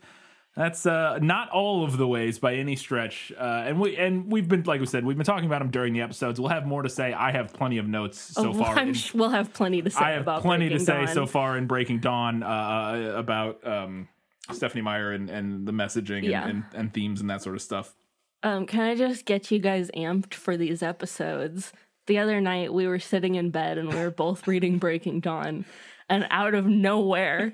That's 0.57 0.85
uh, 0.85 1.19
not 1.23 1.49
all 1.49 1.83
of 1.83 1.97
the 1.97 2.07
ways 2.07 2.39
by 2.39 2.57
any 2.57 2.77
stretch, 2.77 3.33
uh, 3.39 3.65
and 3.67 3.81
we 3.81 3.97
and 3.97 4.31
we've 4.31 4.47
been 4.49 4.65
like 4.65 4.81
we 4.81 4.87
said 4.87 5.03
we've 5.03 5.17
been 5.17 5.25
talking 5.25 5.47
about 5.47 5.61
them 5.61 5.71
during 5.71 5.95
the 5.95 6.03
episodes. 6.03 6.39
We'll 6.39 6.51
have 6.51 6.67
more 6.67 6.83
to 6.83 6.91
say. 6.91 7.15
I 7.15 7.33
have 7.33 7.55
plenty 7.55 7.79
of 7.79 7.89
notes 7.89 8.19
so 8.21 8.51
Oh, 8.51 8.53
far. 8.53 8.79
In- 8.79 8.95
we'll 9.15 9.31
have 9.31 9.55
plenty 9.55 9.81
to 9.81 9.89
say 9.89 10.01
I 10.05 10.11
have 10.11 10.23
about 10.23 10.43
plenty 10.43 10.69
to 10.69 10.79
say 10.79 11.07
Dawn. 11.07 11.09
so 11.15 11.25
far 11.27 11.57
in 11.57 11.67
Breaking 11.67 12.01
Dawn 12.01 12.43
uh, 12.43 13.15
about 13.17 13.67
um, 13.67 14.09
Stephenie 14.53 14.83
Meyer 14.83 15.13
and, 15.13 15.31
and 15.31 15.67
the 15.67 15.73
messaging 15.73 16.25
and, 16.27 16.51
and, 16.51 16.65
and 16.75 16.93
themes 16.93 17.23
and 17.23 17.31
that 17.31 17.41
sort 17.43 17.57
of 17.57 17.63
stuff. 17.63 17.95
Um, 18.43 18.67
can 18.67 18.81
I 18.81 18.95
just 18.95 19.25
get 19.25 19.51
you 19.51 19.59
guys 19.59 19.91
amped 19.97 20.35
for 20.35 20.59
these 20.59 20.83
episodes? 20.83 21.73
The 22.09 22.19
other 22.19 22.41
night 22.43 22.75
we 22.75 22.87
were 22.87 22.99
sitting 22.99 23.37
in 23.37 23.51
bed 23.51 23.79
and 23.79 23.89
we 23.89 23.97
were 23.97 24.11
both 24.11 24.47
reading 24.47 24.77
Breaking 24.79 25.21
Dawn, 25.21 25.65
and 26.11 26.27
out 26.31 26.53
of 26.53 26.67
nowhere, 26.67 27.53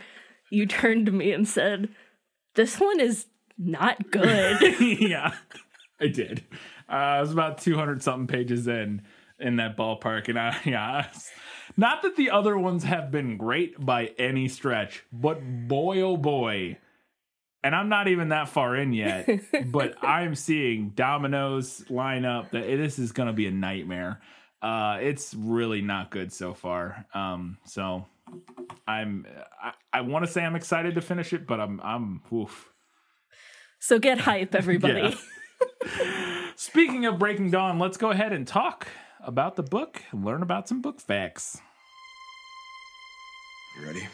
you 0.51 0.67
turned 0.67 1.07
to 1.07 1.13
me 1.13 1.31
and 1.33 1.47
said, 1.47 1.91
"This 2.59 2.81
one 2.81 2.99
is 2.99 3.27
not 3.57 4.11
good." 4.11 4.81
yeah, 5.01 5.33
I 6.01 6.09
did. 6.09 6.45
Uh, 6.89 6.93
I 6.93 7.21
was 7.21 7.31
about 7.31 7.59
200 7.59 8.03
something 8.03 8.27
pages 8.27 8.67
in 8.67 9.03
in 9.39 9.57
that 9.57 9.77
ballpark, 9.77 10.29
and 10.29 10.37
I 10.37 10.59
yeah. 10.65 11.07
Not 11.77 12.03
that 12.03 12.17
the 12.17 12.31
other 12.31 12.59
ones 12.59 12.83
have 12.83 13.13
been 13.13 13.37
great 13.37 13.79
by 13.79 14.07
any 14.19 14.49
stretch, 14.49 15.05
but 15.13 15.69
boy 15.69 16.01
oh 16.01 16.17
boy. 16.17 16.79
And 17.63 17.77
I'm 17.77 17.89
not 17.89 18.09
even 18.09 18.31
that 18.31 18.49
far 18.49 18.75
in 18.75 18.93
yet, 18.93 19.29
but 19.67 20.03
I'm 20.03 20.35
seeing 20.35 20.91
dominoes 20.91 21.89
line 21.89 22.25
up 22.25 22.51
that 22.51 22.67
this 22.67 22.99
is 22.99 23.13
going 23.13 23.29
to 23.29 23.33
be 23.33 23.47
a 23.47 23.53
nightmare. 23.53 24.21
Uh, 24.61 24.99
it's 25.01 25.33
really 25.35 25.81
not 25.81 26.11
good 26.11 26.33
so 26.33 26.55
far. 26.55 27.07
Um, 27.15 27.59
so 27.65 28.07
I'm 28.87 29.27
I, 29.63 29.73
I 29.93 30.01
want 30.03 30.25
to 30.25 30.31
say 30.31 30.43
I'm 30.43 30.57
excited 30.57 30.95
to 30.95 31.01
finish 31.01 31.33
it, 31.33 31.47
but 31.47 31.61
I'm 31.61 31.81
I'm 31.83 32.23
oof. 32.33 32.73
so 33.79 33.99
get 33.99 34.21
hype, 34.21 34.55
everybody. 34.55 35.17
Speaking 36.57 37.07
of 37.07 37.19
Breaking 37.19 37.51
Dawn, 37.51 37.79
let's 37.79 37.97
go 37.97 38.11
ahead 38.11 38.33
and 38.33 38.47
talk 38.47 38.89
about 39.23 39.57
the 39.57 39.63
book 39.63 40.03
and 40.11 40.25
learn 40.25 40.43
about 40.43 40.69
some 40.69 40.81
book 40.81 41.01
facts. 41.01 41.61
You 43.79 43.87
ready? 43.87 44.09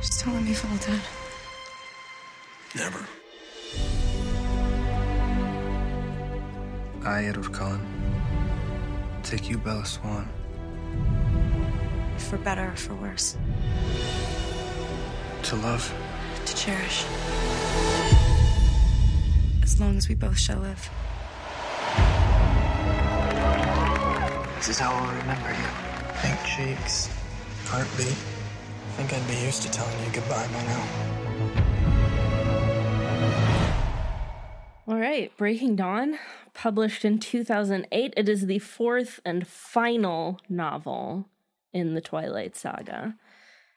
Just 0.00 0.24
don't 0.24 0.34
let 0.34 0.44
me 0.44 0.54
fall 0.54 0.76
dead. 0.86 1.00
Never. 2.76 3.04
I, 7.04 7.24
Edward 7.24 7.52
Cullen, 7.52 7.80
take 9.28 9.50
you, 9.50 9.58
Bella 9.58 9.84
Swan, 9.84 10.26
For 12.16 12.38
better 12.38 12.70
or 12.72 12.76
for 12.76 12.94
worse. 12.94 13.36
to 15.42 15.56
love. 15.56 15.94
To 16.46 16.56
cherish. 16.56 17.04
As 19.62 19.78
long 19.80 19.96
as 19.98 20.08
we 20.08 20.14
both 20.14 20.38
shall 20.38 20.58
live. 20.60 20.90
This 24.56 24.68
is 24.70 24.78
how 24.78 24.92
I'll 24.92 25.16
remember 25.20 25.50
you. 25.50 25.68
Pink 26.22 26.38
cheeks, 26.44 27.08
heartbeat. 27.66 28.06
I 28.08 28.90
think 28.96 29.12
I'd 29.12 29.28
be 29.28 29.36
used 29.44 29.62
to 29.62 29.70
telling 29.70 29.98
you 30.04 30.10
goodbye 30.12 30.46
by 30.48 30.62
now. 30.64 30.84
All 34.88 34.98
right, 34.98 35.30
Breaking 35.36 35.76
Dawn, 35.76 36.18
published 36.58 37.04
in 37.04 37.20
2008. 37.20 38.12
It 38.16 38.28
is 38.28 38.46
the 38.46 38.58
fourth 38.58 39.20
and 39.24 39.46
final 39.46 40.40
novel 40.48 41.28
in 41.72 41.94
the 41.94 42.00
Twilight 42.00 42.56
Saga. 42.56 43.14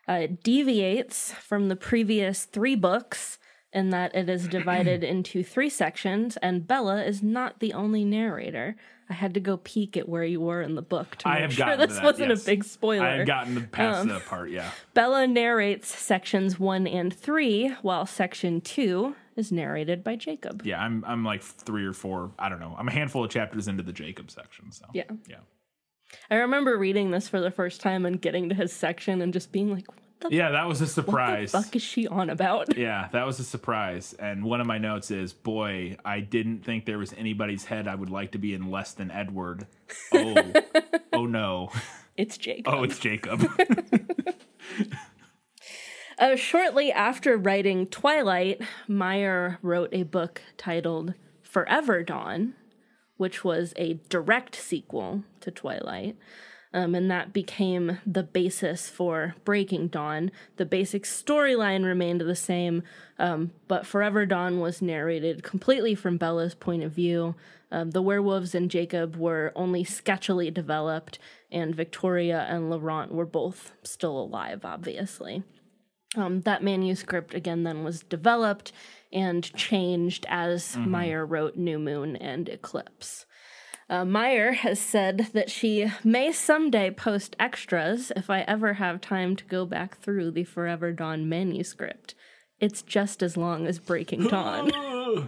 Uh, 0.09 0.13
it 0.13 0.43
deviates 0.43 1.32
from 1.34 1.69
the 1.69 1.75
previous 1.75 2.45
three 2.45 2.75
books 2.75 3.38
in 3.71 3.91
that 3.91 4.15
it 4.15 4.27
is 4.27 4.47
divided 4.47 5.03
into 5.13 5.43
three 5.43 5.69
sections, 5.69 6.38
and 6.38 6.67
Bella 6.67 7.03
is 7.03 7.21
not 7.21 7.59
the 7.59 7.71
only 7.71 8.03
narrator. 8.03 8.75
I 9.07 9.13
had 9.13 9.36
to 9.36 9.39
go 9.39 9.57
peek 9.57 9.95
at 9.95 10.09
where 10.09 10.23
you 10.23 10.41
were 10.41 10.63
in 10.63 10.73
the 10.73 10.82
book 10.82 11.17
to 11.17 11.29
make 11.29 11.51
sure 11.51 11.77
this 11.77 11.95
that, 11.95 12.03
wasn't 12.03 12.29
yes. 12.29 12.41
a 12.41 12.45
big 12.45 12.63
spoiler. 12.63 13.05
I 13.05 13.17
had 13.17 13.27
gotten 13.27 13.67
past 13.67 14.01
Um, 14.01 14.07
that 14.07 14.25
part, 14.25 14.49
yeah. 14.49 14.71
Bella 14.95 15.27
narrates 15.27 15.88
sections 15.88 16.59
one 16.59 16.88
and 16.88 17.13
three, 17.13 17.75
while 17.84 18.07
section 18.07 18.59
two 18.59 19.15
is 19.41 19.51
narrated 19.51 20.03
by 20.03 20.15
Jacob. 20.15 20.61
Yeah, 20.65 20.79
I'm 20.81 21.03
I'm 21.05 21.25
like 21.25 21.41
three 21.43 21.85
or 21.85 21.93
four, 21.93 22.31
I 22.39 22.47
don't 22.47 22.59
know. 22.61 22.75
I'm 22.79 22.87
a 22.87 22.91
handful 22.91 23.25
of 23.25 23.29
chapters 23.31 23.67
into 23.67 23.83
the 23.83 23.91
Jacob 23.93 24.31
section, 24.31 24.71
so 24.71 24.85
Yeah. 24.93 25.03
yeah. 25.27 25.37
I 26.29 26.35
remember 26.35 26.77
reading 26.77 27.11
this 27.11 27.27
for 27.27 27.39
the 27.41 27.51
first 27.51 27.81
time 27.81 28.05
and 28.05 28.21
getting 28.21 28.47
to 28.49 28.55
his 28.55 28.71
section 28.71 29.21
and 29.21 29.31
just 29.33 29.51
being 29.51 29.71
like, 29.73 29.87
what 29.87 29.97
the, 30.29 30.35
Yeah, 30.35 30.51
that 30.51 30.67
was 30.67 30.79
a 30.81 30.83
what 30.83 30.87
the 30.89 30.93
surprise. 30.93 31.51
fuck 31.51 31.75
is 31.75 31.81
she 31.81 32.07
on 32.07 32.29
about? 32.29 32.75
Yeah, 32.77 33.07
that 33.11 33.25
was 33.25 33.39
a 33.39 33.43
surprise. 33.43 34.13
And 34.19 34.43
one 34.43 34.61
of 34.61 34.67
my 34.67 34.77
notes 34.77 35.09
is, 35.11 35.33
boy, 35.33 35.97
I 36.05 36.19
didn't 36.19 36.63
think 36.65 36.85
there 36.85 36.97
was 36.99 37.13
anybody's 37.13 37.65
head 37.65 37.87
I 37.87 37.95
would 37.95 38.09
like 38.09 38.31
to 38.33 38.37
be 38.37 38.53
in 38.53 38.69
less 38.71 38.93
than 38.93 39.09
Edward. 39.09 39.67
Oh, 40.13 40.53
oh 41.13 41.25
no. 41.25 41.71
It's 42.17 42.37
Jacob. 42.37 42.73
Oh, 42.73 42.83
it's 42.83 42.99
Jacob. 42.99 43.41
Uh, 46.22 46.36
shortly 46.36 46.91
after 46.91 47.36
writing 47.36 47.88
Twilight, 47.88 48.61
Meyer 48.88 49.57
wrote 49.63 49.89
a 49.91 50.03
book 50.03 50.43
titled 50.55 51.15
Forever 51.41 52.03
Dawn, 52.03 52.53
which 53.17 53.43
was 53.43 53.74
a 53.76 53.95
direct 54.07 54.55
sequel 54.55 55.24
to 55.39 55.49
Twilight. 55.49 56.15
Um, 56.76 56.93
and 56.93 57.09
that 57.09 57.34
became 57.34 57.97
the 58.05 58.22
basis 58.22 58.88
for 58.88 59.34
Breaking 59.43 59.88
Dawn. 59.88 60.30
The 60.57 60.65
basic 60.65 61.05
storyline 61.05 61.84
remained 61.86 62.22
the 62.22 62.36
same, 62.36 62.84
um, 63.17 63.49
but 63.67 63.88
Forever 63.88 64.28
Dawn 64.28 64.59
was 64.59 64.80
narrated 64.80 65.41
completely 65.41 65.95
from 65.95 66.17
Bella's 66.17 66.53
point 66.53 66.84
of 66.84 66.91
view. 66.91 67.34
Um, 67.72 67.91
the 67.91 68.01
werewolves 68.03 68.53
and 68.53 68.69
Jacob 68.69 69.15
were 69.15 69.51
only 69.55 69.84
sketchily 69.84 70.53
developed, 70.53 71.17
and 71.51 71.74
Victoria 71.74 72.45
and 72.47 72.69
Laurent 72.69 73.11
were 73.11 73.26
both 73.26 73.72
still 73.82 74.19
alive, 74.19 74.63
obviously. 74.63 75.43
Um, 76.16 76.41
that 76.41 76.64
manuscript 76.64 77.34
again 77.34 77.64
then 77.64 77.84
was 77.84 78.01
developed 78.01 78.74
and 79.14 79.43
changed 79.55 80.26
as 80.30 80.76
Meyer 80.78 81.26
wrote 81.26 81.55
New 81.55 81.80
Moon 81.80 82.16
and 82.18 82.49
Eclipse. 82.49 83.26
Uh, 83.89 84.05
Meyer 84.05 84.53
has 84.53 84.80
said 84.80 85.28
that 85.34 85.51
she 85.51 85.91
may 86.03 86.32
someday 86.32 86.91
post 86.91 87.36
extras 87.39 88.12
if 88.16 88.30
I 88.30 88.41
ever 88.41 88.74
have 88.76 89.01
time 89.01 89.36
to 89.36 89.43
go 89.45 89.66
back 89.66 89.97
through 89.97 90.32
the 90.32 90.45
Forever 90.45 90.93
Dawn 90.93 91.28
manuscript. 91.28 92.16
It's 92.62 92.82
just 92.82 93.22
as 93.22 93.36
long 93.36 93.68
as 93.68 93.80
Breaking 93.80 94.28
Dawn. 94.30 95.28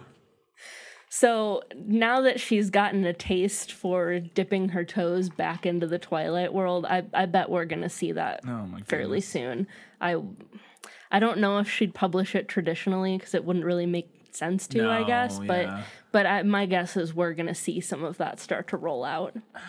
so 1.10 1.62
now 1.76 2.22
that 2.22 2.40
she's 2.40 2.70
gotten 2.70 3.06
a 3.06 3.12
taste 3.12 3.72
for 3.72 4.20
dipping 4.20 4.70
her 4.70 4.86
toes 4.86 5.30
back 5.30 5.66
into 5.66 5.86
the 5.86 6.00
Twilight 6.00 6.54
world, 6.54 6.86
I, 6.86 7.04
I 7.14 7.26
bet 7.26 7.50
we're 7.50 7.66
going 7.66 7.82
to 7.82 7.90
see 7.90 8.14
that 8.14 8.42
Oh 8.48 8.70
fairly 8.86 9.20
soon. 9.20 9.68
I 10.00 10.22
I 11.14 11.20
don't 11.20 11.38
know 11.38 11.59
if 11.59 11.70
she'd 11.70 11.93
publish 11.93 12.36
it 12.36 12.47
traditionally 12.49 13.18
because 13.18 13.34
it 13.34 13.45
wouldn't 13.45 13.64
really 13.64 13.86
make 13.86 14.09
sense 14.36 14.68
to, 14.70 14.89
I 14.89 15.01
No, 15.01 15.07
guess. 15.07 15.39
But 15.39 15.66
yeah. 15.68 15.84
but 16.11 16.26
I, 16.26 16.41
my 16.43 16.66
guess 16.66 16.97
is 16.97 17.14
we're 17.14 17.34
gonna 17.34 17.55
see 17.55 17.80
some 17.80 18.03
of 18.03 18.18
that 18.18 18.39
start 18.39 18.68
to 18.70 18.78
roll 18.78 19.05
out. 19.05 19.36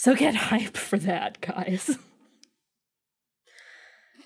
So 0.00 0.14
get 0.14 0.36
hype 0.36 0.76
for 0.76 0.96
that, 1.00 1.40
guys. 1.40 1.98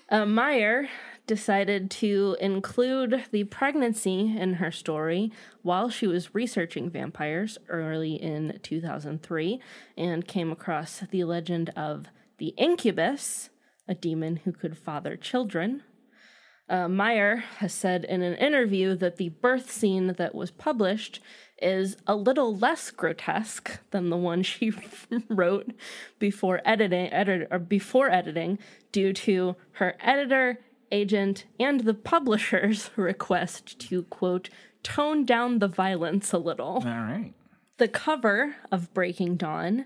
Uh, 0.07 0.23
Meyer 0.27 0.87
decided 1.25 1.89
to 1.89 2.37
include 2.39 3.23
the 3.31 3.45
pregnancy 3.45 4.37
in 4.37 4.53
her 4.55 4.71
story 4.71 5.31
while 5.63 5.89
she 5.89 6.05
was 6.05 6.35
researching 6.35 6.91
vampires 6.91 7.57
early 7.69 8.13
in 8.13 8.59
2003 8.61 9.59
and 9.97 10.27
came 10.27 10.51
across 10.51 10.99
the 11.09 11.23
legend 11.23 11.71
of 11.75 12.05
the 12.37 12.49
incubus, 12.49 13.49
a 13.87 13.95
demon 13.95 14.37
who 14.37 14.51
could 14.51 14.77
father 14.77 15.15
children. 15.15 15.83
Uh, 16.69 16.87
Meyer 16.87 17.43
has 17.57 17.73
said 17.73 18.05
in 18.05 18.21
an 18.21 18.35
interview 18.35 18.95
that 18.95 19.17
the 19.17 19.29
birth 19.29 19.69
scene 19.69 20.13
that 20.17 20.33
was 20.33 20.49
published 20.49 21.19
is 21.61 21.97
a 22.07 22.15
little 22.15 22.55
less 22.55 22.89
grotesque 22.91 23.79
than 23.91 24.09
the 24.09 24.17
one 24.17 24.43
she 24.43 24.71
wrote 25.29 25.71
before 26.19 26.61
editing, 26.65 27.11
edit, 27.11 27.47
or 27.51 27.59
before 27.59 28.09
editing, 28.09 28.59
due 28.91 29.13
to 29.13 29.55
her 29.73 29.95
editor, 29.99 30.59
agent, 30.91 31.45
and 31.59 31.81
the 31.81 31.93
publisher's 31.93 32.89
request 32.95 33.79
to 33.79 34.03
quote 34.03 34.49
tone 34.83 35.25
down 35.25 35.59
the 35.59 35.67
violence 35.67 36.31
a 36.33 36.37
little. 36.37 36.75
All 36.75 36.81
right. 36.83 37.33
The 37.77 37.87
cover 37.87 38.55
of 38.71 38.93
Breaking 38.93 39.35
Dawn 39.35 39.85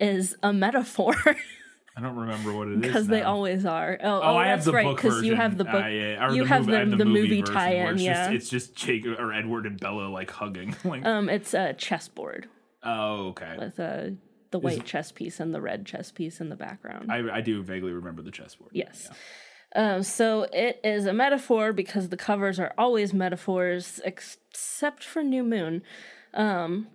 is 0.00 0.36
a 0.42 0.52
metaphor. 0.52 1.14
I 1.98 2.00
don't 2.00 2.14
remember 2.16 2.52
what 2.52 2.68
it 2.68 2.74
is. 2.74 2.80
because 2.80 3.06
they 3.08 3.22
always 3.22 3.66
are. 3.66 3.98
Oh, 4.00 4.08
Oh, 4.08 4.20
oh 4.22 4.36
I 4.36 4.46
have 4.46 4.58
that's 4.58 4.66
the 4.66 4.72
right. 4.72 4.84
book 4.84 4.96
Because 5.02 5.24
you 5.24 5.34
have 5.34 5.58
the 5.58 5.64
book. 5.64 5.82
Uh, 5.84 5.88
yeah, 5.88 6.24
or 6.26 6.32
you 6.32 6.42
the 6.44 6.48
have 6.48 6.66
movie, 6.66 6.78
I 6.78 6.84
the, 6.84 6.96
the 6.96 7.04
movie 7.04 7.40
version 7.40 7.54
tie-in. 7.54 7.94
It's 7.94 8.02
Yeah. 8.02 8.12
just, 8.24 8.34
it's 8.34 8.48
just 8.48 8.76
Jake 8.76 9.04
or 9.04 9.32
Edward 9.32 9.66
and 9.66 9.80
Bella 9.80 10.08
like 10.08 10.30
hugging. 10.30 10.76
like, 10.84 11.04
um, 11.04 11.28
it's 11.28 11.54
a 11.54 11.72
chessboard 11.74 12.48
oh, 12.84 13.28
okay. 13.30 13.56
with 13.58 13.80
a 13.80 14.14
the 14.52 14.60
white 14.60 14.84
chess 14.84 15.10
piece 15.10 15.40
and 15.40 15.52
the 15.52 15.60
red 15.60 15.84
chess 15.84 16.12
piece 16.12 16.40
in 16.40 16.50
the 16.50 16.56
background. 16.56 17.10
I, 17.10 17.38
I 17.38 17.40
do 17.40 17.62
vaguely 17.64 17.92
remember 17.92 18.22
the 18.22 18.30
chessboard. 18.30 18.70
yes. 18.72 19.10
Um, 19.74 20.02
so 20.02 20.46
it 20.52 20.80
is 20.82 21.04
a 21.04 21.12
metaphor 21.12 21.72
because 21.74 22.08
the 22.10 22.16
covers 22.16 22.58
are 22.60 22.72
always 22.78 23.12
metaphors, 23.12 24.00
except 24.04 25.04
for 25.04 25.22
New 25.22 25.42
Moon. 25.42 25.82
Um, 26.32 26.86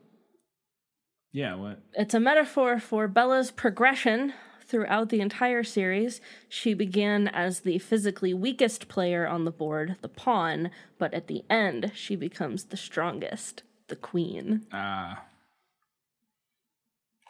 Yeah. 1.32 1.56
What? 1.56 1.84
It's 1.94 2.14
a 2.16 2.20
metaphor 2.20 2.80
for 2.80 3.08
Bella's 3.08 3.52
progression 3.52 4.34
throughout 4.74 5.10
the 5.10 5.22
entire 5.22 5.64
series. 5.64 6.20
She 6.50 6.74
began 6.74 7.28
as 7.28 7.60
the 7.60 7.78
physically 7.78 8.34
weakest 8.34 8.88
player 8.88 9.28
on 9.28 9.46
the 9.46 9.52
board, 9.52 9.98
the 10.02 10.10
pawn, 10.10 10.72
but 10.98 11.14
at 11.14 11.28
the 11.28 11.44
end, 11.48 11.92
she 11.94 12.16
becomes 12.16 12.66
the 12.66 12.76
strongest, 12.76 13.62
the 13.88 13.96
queen. 13.96 14.66
Ah. 14.74 15.26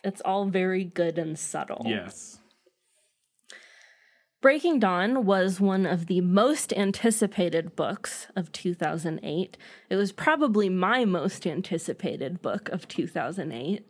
It's 0.05 0.21
all 0.23 0.45
very 0.45 0.85
good 0.85 1.17
and 1.17 1.37
subtle. 1.37 1.83
yes. 1.85 2.39
Breaking 4.43 4.77
Dawn 4.77 5.25
was 5.25 5.61
one 5.61 5.85
of 5.85 6.07
the 6.07 6.19
most 6.19 6.73
anticipated 6.73 7.77
books 7.77 8.27
of 8.35 8.51
2008. 8.51 9.55
It 9.89 9.95
was 9.95 10.11
probably 10.11 10.67
my 10.67 11.05
most 11.05 11.47
anticipated 11.47 12.41
book 12.41 12.67
of 12.67 12.85
2008. 12.89 13.87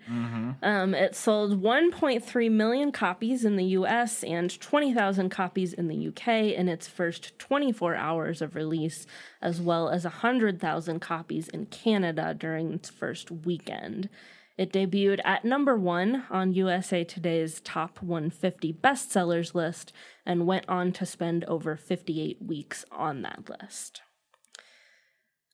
Um, 0.61 0.93
it 0.93 1.15
sold 1.15 1.59
1.3 1.59 2.51
million 2.51 2.91
copies 2.91 3.43
in 3.45 3.55
the 3.55 3.65
US 3.65 4.23
and 4.23 4.61
20,000 4.61 5.29
copies 5.29 5.73
in 5.73 5.87
the 5.87 6.09
UK 6.09 6.55
in 6.55 6.69
its 6.69 6.87
first 6.87 7.39
24 7.39 7.95
hours 7.95 8.39
of 8.39 8.53
release, 8.53 9.07
as 9.41 9.59
well 9.59 9.89
as 9.89 10.03
100,000 10.03 10.99
copies 10.99 11.47
in 11.47 11.65
Canada 11.65 12.35
during 12.37 12.73
its 12.73 12.91
first 12.91 13.31
weekend. 13.31 14.07
It 14.55 14.71
debuted 14.71 15.19
at 15.25 15.43
number 15.43 15.75
one 15.75 16.25
on 16.29 16.53
USA 16.53 17.03
Today's 17.03 17.59
top 17.61 18.01
150 18.03 18.73
bestsellers 18.73 19.55
list 19.55 19.91
and 20.25 20.45
went 20.45 20.69
on 20.69 20.91
to 20.93 21.05
spend 21.07 21.43
over 21.45 21.75
58 21.75 22.37
weeks 22.39 22.85
on 22.91 23.23
that 23.23 23.49
list. 23.49 24.01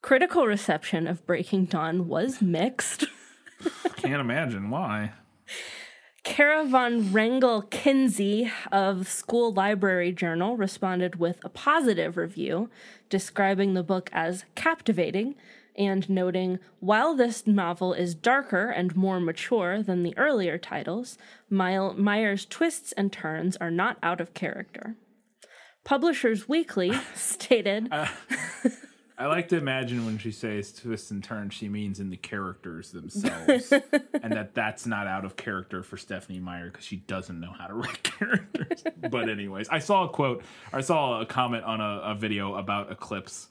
Critical 0.02 0.46
reception 0.46 1.08
of 1.08 1.26
Breaking 1.26 1.66
Dawn 1.66 2.08
was 2.08 2.42
mixed. 2.42 3.06
Can't 3.98 4.22
imagine 4.22 4.70
why. 4.70 5.14
Kara 6.24 6.66
von 6.66 7.06
Rengel 7.06 7.70
Kinsey 7.70 8.52
of 8.72 9.08
School 9.08 9.54
Library 9.54 10.12
Journal 10.12 10.58
responded 10.58 11.16
with 11.16 11.40
a 11.44 11.50
positive 11.50 12.18
review, 12.18 12.70
describing 13.10 13.74
the 13.74 13.84
book 13.84 14.10
as 14.12 14.44
captivating 14.56 15.36
and 15.80 16.08
noting 16.10 16.60
while 16.80 17.16
this 17.16 17.48
novel 17.48 17.94
is 17.94 18.14
darker 18.14 18.70
and 18.70 18.96
more 18.96 19.20
mature 19.20 19.82
than 19.82 20.04
the 20.04 20.16
earlier 20.18 20.58
titles, 20.58 21.18
Meyer's 21.50 22.46
twists 22.46 22.92
and 22.92 23.12
turns 23.12 23.58
are 23.58 23.72
not 23.72 23.98
out 24.04 24.22
of 24.22 24.34
character. 24.34 24.96
Publishers 25.84 26.48
Weekly 26.48 26.92
stated 27.16 27.88
uh, 27.92 28.08
I 29.20 29.26
like 29.26 29.50
to 29.50 29.58
imagine 29.58 30.06
when 30.06 30.18
she 30.18 30.32
says 30.32 30.72
twists 30.72 31.12
and 31.12 31.22
turns, 31.22 31.54
she 31.54 31.68
means 31.68 32.00
in 32.00 32.10
the 32.10 32.16
characters 32.16 32.92
themselves, 32.92 33.74
and 34.24 34.32
that 34.32 34.56
that's 34.56 34.86
not 34.86 35.08
out 35.08 35.26
of 35.26 35.36
character 35.36 35.84
for 35.84 35.98
Stephenie 35.98 36.40
Meyer 36.40 36.72
because 36.72 36.86
she 36.86 36.96
doesn't 36.96 37.38
know 37.38 37.52
how 37.52 37.68
to 37.68 37.74
write 37.74 38.02
characters. 38.18 38.82
but 39.12 39.28
anyways, 39.28 39.68
I 39.68 39.80
saw 39.80 40.06
a 40.06 40.10
quote, 40.10 40.42
I 40.72 40.80
saw 40.80 41.20
a 41.20 41.26
comment 41.26 41.66
on 41.66 41.82
a, 41.82 42.00
a 42.06 42.16
video 42.16 42.56
about 42.56 42.94
Eclipse 42.94 43.50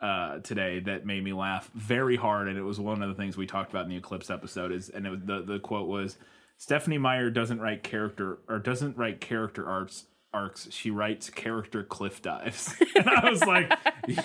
uh, 0.00 0.38
today 0.38 0.80
that 0.80 1.04
made 1.04 1.22
me 1.22 1.32
laugh 1.32 1.70
very 1.74 2.16
hard, 2.16 2.48
and 2.48 2.56
it 2.58 2.62
was 2.62 2.80
one 2.80 3.02
of 3.02 3.08
the 3.08 3.14
things 3.14 3.36
we 3.36 3.46
talked 3.46 3.70
about 3.70 3.84
in 3.84 3.90
the 3.90 3.96
Eclipse 3.96 4.30
episode. 4.30 4.72
Is 4.72 4.88
and 4.88 5.06
it 5.06 5.10
was, 5.10 5.20
the 5.24 5.42
the 5.42 5.58
quote 5.58 5.88
was 5.88 6.16
Stephenie 6.56 6.98
Meyer 6.98 7.30
doesn't 7.30 7.60
write 7.60 7.82
character 7.82 8.38
or 8.48 8.58
doesn't 8.58 8.96
write 8.96 9.20
character 9.20 9.66
arcs. 9.66 10.04
Arcs. 10.32 10.68
She 10.70 10.92
writes 10.92 11.28
character 11.28 11.82
cliff 11.82 12.22
dives, 12.22 12.72
and 12.94 13.08
I 13.10 13.28
was 13.28 13.44
like, 13.44 13.72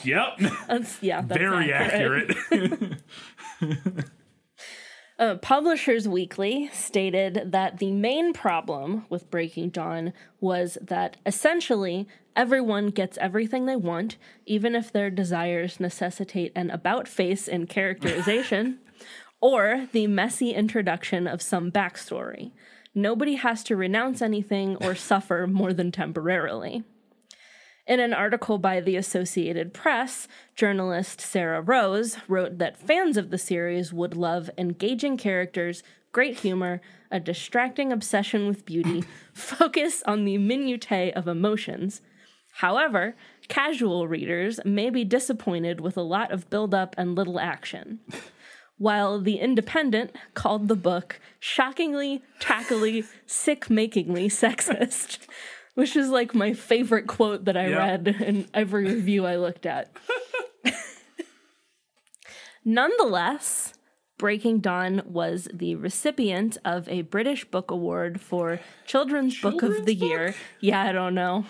"Yep, 0.03 0.37
That's, 0.67 1.01
yeah, 1.01 1.21
that's 1.21 1.39
very 1.39 1.73
accurate. 1.73 2.37
Uh, 5.17 5.35
Publishers 5.35 6.09
Weekly 6.09 6.69
stated 6.73 7.53
that 7.53 7.77
the 7.77 7.91
main 7.91 8.33
problem 8.33 9.05
with 9.09 9.31
Breaking 9.31 9.69
Dawn 9.69 10.11
was 10.41 10.77
that 10.81 11.15
essentially 11.25 12.05
everyone 12.35 12.87
gets 12.89 13.17
everything 13.19 13.65
they 13.65 13.75
want, 13.75 14.17
even 14.45 14.75
if 14.75 14.91
their 14.91 15.09
desires 15.09 15.79
necessitate 15.79 16.51
an 16.55 16.69
about 16.69 17.07
face 17.07 17.47
in 17.47 17.67
characterization 17.67 18.79
or 19.41 19.87
the 19.91 20.07
messy 20.07 20.51
introduction 20.51 21.27
of 21.27 21.41
some 21.41 21.71
backstory. 21.71 22.51
Nobody 22.93 23.35
has 23.35 23.63
to 23.65 23.75
renounce 23.75 24.21
anything 24.21 24.77
or 24.77 24.95
suffer 24.95 25.47
more 25.47 25.73
than 25.73 25.91
temporarily. 25.91 26.83
In 27.87 27.99
an 27.99 28.15
article 28.15 28.57
by 28.57 28.81
the 28.81 28.95
Associated 28.95 29.71
Press, 29.71 30.27
journalist 30.55 31.21
Sarah 31.21 31.61
Rose 31.61 32.17
wrote 32.27 32.57
that 32.57 32.77
fans 32.77 33.15
of 33.15 33.29
the 33.29 33.37
series 33.37 33.93
would 33.93 34.15
love 34.15 34.49
engaging 34.57 35.17
characters, 35.17 35.83
great 36.11 36.39
humor, 36.39 36.81
a 37.11 37.19
distracting 37.19 37.91
obsession 37.91 38.47
with 38.47 38.65
beauty, 38.65 39.03
focus 39.33 40.01
on 40.07 40.25
the 40.25 40.39
minutiae 40.39 41.13
of 41.15 41.27
emotions. 41.27 42.01
However, 42.59 43.15
casual 43.49 44.07
readers 44.07 44.59
may 44.63 44.89
be 44.89 45.03
disappointed 45.03 45.81
with 45.81 45.97
a 45.97 46.01
lot 46.01 46.31
of 46.31 46.49
build-up 46.49 46.95
and 46.97 47.13
little 47.15 47.39
action. 47.39 47.99
While 48.77 49.19
The 49.19 49.39
Independent 49.39 50.15
called 50.35 50.67
the 50.69 50.75
book 50.75 51.19
shockingly, 51.39 52.21
tackily, 52.39 53.05
sick 53.25 53.65
makingly 53.69 54.27
sexist, 54.27 55.19
which 55.75 55.95
is 55.97 56.09
like 56.09 56.33
my 56.33 56.53
favorite 56.53 57.07
quote 57.07 57.43
that 57.45 57.57
I 57.57 57.67
Yeah. 57.69 57.77
read 57.77 58.07
in 58.07 58.47
every 58.53 58.85
review 58.85 59.25
I 59.25 59.35
looked 59.35 59.65
at. 59.65 59.91
Nonetheless, 62.63 63.73
Breaking 64.17 64.59
Dawn 64.59 65.01
was 65.05 65.47
the 65.53 65.75
recipient 65.75 66.57
of 66.63 66.87
a 66.87 67.01
British 67.03 67.45
Book 67.45 67.69
Award 67.69 68.21
for 68.21 68.59
Children's 68.85 69.39
Book 69.39 69.61
of 69.61 69.85
the 69.85 69.93
Year. 69.93 70.33
Yeah, 70.61 70.81
I 70.83 70.91
don't 70.93 71.13
know. 71.15 71.45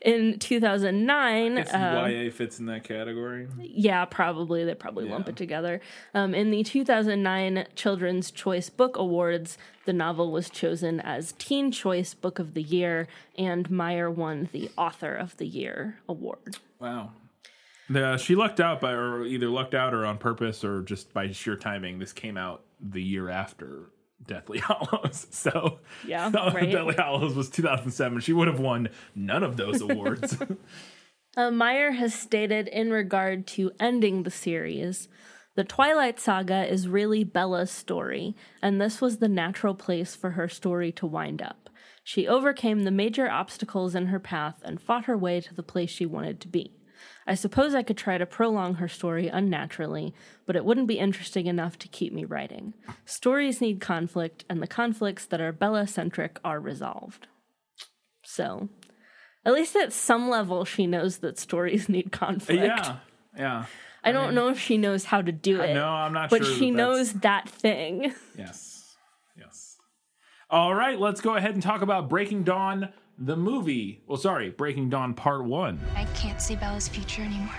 In 0.00 0.38
2009, 0.38 1.54
Guess 1.56 1.74
um, 1.74 2.10
YA 2.10 2.30
fits 2.30 2.58
in 2.58 2.66
that 2.66 2.84
category. 2.84 3.48
yeah, 3.60 4.04
probably 4.04 4.64
they 4.64 4.74
probably 4.74 5.06
lump 5.06 5.28
it 5.28 5.36
together. 5.36 5.80
Um, 6.14 6.34
in 6.34 6.50
the 6.50 6.62
2009 6.62 7.66
Children's 7.74 8.30
Choice 8.30 8.70
Book 8.70 8.96
Awards, 8.96 9.58
the 9.86 9.92
novel 9.92 10.30
was 10.30 10.50
chosen 10.50 11.00
as 11.00 11.32
Teen 11.38 11.72
Choice 11.72 12.14
Book 12.14 12.38
of 12.38 12.54
the 12.54 12.62
Year, 12.62 13.08
and 13.36 13.70
Meyer 13.70 14.10
won 14.10 14.48
the 14.52 14.70
Author 14.76 15.14
of 15.14 15.36
the 15.38 15.46
Year 15.46 15.98
award. 16.08 16.58
Wow. 16.78 17.12
The, 17.90 18.18
she 18.18 18.34
lucked 18.34 18.60
out 18.60 18.80
by, 18.80 18.92
or 18.92 19.24
either 19.24 19.48
lucked 19.48 19.74
out 19.74 19.94
or 19.94 20.04
on 20.04 20.18
purpose 20.18 20.62
or 20.62 20.82
just 20.82 21.12
by 21.12 21.32
sheer 21.32 21.56
timing. 21.56 21.98
This 21.98 22.12
came 22.12 22.36
out 22.36 22.62
the 22.80 23.02
year 23.02 23.30
after 23.30 23.90
Deathly 24.26 24.58
Hallows. 24.66 25.26
So, 25.30 25.80
Yeah, 26.06 26.30
right. 26.54 26.70
Deathly 26.70 26.94
Hallows 26.96 27.34
was 27.34 27.50
2007. 27.50 28.20
She 28.20 28.32
would 28.32 28.48
have 28.48 28.60
won 28.60 28.88
none 29.14 29.42
of 29.42 29.56
those 29.56 29.80
awards. 29.80 30.36
Uh, 31.36 31.52
Meyer 31.52 31.92
has 31.92 32.14
stated 32.14 32.66
in 32.66 32.90
regard 32.90 33.46
to 33.46 33.70
ending 33.78 34.24
the 34.24 34.30
series, 34.30 35.08
the 35.58 35.64
Twilight 35.64 36.20
Saga 36.20 36.64
is 36.64 36.86
really 36.86 37.24
Bella's 37.24 37.72
story, 37.72 38.36
and 38.62 38.80
this 38.80 39.00
was 39.00 39.18
the 39.18 39.26
natural 39.26 39.74
place 39.74 40.14
for 40.14 40.30
her 40.30 40.48
story 40.48 40.92
to 40.92 41.04
wind 41.04 41.42
up. 41.42 41.68
She 42.04 42.28
overcame 42.28 42.84
the 42.84 42.92
major 42.92 43.28
obstacles 43.28 43.96
in 43.96 44.06
her 44.06 44.20
path 44.20 44.62
and 44.64 44.80
fought 44.80 45.06
her 45.06 45.18
way 45.18 45.40
to 45.40 45.52
the 45.52 45.64
place 45.64 45.90
she 45.90 46.06
wanted 46.06 46.40
to 46.42 46.48
be. 46.48 46.77
I 47.26 47.34
suppose 47.34 47.74
I 47.74 47.82
could 47.82 47.96
try 47.96 48.18
to 48.18 48.26
prolong 48.26 48.74
her 48.74 48.88
story 48.88 49.28
unnaturally, 49.28 50.14
but 50.46 50.56
it 50.56 50.64
wouldn't 50.64 50.88
be 50.88 50.98
interesting 50.98 51.46
enough 51.46 51.78
to 51.78 51.88
keep 51.88 52.12
me 52.12 52.24
writing. 52.24 52.74
Stories 53.04 53.60
need 53.60 53.80
conflict, 53.80 54.44
and 54.48 54.62
the 54.62 54.66
conflicts 54.66 55.26
that 55.26 55.40
are 55.40 55.52
Bella 55.52 55.86
centric 55.86 56.38
are 56.44 56.60
resolved. 56.60 57.26
So, 58.24 58.68
at 59.44 59.52
least 59.52 59.76
at 59.76 59.92
some 59.92 60.28
level, 60.28 60.64
she 60.64 60.86
knows 60.86 61.18
that 61.18 61.38
stories 61.38 61.88
need 61.88 62.12
conflict. 62.12 62.62
yeah. 62.62 62.96
Yeah. 63.36 63.66
I 64.04 64.12
don't 64.12 64.34
know 64.34 64.48
if 64.48 64.58
she 64.58 64.78
knows 64.78 65.04
how 65.04 65.20
to 65.22 65.32
do 65.32 65.60
it. 65.60 65.74
No, 65.74 65.86
I'm 65.86 66.12
not 66.12 66.30
but 66.30 66.44
sure. 66.44 66.54
she 66.54 66.70
that 66.70 66.76
knows 66.76 67.12
that 67.14 67.48
thing. 67.48 68.14
Yes. 68.36 68.96
Yes. 69.36 69.76
All 70.50 70.74
right, 70.74 70.98
let's 70.98 71.20
go 71.20 71.34
ahead 71.34 71.54
and 71.54 71.62
talk 71.62 71.82
about 71.82 72.08
Breaking 72.08 72.42
Dawn, 72.42 72.90
the 73.18 73.36
movie. 73.36 74.00
Well, 74.06 74.18
sorry, 74.18 74.50
Breaking 74.50 74.88
Dawn 74.88 75.12
Part 75.14 75.44
1. 75.44 75.80
I 75.96 76.04
can't 76.14 76.40
see 76.40 76.56
Bella's 76.56 76.88
future 76.88 77.22
anymore. 77.22 77.54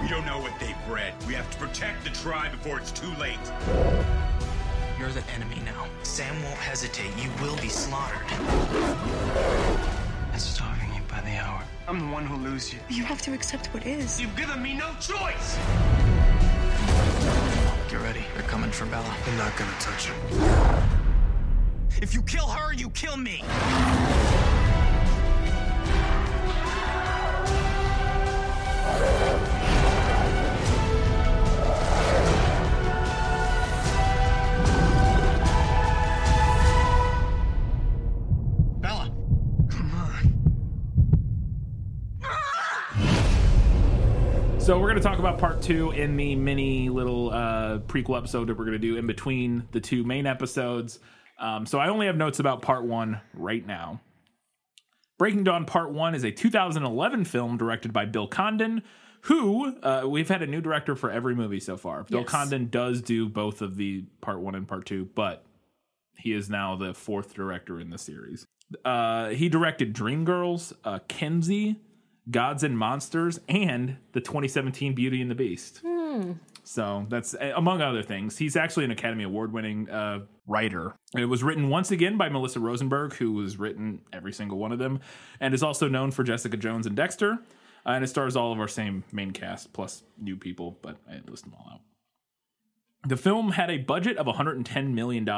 We 0.00 0.08
don't 0.08 0.24
know 0.26 0.40
what 0.40 0.58
they've 0.58 0.76
bred. 0.88 1.14
We 1.26 1.34
have 1.34 1.50
to 1.50 1.58
protect 1.58 2.04
the 2.04 2.10
tribe 2.10 2.52
before 2.52 2.78
it's 2.78 2.90
too 2.90 3.12
late. 3.20 3.38
You're 4.98 5.10
the 5.10 5.22
enemy 5.34 5.60
now. 5.64 5.86
Sam 6.02 6.34
won't 6.42 6.56
hesitate. 6.56 7.10
You 7.22 7.30
will 7.40 7.56
be 7.56 7.68
slaughtered. 7.68 8.26
I'm 10.32 10.38
starving 10.38 10.92
you 10.94 11.02
by 11.08 11.20
the 11.20 11.36
hour. 11.36 11.62
I'm 11.86 11.98
the 12.00 12.06
one 12.06 12.24
who 12.24 12.36
lose 12.36 12.72
you. 12.72 12.78
You 12.88 13.04
have 13.04 13.20
to 13.22 13.34
accept 13.34 13.66
what 13.74 13.86
is. 13.86 14.20
You've 14.20 14.36
given 14.36 14.62
me 14.62 14.74
no 14.74 14.90
choice! 15.00 15.58
Get 17.88 18.00
ready. 18.00 18.24
They're 18.34 18.48
coming 18.48 18.70
for 18.70 18.86
Bella. 18.86 19.14
They're 19.24 19.38
not 19.38 19.56
gonna 19.56 19.70
touch 19.78 20.06
her. 20.06 21.01
If 22.00 22.14
you 22.14 22.22
kill 22.22 22.46
her, 22.46 22.72
you 22.72 22.90
kill 22.90 23.16
me. 23.16 23.42
So 44.62 44.78
we're 44.78 44.86
going 44.86 44.96
to 44.96 45.02
talk 45.02 45.18
about 45.18 45.38
part 45.38 45.60
two 45.60 45.90
in 45.90 46.16
the 46.16 46.36
mini 46.36 46.88
little 46.88 47.32
uh, 47.32 47.80
prequel 47.80 48.16
episode 48.16 48.46
that 48.46 48.56
we're 48.56 48.64
going 48.64 48.72
to 48.72 48.78
do 48.78 48.96
in 48.96 49.08
between 49.08 49.66
the 49.72 49.80
two 49.80 50.04
main 50.04 50.24
episodes. 50.24 51.00
Um, 51.42 51.66
so 51.66 51.78
I 51.78 51.88
only 51.88 52.06
have 52.06 52.16
notes 52.16 52.38
about 52.38 52.62
part 52.62 52.84
one 52.84 53.20
right 53.34 53.66
now. 53.66 54.00
Breaking 55.18 55.44
Dawn 55.44 55.66
Part 55.66 55.92
One 55.92 56.14
is 56.14 56.24
a 56.24 56.30
2011 56.30 57.24
film 57.26 57.56
directed 57.56 57.92
by 57.92 58.06
Bill 58.06 58.26
Condon, 58.26 58.82
who 59.22 59.76
uh, 59.82 60.04
we've 60.06 60.28
had 60.28 60.42
a 60.42 60.46
new 60.46 60.60
director 60.60 60.96
for 60.96 61.10
every 61.10 61.34
movie 61.34 61.60
so 61.60 61.76
far. 61.76 62.04
Bill 62.04 62.20
Yes. 62.20 62.28
Condon 62.30 62.68
does 62.70 63.02
do 63.02 63.28
both 63.28 63.60
of 63.60 63.76
the 63.76 64.04
Part 64.20 64.40
One 64.40 64.54
and 64.54 64.66
Part 64.66 64.86
Two, 64.86 65.08
but 65.14 65.44
he 66.16 66.32
is 66.32 66.48
now 66.48 66.76
the 66.76 66.94
fourth 66.94 67.34
director 67.34 67.78
in 67.80 67.90
the 67.90 67.98
series. 67.98 68.44
Uh, 68.84 69.28
he 69.30 69.48
directed 69.48 69.94
Dreamgirls, 69.94 70.72
uh, 70.84 71.00
Kinsey, 71.08 71.76
Gods 72.30 72.62
and 72.64 72.78
Monsters, 72.78 73.38
and 73.48 73.96
the 74.12 74.20
2017 74.20 74.94
Beauty 74.94 75.20
and 75.20 75.30
the 75.30 75.34
Beast. 75.34 75.82
So 76.72 77.04
that's 77.10 77.34
among 77.34 77.82
other 77.82 78.02
things. 78.02 78.38
He's 78.38 78.56
actually 78.56 78.86
an 78.86 78.92
Academy 78.92 79.24
Award 79.24 79.52
winning 79.52 79.90
uh, 79.90 80.20
writer. 80.46 80.94
It 81.14 81.26
was 81.26 81.42
written 81.42 81.68
once 81.68 81.90
again 81.90 82.16
by 82.16 82.30
Melissa 82.30 82.60
Rosenberg, 82.60 83.12
who 83.12 83.42
has 83.42 83.58
written 83.58 84.00
every 84.10 84.32
single 84.32 84.56
one 84.56 84.72
of 84.72 84.78
them, 84.78 85.00
and 85.38 85.52
is 85.52 85.62
also 85.62 85.86
known 85.86 86.12
for 86.12 86.24
Jessica 86.24 86.56
Jones 86.56 86.86
and 86.86 86.96
Dexter. 86.96 87.32
Uh, 87.84 87.90
and 87.90 88.02
it 88.02 88.08
stars 88.08 88.36
all 88.36 88.52
of 88.52 88.58
our 88.58 88.68
same 88.68 89.04
main 89.12 89.32
cast 89.32 89.74
plus 89.74 90.02
new 90.18 90.34
people, 90.34 90.78
but 90.80 90.96
I 91.06 91.20
list 91.28 91.44
them 91.44 91.52
all 91.58 91.72
out. 91.74 91.80
The 93.06 93.18
film 93.18 93.50
had 93.50 93.70
a 93.70 93.76
budget 93.76 94.16
of 94.16 94.24
$110 94.24 94.94
million, 94.94 95.28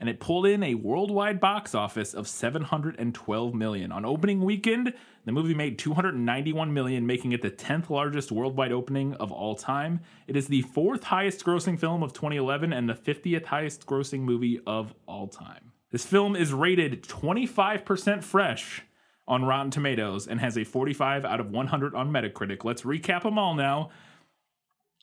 and 0.00 0.08
it 0.08 0.20
pulled 0.20 0.46
in 0.46 0.62
a 0.62 0.74
worldwide 0.74 1.40
box 1.40 1.74
office 1.74 2.14
of 2.14 2.28
712 2.28 3.54
million. 3.54 3.92
On 3.92 4.04
opening 4.04 4.44
weekend, 4.44 4.94
the 5.24 5.32
movie 5.32 5.54
made 5.54 5.78
291 5.78 6.72
million, 6.72 7.06
making 7.06 7.32
it 7.32 7.42
the 7.42 7.50
10th 7.50 7.90
largest 7.90 8.30
worldwide 8.30 8.72
opening 8.72 9.14
of 9.14 9.32
all 9.32 9.54
time. 9.54 10.00
It 10.26 10.36
is 10.36 10.48
the 10.48 10.62
fourth 10.62 11.04
highest 11.04 11.44
grossing 11.44 11.78
film 11.78 12.02
of 12.02 12.12
2011 12.12 12.72
and 12.72 12.88
the 12.88 12.94
50th 12.94 13.46
highest 13.46 13.86
grossing 13.86 14.20
movie 14.20 14.60
of 14.66 14.94
all 15.06 15.28
time. 15.28 15.72
This 15.90 16.04
film 16.04 16.36
is 16.36 16.52
rated 16.52 17.02
25% 17.02 18.22
fresh 18.22 18.82
on 19.28 19.44
Rotten 19.44 19.70
Tomatoes 19.70 20.26
and 20.26 20.40
has 20.40 20.56
a 20.56 20.64
45 20.64 21.24
out 21.24 21.40
of 21.40 21.50
100 21.50 21.94
on 21.94 22.10
Metacritic. 22.10 22.64
Let's 22.64 22.82
recap 22.82 23.22
them 23.22 23.38
all 23.38 23.54
now. 23.54 23.90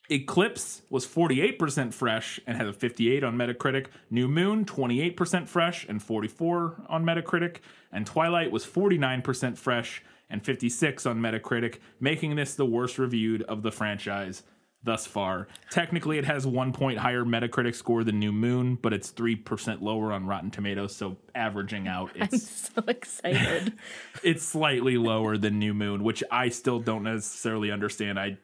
Eclipse 0.10 0.82
was 0.90 1.08
48% 1.08 1.94
fresh 1.94 2.40
and 2.46 2.58
had 2.58 2.68
a 2.68 2.74
58 2.74 3.24
on 3.24 3.38
Metacritic. 3.38 3.88
New 4.10 4.28
Moon, 4.28 4.66
28% 4.66 5.48
fresh 5.48 5.86
and 5.88 6.04
44 6.04 6.86
on 6.90 7.06
Metacritic. 7.06 7.58
And 7.92 8.06
Twilight 8.06 8.52
was 8.52 8.66
49% 8.66 9.58
fresh 9.58 10.04
and 10.30 10.44
56 10.44 11.06
on 11.06 11.20
Metacritic, 11.20 11.78
making 12.00 12.36
this 12.36 12.56
the 12.56 12.66
worst 12.66 12.98
reviewed 12.98 13.44
of 13.44 13.62
the 13.64 13.72
franchise 13.72 14.44
thus 14.84 15.08
far. 15.08 15.48
Technically, 15.70 16.18
it 16.18 16.26
has 16.26 16.46
one 16.46 16.74
point 16.74 17.00
higher 17.00 17.24
Metacritic 17.24 17.76
score 17.76 18.04
than 18.04 18.20
New 18.20 18.32
Moon, 18.32 18.76
but 18.76 18.94
it's 18.94 19.12
3% 19.12 19.82
lower 19.82 20.12
on 20.12 20.26
Rotten 20.26 20.52
Tomatoes, 20.52 20.96
so 20.96 21.18
averaging 21.34 21.88
out, 21.88 22.12
it's 22.16 22.72
So 22.76 22.84
excited. 22.88 23.74
it's 24.24 24.44
slightly 24.44 24.98
lower 24.98 25.38
than 25.38 25.60
New 25.60 25.74
Moon, 25.74 26.04
which 26.04 26.24
I 26.30 26.50
still 26.50 26.80
don't 26.80 27.04
necessarily 27.04 27.72
understand. 27.72 28.20
I 28.20 28.38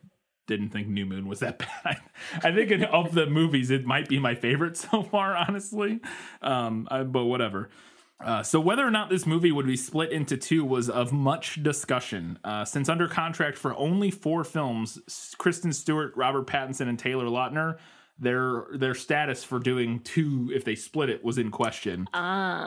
didn't 0.49 0.69
think 0.69 0.87
New 0.87 1.05
Moon 1.05 1.27
was 1.27 1.39
that 1.39 1.59
bad. 1.83 2.01
I 2.43 2.51
think 2.51 2.71
in, 2.71 2.83
of 2.83 3.13
the 3.13 3.27
movies, 3.27 3.69
it 3.69 3.85
might 3.85 4.09
be 4.09 4.19
my 4.19 4.35
favorite 4.35 4.75
so 4.91 5.03
far, 5.03 5.37
honestly. 5.37 6.01
Um, 6.41 6.87
I, 6.91 7.03
but 7.03 7.25
whatever. 7.25 7.69
Uh, 8.21 8.43
so 8.43 8.59
whether 8.59 8.85
or 8.85 8.91
not 8.91 9.09
this 9.09 9.25
movie 9.25 9.51
would 9.51 9.65
be 9.65 9.77
split 9.77 10.11
into 10.11 10.35
two 10.35 10.65
was 10.65 10.89
of 10.89 11.13
much 11.13 11.63
discussion. 11.63 12.37
Uh, 12.43 12.65
since 12.65 12.89
under 12.89 13.07
contract 13.07 13.57
for 13.57 13.73
only 13.77 14.11
four 14.11 14.43
films, 14.43 15.35
Kristen 15.37 15.71
Stewart, 15.71 16.11
Robert 16.17 16.45
Pattinson, 16.45 16.89
and 16.89 16.99
Taylor 16.99 17.27
Lautner, 17.27 17.77
their 18.21 18.65
their 18.73 18.93
status 18.93 19.45
for 19.45 19.59
doing 19.59 20.01
two, 20.01 20.51
if 20.53 20.65
they 20.65 20.75
split 20.75 21.09
it, 21.09 21.23
was 21.23 21.37
in 21.37 21.49
question. 21.49 22.09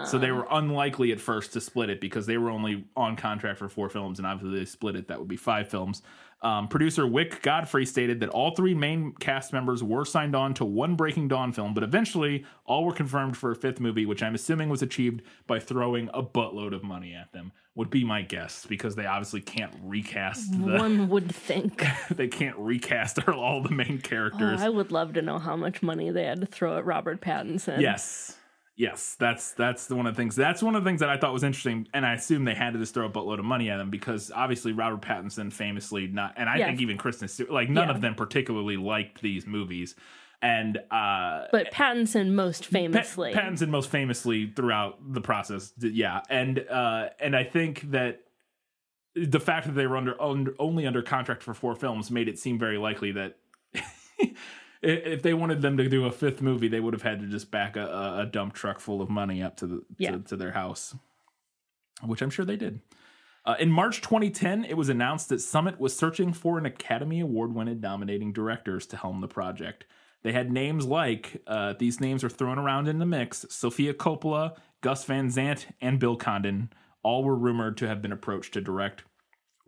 So 0.05 0.19
they 0.19 0.31
were 0.33 0.47
unlikely 0.51 1.13
at 1.13 1.21
first 1.21 1.53
to 1.53 1.61
split 1.61 1.91
it 1.91 2.01
because 2.01 2.25
they 2.25 2.39
were 2.39 2.49
only 2.49 2.87
on 2.97 3.17
contract 3.17 3.59
for 3.59 3.69
four 3.69 3.91
films, 3.91 4.19
and 4.19 4.27
obviously 4.27 4.59
they 4.59 4.65
split 4.65 4.97
it. 4.97 5.09
That 5.09 5.19
would 5.19 5.29
be 5.29 5.37
five 5.37 5.69
films. 5.69 6.01
Um, 6.43 6.67
producer 6.67 7.07
Wyck 7.07 7.41
Godfrey 7.43 7.87
stated 7.87 8.19
that 8.21 8.29
all 8.31 8.55
three 8.55 8.75
main 8.75 9.13
cast 9.13 9.53
members 9.53 9.83
were 9.83 10.05
signed 10.05 10.35
on 10.35 10.55
to 10.55 10.65
one 10.65 10.97
Breaking 10.97 11.29
Dawn 11.29 11.53
film, 11.53 11.73
but 11.73 11.85
eventually 11.85 12.45
all 12.65 12.85
were 12.85 12.93
confirmed 12.93 13.37
for 13.37 13.53
a 13.53 13.57
fifth 13.57 13.79
movie, 13.79 14.07
which 14.07 14.23
I'm 14.25 14.35
assuming 14.35 14.69
was 14.69 14.83
achieved 14.83 15.23
by 15.47 15.61
throwing 15.61 16.11
a 16.13 16.21
buttload 16.23 16.75
of 16.75 16.83
money 16.83 17.15
at 17.15 17.33
them. 17.33 17.53
Would 17.77 17.89
be 17.91 18.05
my 18.05 18.21
guess 18.23 18.67
because 18.69 18.97
they 18.97 19.07
obviously 19.07 19.41
can't 19.41 19.73
recast 19.83 20.51
the 20.53 20.59
One 20.79 21.09
would 21.09 21.35
think. 21.35 21.85
they 22.11 22.29
can't 22.29 22.57
recast 22.59 23.27
all 23.29 23.63
the 23.63 23.71
main 23.71 24.01
Oh, 24.05 24.09
characters. 24.09 24.61
I 24.61 24.69
would 24.69 24.93
love 24.93 25.15
to 25.15 25.23
know 25.23 25.39
how 25.39 25.57
much 25.57 25.81
money 25.83 26.11
they 26.11 26.25
had 26.25 26.41
to 26.41 26.47
throw 26.47 26.77
at 26.77 26.85
Robert 26.85 27.21
Pattinson. 27.23 27.81
Yes. 27.81 28.37
Yes, 28.75 29.17
that's 29.19 29.53
that's 29.53 29.91
one 29.91 30.07
of 30.07 30.15
the 30.15 30.17
things. 30.21 30.35
That's 30.35 30.63
one 30.63 30.75
of 30.75 30.83
the 30.83 30.89
things 30.89 31.01
that 31.01 31.11
I 31.11 31.19
thought 31.19 31.33
was 31.35 31.45
interesting, 31.45 31.87
and 31.93 32.07
I 32.07 32.15
assume 32.15 32.45
they 32.45 32.55
had 32.55 32.73
to 32.73 32.79
just 32.79 32.95
throw 32.95 33.05
a 33.07 33.11
buttload 33.11 33.39
of 33.39 33.45
money 33.45 33.69
at 33.69 33.77
them 33.77 33.91
because 33.91 34.31
obviously 34.35 34.73
Robert 34.73 35.03
Pattinson 35.03 35.53
famously 35.53 36.07
not, 36.07 36.35
and 36.37 36.49
I 36.49 36.57
Yeah. 36.57 36.67
think 36.69 36.81
even 36.81 36.97
Kristen 36.97 37.29
Stewart, 37.29 37.51
like 37.51 37.69
none 37.69 37.89
Yeah. 37.89 37.95
of 37.95 38.01
them 38.01 38.15
particularly 38.15 38.79
liked 38.79 39.21
these 39.21 39.47
movies, 39.47 39.95
and 40.41 40.79
uh, 40.91 41.49
But 41.53 41.71
Pattinson 41.71 42.33
most 42.33 42.65
famously. 42.67 43.35
Pattinson 43.35 43.69
most 43.69 43.91
famously 43.91 44.47
throughout 44.47 44.97
the 45.13 45.21
process, 45.21 45.75
yeah, 45.79 46.23
and 46.31 46.59
uh, 46.61 47.11
and 47.21 47.37
I 47.37 47.45
think 47.45 47.91
that 47.91 48.21
the 49.15 49.39
fact 49.41 49.67
that 49.67 49.73
they 49.75 49.87
were 49.87 49.99
under, 49.99 50.21
under 50.21 50.55
only 50.59 50.87
under 50.87 51.03
contract 51.03 51.43
for 51.43 51.53
four 51.53 51.75
films 51.77 52.11
made 52.11 52.27
it 52.27 52.39
seem 52.39 52.59
very 52.59 52.79
likely 52.79 53.13
that 53.13 53.37
if 54.83 55.23
they 55.23 55.35
wanted 55.35 55.63
them 55.63 55.77
to 55.77 55.89
do 55.89 56.05
a 56.07 56.13
fifth 56.13 56.41
movie, 56.43 56.69
they 56.69 56.81
would 56.81 56.93
have 56.95 57.03
had 57.03 57.21
to 57.21 57.27
just 57.27 57.51
back 57.51 57.77
a, 57.77 58.17
a- 58.21 58.27
dump 58.27 58.53
truck 58.55 58.81
full 58.81 59.01
of 59.01 59.09
money 59.09 59.43
up 59.43 59.57
to 59.59 59.67
the 59.67 59.83
Yeah. 59.99 60.13
to, 60.13 60.19
to 60.21 60.37
their 60.37 60.53
house, 60.53 60.95
which 62.03 62.21
I'm 62.23 62.31
sure 62.31 62.45
they 62.45 62.57
did. 62.57 62.81
Uh, 63.45 63.57
in 63.59 63.71
March 63.73 64.01
2010, 64.03 64.65
it 64.65 64.77
was 64.77 64.89
announced 64.89 65.29
that 65.29 65.41
Summit 65.41 65.81
was 65.81 65.97
searching 65.97 66.33
for 66.33 66.59
an 66.59 66.67
Academy 66.67 67.21
Award 67.21 67.55
winning 67.55 67.81
nominating 67.81 68.33
directors 68.33 68.87
to 68.89 68.97
helm 68.97 69.21
the 69.21 69.29
project. 69.29 69.85
They 70.23 70.31
had 70.33 70.53
names 70.53 70.87
like, 70.87 71.43
uh, 71.49 71.75
these 71.79 72.01
names 72.01 72.23
are 72.23 72.29
thrown 72.29 72.59
around 72.59 72.87
in 72.87 72.99
the 73.01 73.07
mix 73.07 73.45
Sofia 73.51 73.95
Coppola, 73.95 74.57
Gus 74.81 75.05
Van 75.05 75.29
Sant, 75.31 75.67
and 75.81 75.99
Bill 75.99 76.15
Condon. 76.17 76.71
All 77.03 77.25
were 77.25 77.35
rumored 77.35 77.77
to 77.79 77.89
have 77.89 78.01
been 78.01 78.13
approached 78.13 78.53
to 78.55 78.61
direct. 78.61 79.03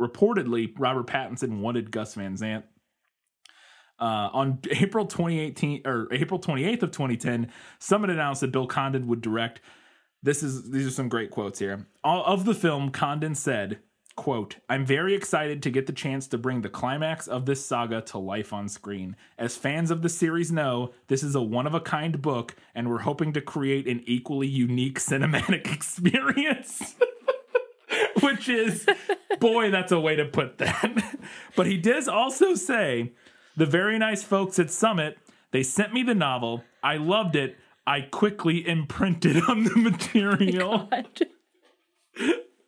Reportedly, 0.00 0.72
Robert 0.78 1.06
Pattinson 1.08 1.58
wanted 1.60 1.90
Gus 1.90 2.14
Van 2.14 2.36
Sant. 2.36 2.64
Uh, 3.98 4.28
on 4.32 4.58
April 4.70 5.06
2018 5.06 5.82
or 5.86 6.08
April 6.12 6.40
28th 6.40 6.82
of 6.82 6.90
2010, 6.90 7.50
Summit 7.78 8.10
announced 8.10 8.40
that 8.40 8.52
Bill 8.52 8.66
Condon 8.66 9.06
would 9.06 9.20
direct 9.20 9.60
this 10.24 10.42
is 10.42 10.70
these 10.70 10.86
are 10.86 10.90
some 10.90 11.10
great 11.10 11.30
quotes 11.30 11.58
here. 11.58 11.86
All 12.02 12.24
of 12.24 12.46
the 12.46 12.54
film, 12.54 12.90
Condon 12.90 13.34
said, 13.34 13.80
quote, 14.16 14.56
I'm 14.70 14.86
very 14.86 15.14
excited 15.14 15.62
to 15.62 15.70
get 15.70 15.86
the 15.86 15.92
chance 15.92 16.26
to 16.28 16.38
bring 16.38 16.62
the 16.62 16.70
climax 16.70 17.28
of 17.28 17.44
this 17.44 17.64
saga 17.64 18.00
to 18.00 18.18
life 18.18 18.52
on 18.52 18.70
screen. 18.70 19.16
As 19.38 19.56
fans 19.56 19.90
of 19.90 20.00
the 20.00 20.08
series 20.08 20.50
know, 20.50 20.92
this 21.08 21.22
is 21.22 21.34
a 21.34 21.42
one-of-a-kind 21.42 22.22
book, 22.22 22.56
and 22.74 22.88
we're 22.88 23.00
hoping 23.00 23.34
to 23.34 23.42
create 23.42 23.86
an 23.86 24.02
equally 24.06 24.46
unique 24.46 24.98
cinematic 24.98 25.72
experience. 25.74 26.94
Which 28.22 28.48
is, 28.48 28.86
boy, 29.40 29.70
that's 29.70 29.92
a 29.92 30.00
way 30.00 30.16
to 30.16 30.24
put 30.24 30.56
that. 30.56 31.18
but 31.54 31.66
he 31.66 31.76
does 31.76 32.08
also 32.08 32.54
say, 32.54 33.12
the 33.56 33.66
very 33.66 33.98
nice 33.98 34.22
folks 34.22 34.58
at 34.58 34.70
Summit, 34.70 35.18
they 35.50 35.62
sent 35.62 35.92
me 35.92 36.02
the 36.02 36.14
novel. 36.14 36.64
I 36.82 36.96
loved 36.96 37.36
it. 37.36 37.56
I 37.86 38.00
quickly 38.02 38.66
imprinted 38.66 39.36
on 39.48 39.64
the 39.64 39.76
material. 39.76 40.88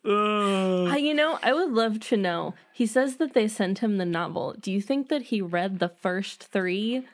Ugh. 0.05 0.87
I, 0.89 0.97
you 0.97 1.13
know, 1.13 1.37
I 1.43 1.53
would 1.53 1.71
love 1.71 1.99
to 2.01 2.17
know. 2.17 2.53
He 2.71 2.85
says 2.85 3.17
that 3.17 3.33
they 3.33 3.47
sent 3.47 3.79
him 3.79 3.97
the 3.97 4.05
novel. 4.05 4.55
Do 4.59 4.71
you 4.71 4.81
think 4.81 5.09
that 5.09 5.23
he 5.23 5.41
read 5.41 5.79
the 5.79 5.89
first 5.89 6.45
three, 6.45 7.05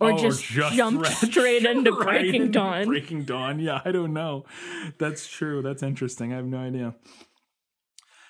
or 0.00 0.12
Oh, 0.12 0.18
just, 0.18 0.42
jumped 0.44 1.04
read 1.04 1.12
straight 1.30 1.64
into 1.64 1.92
right 1.92 2.22
Breaking 2.22 2.42
into 2.42 2.52
Dawn? 2.52 2.86
Breaking 2.86 3.24
Dawn. 3.24 3.60
Yeah, 3.60 3.80
I 3.84 3.92
don't 3.92 4.12
know. 4.12 4.44
That's 4.98 5.28
true. 5.28 5.62
That's 5.62 5.84
interesting. 5.84 6.32
I 6.32 6.36
have 6.36 6.46
no 6.46 6.58
idea. 6.58 6.94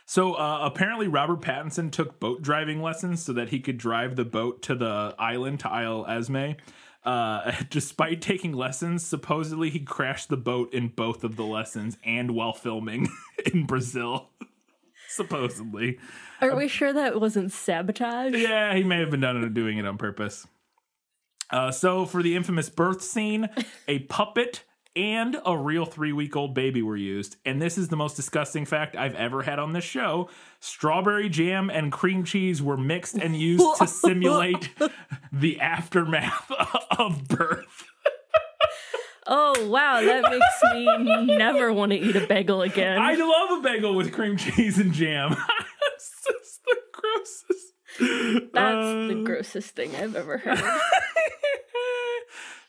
So 0.09 0.35
uh, 0.35 0.61
apparently, 0.63 1.09
Robert 1.09 1.41
Pattinson 1.41 1.91
took 1.91 2.21
boat 2.21 2.41
driving 2.41 2.81
lessons 2.81 3.23
so 3.25 3.33
that 3.33 3.49
he 3.49 3.59
could 3.59 3.77
drive 3.77 4.15
the 4.15 4.25
boat 4.25 4.63
to 4.63 4.75
the 4.77 5.15
island 5.19 5.61
to 5.61 5.69
Isle 5.69 6.07
Esme. 6.07 6.53
Uh, 7.05 7.53
despite 7.71 8.23
taking 8.23 8.53
lessons, 8.53 9.05
supposedly 9.05 9.69
he 9.69 9.81
crashed 9.81 10.29
the 10.29 10.37
boat 10.37 10.73
in 10.73 10.89
both 10.89 11.25
of 11.25 11.37
the 11.37 11.45
lessons 11.45 11.97
and 12.05 12.31
while 12.33 12.53
filming 12.53 13.09
in 13.53 13.67
Brazil. 13.67 14.31
supposedly, 15.09 15.99
Are 16.41 16.55
we 16.55 16.69
sure 16.69 16.93
that 16.93 17.21
wasn't 17.21 17.53
sabotage? 17.53 18.33
yeah, 18.35 18.75
he 18.75 18.85
may 18.85 19.01
have 19.01 19.11
been 19.11 19.21
done 19.21 19.53
doing 19.55 19.79
it 19.79 19.87
on 19.87 19.99
purpose. 19.99 20.47
Uh, 21.51 21.71
so 21.71 22.05
for 22.07 22.23
the 22.23 22.35
infamous 22.35 22.69
birth 22.69 23.03
scene, 23.03 23.49
a 23.87 24.01
puppet 24.01 24.65
and 24.97 25.36
a 25.44 25.57
real 25.57 25.84
three 25.84 26.12
week 26.12 26.34
old 26.34 26.55
baby 26.55 26.82
were 26.82 26.97
used. 26.97 27.36
And 27.44 27.61
this 27.61 27.76
is 27.78 27.88
the 27.88 27.97
most 27.97 28.16
disgusting 28.16 28.64
fact 28.64 28.97
I've 28.97 29.14
ever 29.14 29.42
had 29.42 29.59
on 29.59 29.72
this 29.72 29.84
show. 29.84 30.28
Strawberry 30.61 31.28
jam 31.28 31.68
and 31.70 31.92
cream 31.92 32.24
cheese 32.24 32.62
were 32.62 32.76
mixed 32.76 33.16
and 33.16 33.36
used 33.36 33.78
to 33.78 33.86
simulate 33.86 34.70
the 35.32 35.61
aftermath 35.61 36.51
of 36.99 37.28
birth. 37.28 37.84
Oh 39.28 39.66
wow, 39.68 40.01
that 40.01 40.22
makes 40.30 40.74
me 41.26 41.36
never 41.36 41.72
want 41.72 41.90
to 41.92 41.99
eat 41.99 42.14
a 42.16 42.26
bagel 42.26 42.62
again. 42.62 42.97
I 42.99 43.14
love 43.14 43.59
a 43.59 43.62
bagel 43.62 43.94
with 43.97 44.12
cream 44.12 44.36
cheese 44.36 44.78
and 44.78 44.92
jam. 44.92 45.32
it's 45.94 46.24
just 46.24 46.64
the 46.64 46.76
grossest. 46.92 48.53
That's 48.55 48.86
Uh, 48.86 49.07
the 49.09 49.22
grossest 49.24 49.74
thing 49.74 49.97
I've 49.97 50.14
ever 50.14 50.38
heard. 50.38 50.62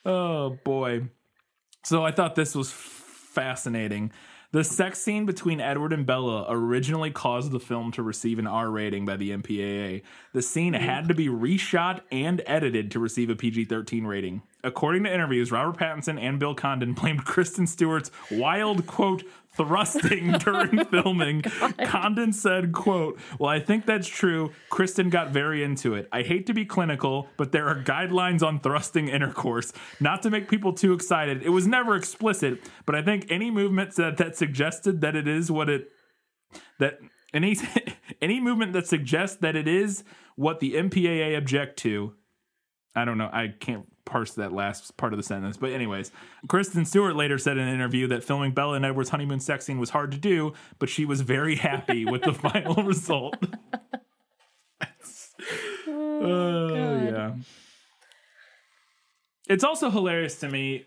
oh 0.06 0.58
boy. 0.64 1.10
So 1.88 2.04
I 2.04 2.12
thought 2.12 2.36
this 2.36 2.54
was 2.54 2.70
fascinating. 2.70 4.12
The 4.52 4.66
sex 4.66 5.00
scene 5.00 5.26
between 5.26 5.62
Edward 5.62 5.94
and 5.94 6.06
Bella 6.06 6.46
originally 6.50 7.12
caused 7.12 7.52
the 7.52 7.62
film 7.62 7.94
to 7.94 8.04
receive 8.04 8.40
an 8.40 8.46
R 8.46 8.70
rating 8.70 9.06
by 9.06 9.16
the 9.16 9.30
MPAA. 9.32 10.02
The 10.34 10.42
scene 10.42 10.74
hmm. 10.74 10.82
had 10.82 11.08
to 11.08 11.14
be 11.14 11.30
reshot 11.30 12.02
and 12.12 12.42
edited 12.46 12.92
to 12.92 13.00
receive 13.00 13.30
a 13.30 13.38
PG 13.38 13.66
13 13.66 14.06
rating. 14.06 14.42
According 14.66 15.06
to 15.06 15.14
interviews, 15.14 15.50
Robert 15.50 15.80
Pattinson 15.80 16.20
and 16.20 16.40
Bill 16.40 16.54
Condon 16.54 16.92
blamed 17.00 17.24
Kristen 17.24 17.66
Stewart's 17.66 18.12
wild, 18.32 18.86
quote, 18.86 19.24
thrusting 19.58 20.32
during 20.40 20.80
oh 20.80 20.84
filming. 20.86 21.42
Condon 21.86 22.32
said, 22.32 22.72
quote, 22.72 23.20
Well, 23.40 23.50
I 23.50 23.60
think 23.60 23.86
that's 23.86 24.08
true. 24.08 24.54
Kristen 24.70 25.10
got 25.10 25.32
very 25.32 25.64
into 25.64 25.96
it. 25.96 26.08
I 26.12 26.22
hate 26.22 26.46
to 26.48 26.54
be 26.54 26.66
clinical, 26.66 27.28
but 27.36 27.52
there 27.52 27.68
are 27.68 27.84
guidelines 27.84 28.42
on 28.42 28.60
thrusting 28.60 29.10
intercourse. 29.10 29.74
Not 30.00 30.22
to 30.24 30.30
make 30.30 30.50
people 30.50 30.74
too 30.74 30.94
excited. 30.94 31.44
It 31.44 31.50
was 31.50 31.68
never 31.68 31.96
explicit, 31.96 32.60
but 32.86 32.96
I 32.96 33.02
think 33.02 33.26
any 33.30 33.52
movement 33.52 33.96
that, 33.96 34.18
that 34.18 34.38
suggested 34.38 35.02
that 35.02 35.16
it 35.16 35.28
is 35.28 35.52
what 35.52 35.70
it 35.70 35.90
that 36.80 37.00
any 37.34 37.58
any 38.22 38.40
movement 38.40 38.74
that 38.74 38.88
suggests 38.88 39.38
that 39.38 39.56
it 39.56 39.68
is 39.68 40.04
what 40.36 40.60
the 40.60 40.76
MPAA 40.76 41.38
object 41.38 41.78
to. 41.80 42.14
I 42.96 43.06
don't 43.06 43.18
know. 43.18 43.30
I 43.32 43.50
can't 43.60 43.86
parse 44.08 44.34
that 44.34 44.52
last 44.52 44.98
part 44.98 45.14
of 45.14 45.18
the 45.18 45.24
sentence. 45.24 45.58
But 45.58 45.72
anyways, 45.72 46.12
Kristen 46.48 46.86
Stewart 46.86 47.16
later 47.16 47.38
said 47.38 47.58
in 47.58 47.68
an 47.68 47.74
interview 47.74 48.08
that 48.08 48.24
filming 48.24 48.52
Bella 48.52 48.74
and 48.74 48.86
Edward's 48.86 49.10
honeymoon 49.10 49.40
sex 49.40 49.66
scene 49.66 49.80
was 49.80 49.92
hard 49.92 50.12
to 50.12 50.18
do, 50.18 50.54
but 50.80 50.90
she 50.90 51.06
was 51.06 51.22
very 51.22 51.56
happy 51.56 52.06
with 52.06 52.24
the 52.24 52.34
final 52.34 52.84
result. 52.84 53.36
oh, 55.88 56.22
oh 56.22 57.04
yeah. 57.04 57.34
It's 59.50 59.64
also 59.64 59.90
hilarious 59.90 60.40
to 60.40 60.50
me. 60.50 60.86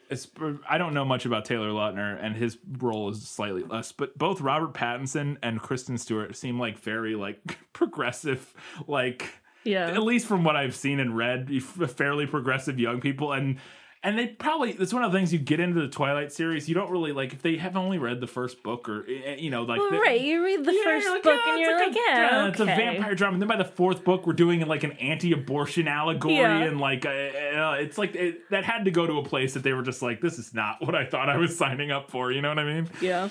I 0.69 0.77
don't 0.77 0.93
know 0.93 1.05
much 1.05 1.25
about 1.25 1.47
Taylor 1.47 1.71
Lautner, 1.71 2.23
and 2.23 2.37
his 2.37 2.59
role 2.79 3.09
is 3.09 3.27
slightly 3.27 3.63
less. 3.63 3.91
But 3.91 4.19
both 4.19 4.43
Robert 4.43 4.75
Pattinson 4.75 5.39
and 5.43 5.61
Kristen 5.61 5.97
Stewart 5.97 6.37
seem 6.37 6.59
like 6.59 6.79
very 6.79 7.15
like 7.15 7.59
progressive, 7.73 8.53
like 8.87 9.40
Yeah. 9.65 9.89
at 9.89 10.03
least 10.03 10.27
from 10.27 10.45
what 10.45 10.57
I've 10.57 10.75
seen 10.75 11.01
and 11.01 11.17
read, 11.17 11.51
fairly 11.63 12.27
progressive 12.27 12.79
young 12.79 13.01
people, 13.01 13.33
and 13.33 13.59
and 14.03 14.19
they 14.19 14.29
probably 14.29 14.71
it's 14.73 14.95
one 14.95 15.05
of 15.05 15.13
the 15.13 15.19
things 15.19 15.31
you 15.31 15.39
get 15.39 15.61
into 15.61 15.79
the 15.79 15.89
Twilight 15.89 16.33
series. 16.33 16.67
You 16.71 16.75
don't 16.75 16.91
really 16.91 17.13
like 17.13 17.35
if 17.35 17.43
they 17.43 17.57
have 17.59 17.77
only 17.77 17.99
read 17.99 18.23
the 18.23 18.27
first 18.27 18.63
book 18.63 18.89
or 18.89 19.05
eh, 19.07 19.35
you 19.39 19.51
know 19.51 19.65
like 19.65 19.79
Well, 19.79 19.91
they- 19.91 19.99
right, 19.99 20.21
you 20.23 20.43
read 20.43 20.65
the 20.65 20.73
yeah, 20.73 20.83
first 20.85 21.07
like, 21.09 21.23
book 21.23 21.39
"Yeah, 21.45 21.53
and 21.53 21.61
you're 21.61 21.79
like, 21.79 21.93
a- 21.93 21.99
yeah, 22.09 22.47
it's 22.47 22.61
a 22.61 22.65
vampire 22.65 23.15
drama. 23.15 23.35
And 23.35 23.43
then 23.43 23.49
by 23.49 23.57
the 23.57 23.65
fourth 23.67 24.03
book, 24.03 24.27
we're 24.27 24.33
doing 24.33 24.67
like 24.67 24.85
an 24.85 24.93
anti-abortion 24.93 25.87
allegory, 25.87 26.37
Yeah. 26.37 26.63
and 26.63 26.81
like 26.81 27.05
uh, 27.05 27.11
uh, 27.11 27.77
it's 27.79 27.99
like 27.99 28.15
it, 28.15 28.49
that 28.49 28.65
had 28.65 28.87
to 28.87 28.91
go 28.91 29.07
to 29.07 29.19
a 29.19 29.23
place 29.23 29.53
that 29.53 29.63
they 29.65 29.75
were 29.75 29.83
just 29.83 30.01
like, 30.01 30.23
this 30.23 30.39
is 30.39 30.55
not 30.55 30.77
what 30.81 30.95
I 30.95 31.05
thought 31.05 31.29
I 31.29 31.37
was 31.37 31.55
signing 31.59 31.91
up 31.91 32.11
for. 32.11 32.33
You 32.33 32.41
know 32.41 32.49
what 32.49 32.59
I 32.59 32.65
mean? 32.65 32.89
Yeah. 33.03 33.29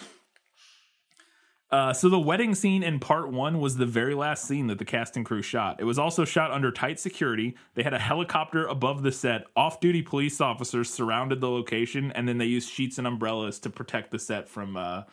Uh, 1.72 1.94
so 1.94 2.10
the 2.10 2.20
wedding 2.20 2.56
scene 2.56 2.82
in 2.82 3.00
part 3.00 3.32
one 3.32 3.60
was 3.60 3.78
the 3.78 3.86
very 3.86 4.16
last 4.16 4.46
scene 4.46 4.68
that 4.68 4.80
the 4.80 4.86
cast 4.86 5.16
and 5.16 5.26
crew 5.26 5.44
shot. 5.44 5.80
It 5.80 5.84
was 5.84 6.00
also 6.00 6.26
shot 6.26 6.50
under 6.50 6.72
tight 6.72 7.00
security. 7.00 7.56
They 7.76 7.84
had 7.84 7.94
a 7.94 8.00
helicopter 8.00 8.66
above 8.66 9.04
the 9.04 9.12
set. 9.12 9.46
Off-duty 9.56 10.02
police 10.02 10.42
officers 10.42 10.90
surrounded 10.90 11.42
the 11.42 11.50
location, 11.50 12.12
and 12.14 12.28
then 12.28 12.40
they 12.40 12.46
used 12.46 12.70
sheets 12.70 12.98
and 12.98 13.06
umbrellas 13.06 13.60
to 13.60 13.70
protect 13.70 14.10
the 14.10 14.18
set 14.18 14.50
from 14.50 14.78
uh, 14.78 15.04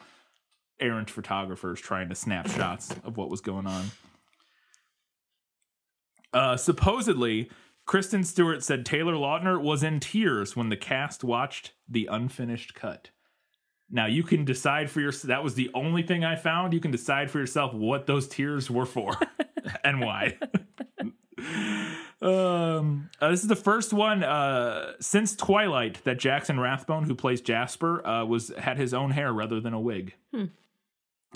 errant 0.81 1.11
photographers 1.11 1.79
trying 1.79 2.09
to 2.09 2.15
snap 2.15 2.49
shots 2.49 2.95
of 3.05 3.19
what 3.19 3.29
was 3.29 3.43
going 3.43 3.67
on. 3.67 3.91
Uh, 6.33 6.57
supposedly, 6.57 7.51
Kristen 7.85 8.25
Stewart 8.25 8.63
said 8.63 8.85
Taylor 8.85 9.15
Lautner 9.15 9.61
was 9.61 9.83
in 9.83 10.01
tears 10.01 10.57
when 10.57 10.71
the 10.71 10.77
cast 10.77 11.23
watched 11.23 11.73
the 11.89 12.09
unfinished 12.11 12.75
cut. 12.75 13.11
Now 13.91 14.07
you 14.07 14.22
can 14.22 14.45
decide 14.45 14.91
for 14.91 15.01
yourself. 15.01 15.28
That 15.28 15.45
was 15.45 15.55
the 15.55 15.70
only 15.74 16.03
thing 16.03 16.24
I 16.24 16.37
found. 16.37 16.72
You 16.72 16.80
can 16.80 16.91
decide 16.91 17.30
for 17.30 17.39
yourself 17.39 17.72
what 17.72 18.07
those 18.07 18.26
tears 18.26 18.70
were 18.70 18.87
for 18.87 19.16
and 19.84 20.01
why. 20.01 20.37
um, 22.22 23.11
uh, 23.20 23.30
this 23.30 23.43
is 23.43 23.49
the 23.49 23.57
first 23.57 23.93
one 23.93 24.22
uh, 24.22 24.93
since 25.01 25.34
Twilight 25.34 26.03
that 26.05 26.18
Jackson 26.18 26.59
Rathbone, 26.59 27.05
who 27.05 27.14
plays 27.14 27.41
Jasper, 27.41 28.07
uh, 28.07 28.24
was 28.24 28.53
had 28.59 28.78
his 28.78 28.95
own 28.95 29.11
hair 29.11 29.32
rather 29.32 29.61
than 29.61 29.72
a 29.72 29.80
wig. 29.80 30.14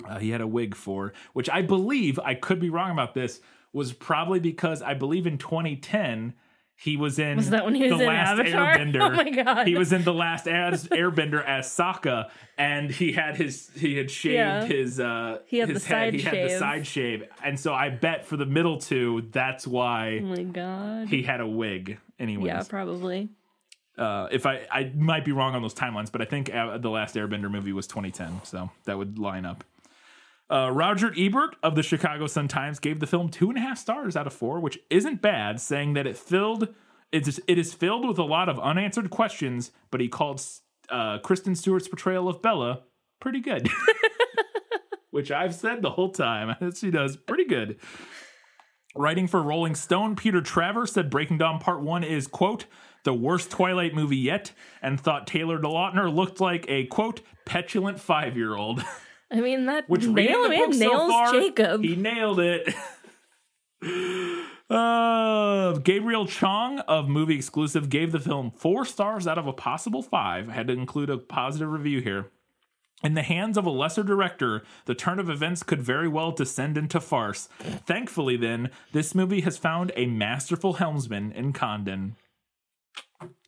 Uh, 0.05 0.19
he 0.19 0.31
had 0.31 0.41
a 0.41 0.47
wig 0.47 0.75
for, 0.75 1.13
which 1.33 1.49
I 1.49 1.61
believe 1.61 2.19
I 2.19 2.33
could 2.33 2.59
be 2.59 2.69
wrong 2.69 2.91
about 2.91 3.13
this. 3.13 3.41
Was 3.73 3.93
probably 3.93 4.39
because 4.39 4.81
I 4.81 4.95
believe 4.95 5.25
in 5.25 5.37
2010 5.37 6.33
He 6.81 6.97
was 6.97 7.19
in 7.19 7.37
Was 7.37 7.51
that 7.51 7.63
when 7.63 7.75
he 7.75 7.83
was 7.83 7.99
the 7.99 8.05
in 8.05 8.07
last 8.07 8.39
Avatar? 8.39 8.75
Airbender. 8.77 9.01
Oh 9.01 9.09
my 9.11 9.29
God. 9.29 9.67
He 9.67 9.75
was 9.75 9.93
in 9.93 10.03
the 10.03 10.13
last 10.13 10.47
as 10.47 10.87
Airbender 10.87 11.45
as 11.45 11.67
Sokka, 11.67 12.29
and 12.57 12.89
he 12.89 13.11
had 13.11 13.37
his 13.37 13.69
he 13.75 13.97
had 13.97 14.09
shaved 14.09 14.33
Yeah. 14.33 14.65
his 14.65 14.99
uh 14.99 15.39
He 15.45 15.59
had 15.59 15.69
his 15.69 15.83
the 15.83 15.87
head. 15.89 16.05
side 16.05 16.13
he 16.15 16.21
had 16.21 16.33
the 16.33 16.49
shave. 16.49 16.57
side 16.59 16.87
shave, 16.87 17.23
and 17.43 17.59
so 17.59 17.71
I 17.73 17.89
bet 17.89 18.25
for 18.25 18.35
the 18.35 18.47
middle 18.47 18.79
two, 18.79 19.27
that's 19.31 19.67
why 19.67 20.21
Oh 20.23 20.25
my 20.25 20.41
god. 20.43 21.07
he 21.09 21.21
had 21.21 21.39
a 21.39 21.47
wig. 21.47 21.99
Anyways, 22.19 22.47
yeah, 22.47 22.63
probably. 22.67 23.29
uh, 23.97 24.27
if 24.31 24.47
I 24.47 24.61
I 24.71 24.91
might 24.95 25.23
be 25.23 25.31
wrong 25.33 25.53
on 25.53 25.61
those 25.61 25.75
timelines, 25.75 26.11
but 26.11 26.21
I 26.21 26.25
think 26.25 26.51
uh, 26.53 26.79
the 26.79 26.89
last 26.89 27.13
Airbender 27.15 27.51
movie 27.51 27.73
was 27.73 27.85
2010, 27.85 28.41
so 28.43 28.71
that 28.85 28.97
would 28.97 29.19
line 29.19 29.45
up. 29.45 29.63
Uh, 30.51 30.69
Roger 30.69 31.13
Ebert 31.17 31.55
of 31.63 31.75
the 31.75 31.83
Chicago 31.83 32.27
Sun 32.27 32.49
Times 32.49 32.79
gave 32.79 32.99
the 32.99 33.07
film 33.07 33.29
two 33.29 33.49
and 33.49 33.57
a 33.57 33.61
half 33.61 33.77
stars 33.77 34.17
out 34.17 34.27
of 34.27 34.33
four, 34.33 34.59
which 34.59 34.77
isn't 34.89 35.21
bad, 35.21 35.61
saying 35.61 35.93
that 35.93 36.05
it 36.05 36.17
filled 36.17 36.67
it 37.11 37.27
is 37.27 37.41
it 37.47 37.57
is 37.57 37.73
filled 37.73 38.07
with 38.07 38.17
a 38.17 38.23
lot 38.23 38.49
of 38.49 38.59
unanswered 38.59 39.09
questions, 39.09 39.71
but 39.91 39.99
he 39.99 40.07
called 40.07 40.41
uh, 40.89 41.19
Kristen 41.19 41.55
Stewart's 41.55 41.87
portrayal 41.87 42.27
of 42.29 42.41
Bella 42.41 42.83
pretty 43.19 43.39
good, 43.39 43.69
which 45.11 45.31
I've 45.31 45.53
said 45.53 45.81
the 45.81 45.91
whole 45.91 46.11
time. 46.11 46.55
she 46.75 46.89
does 46.89 47.17
pretty 47.17 47.45
good. 47.45 47.79
Writing 48.95 49.27
for 49.27 49.41
Rolling 49.41 49.75
Stone, 49.75 50.15
Peter 50.15 50.41
Travers 50.41 50.91
said 50.91 51.09
Breaking 51.09 51.37
Dawn 51.37 51.59
Part 51.59 51.81
1 51.81 52.03
is, 52.03 52.27
quote, 52.27 52.65
the 53.05 53.13
worst 53.13 53.49
Twilight 53.49 53.93
movie 53.93 54.17
yet, 54.17 54.51
and 54.81 54.99
thought 54.99 55.27
Taylor 55.27 55.57
DeLautner 55.57 56.13
looked 56.13 56.41
like 56.41 56.65
a, 56.67 56.87
quote, 56.87 57.21
petulant 57.45 58.01
five 58.01 58.35
year 58.35 58.55
old. 58.55 58.83
I 59.31 59.39
mean 59.39 59.65
that 59.67 59.89
Which 59.89 60.05
nail, 60.05 60.45
it 60.51 60.73
so 60.73 60.79
nails 60.79 61.11
far, 61.11 61.31
Jacob. 61.33 61.83
He 61.83 61.95
nailed 61.95 62.39
it. 62.39 62.73
Uh, 64.71 65.73
Gabriel 65.79 66.25
Chong 66.25 66.79
of 66.79 67.09
Movie 67.09 67.35
Exclusive 67.35 67.89
gave 67.89 68.13
the 68.13 68.21
film 68.21 68.51
four 68.51 68.85
stars 68.85 69.27
out 69.27 69.37
of 69.37 69.45
a 69.45 69.51
possible 69.51 70.01
five. 70.01 70.47
I 70.47 70.53
had 70.53 70.67
to 70.67 70.73
include 70.73 71.09
a 71.09 71.17
positive 71.17 71.69
review 71.69 71.99
here. 71.99 72.31
In 73.03 73.13
the 73.15 73.21
hands 73.21 73.57
of 73.57 73.65
a 73.65 73.69
lesser 73.69 74.03
director, 74.03 74.63
the 74.85 74.95
turn 74.95 75.19
of 75.19 75.29
events 75.29 75.61
could 75.63 75.81
very 75.81 76.07
well 76.07 76.31
descend 76.31 76.77
into 76.77 77.01
farce. 77.01 77.49
Thankfully, 77.85 78.37
then, 78.37 78.69
this 78.93 79.13
movie 79.13 79.41
has 79.41 79.57
found 79.57 79.91
a 79.97 80.05
masterful 80.05 80.73
helmsman 80.73 81.33
in 81.33 81.51
Condon. 81.51 82.15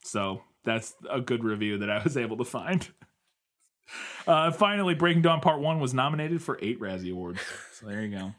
So 0.03 0.41
that's 0.65 0.93
a 1.09 1.21
good 1.21 1.45
review 1.45 1.77
that 1.77 1.89
I 1.89 2.03
was 2.03 2.17
able 2.17 2.35
to 2.35 2.45
find. 2.45 2.89
Uh, 4.25 4.51
finally, 4.51 4.93
Breaking 4.93 5.21
Dawn 5.21 5.41
Part 5.41 5.59
1 5.59 5.79
was 5.79 5.93
nominated 5.93 6.41
for 6.41 6.57
eight 6.61 6.79
Razzie 6.79 7.11
Awards. 7.11 7.39
So 7.73 7.85
there 7.87 8.01
you 8.01 8.15
go. 8.17 8.33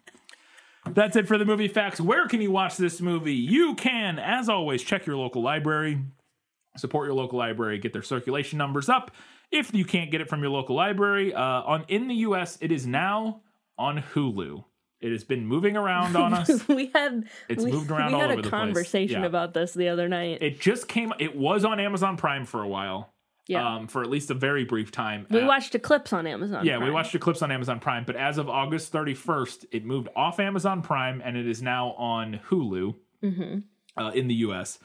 That's 0.90 1.16
it 1.16 1.26
for 1.28 1.38
the 1.38 1.45
movie 1.45 1.68
facts. 1.68 2.01
Where 2.01 2.26
can 2.28 2.40
you 2.42 2.51
watch 2.51 2.76
this 2.76 3.01
movie? 3.01 3.34
You 3.34 3.74
can, 3.74 4.18
as 4.18 4.49
always, 4.49 4.82
check 4.82 5.07
your 5.07 5.16
local 5.16 5.42
library, 5.42 5.99
support 6.76 7.07
your 7.07 7.14
local 7.14 7.38
library, 7.38 7.78
get 7.78 7.92
their 7.92 8.03
circulation 8.03 8.59
numbers 8.59 8.88
up. 8.88 9.11
If 9.51 9.72
you 9.74 9.84
can't 9.84 10.11
get 10.11 10.20
it 10.20 10.28
from 10.28 10.40
your 10.40 10.51
local 10.51 10.74
library, 10.76 11.32
uh, 11.32 11.40
on 11.40 11.84
in 11.88 12.09
the 12.09 12.14
U.S., 12.16 12.59
it 12.61 12.72
is 12.72 12.86
now 12.86 13.42
on 13.78 14.03
Hulu. 14.14 14.64
It 15.01 15.12
has 15.12 15.24
been 15.24 15.47
moving 15.47 15.76
around 15.76 16.16
on 16.16 16.32
us. 16.34 16.66
we 16.68 16.90
had 16.95 17.28
It's 17.49 17.62
we, 17.62 17.70
moved 17.70 17.90
around 17.90 18.09
we 18.09 18.14
all 18.14 18.20
had 18.20 18.30
over 18.30 18.40
a 18.40 18.42
the 18.42 18.49
place. 18.49 18.61
conversation 18.61 19.20
Yeah. 19.20 19.26
about 19.26 19.53
this 19.55 19.72
the 19.74 19.88
other 19.88 20.09
night. 20.09 20.38
It 20.42 20.61
just 20.61 20.88
came. 20.88 21.12
It 21.18 21.36
was 21.36 21.64
on 21.64 21.78
Amazon 21.80 22.16
Prime 22.16 22.47
for 22.47 22.62
a 22.62 22.68
while. 22.68 23.13
Yeah. 23.47 23.74
Um, 23.76 23.88
for 23.88 24.03
at 24.03 24.09
least 24.09 24.30
a 24.30 24.34
very 24.34 24.64
brief 24.64 24.90
time. 24.90 25.26
we 25.30 25.40
Uh, 25.40 25.47
watched 25.47 25.74
Eclipse 25.74 26.12
on 26.14 26.26
Amazon. 26.26 26.64
Yeah, 26.64 26.78
we 26.78 26.90
watched 26.90 27.14
Eclipse 27.14 27.42
on 27.42 27.53
Amazon 27.53 27.78
Prime, 27.78 28.05
but 28.07 28.16
as 28.16 28.38
of 28.38 28.49
August 28.49 28.90
31st, 28.92 29.66
it 29.70 29.84
moved 29.84 30.09
off 30.16 30.40
Amazon 30.40 30.80
Prime 30.80 31.20
and 31.22 31.36
it 31.36 31.47
is 31.47 31.61
now 31.61 31.90
on 31.92 32.40
Hulu 32.49 32.95
uh, 33.99 34.11
in 34.14 34.28
the 34.28 34.34
US. 34.47 34.78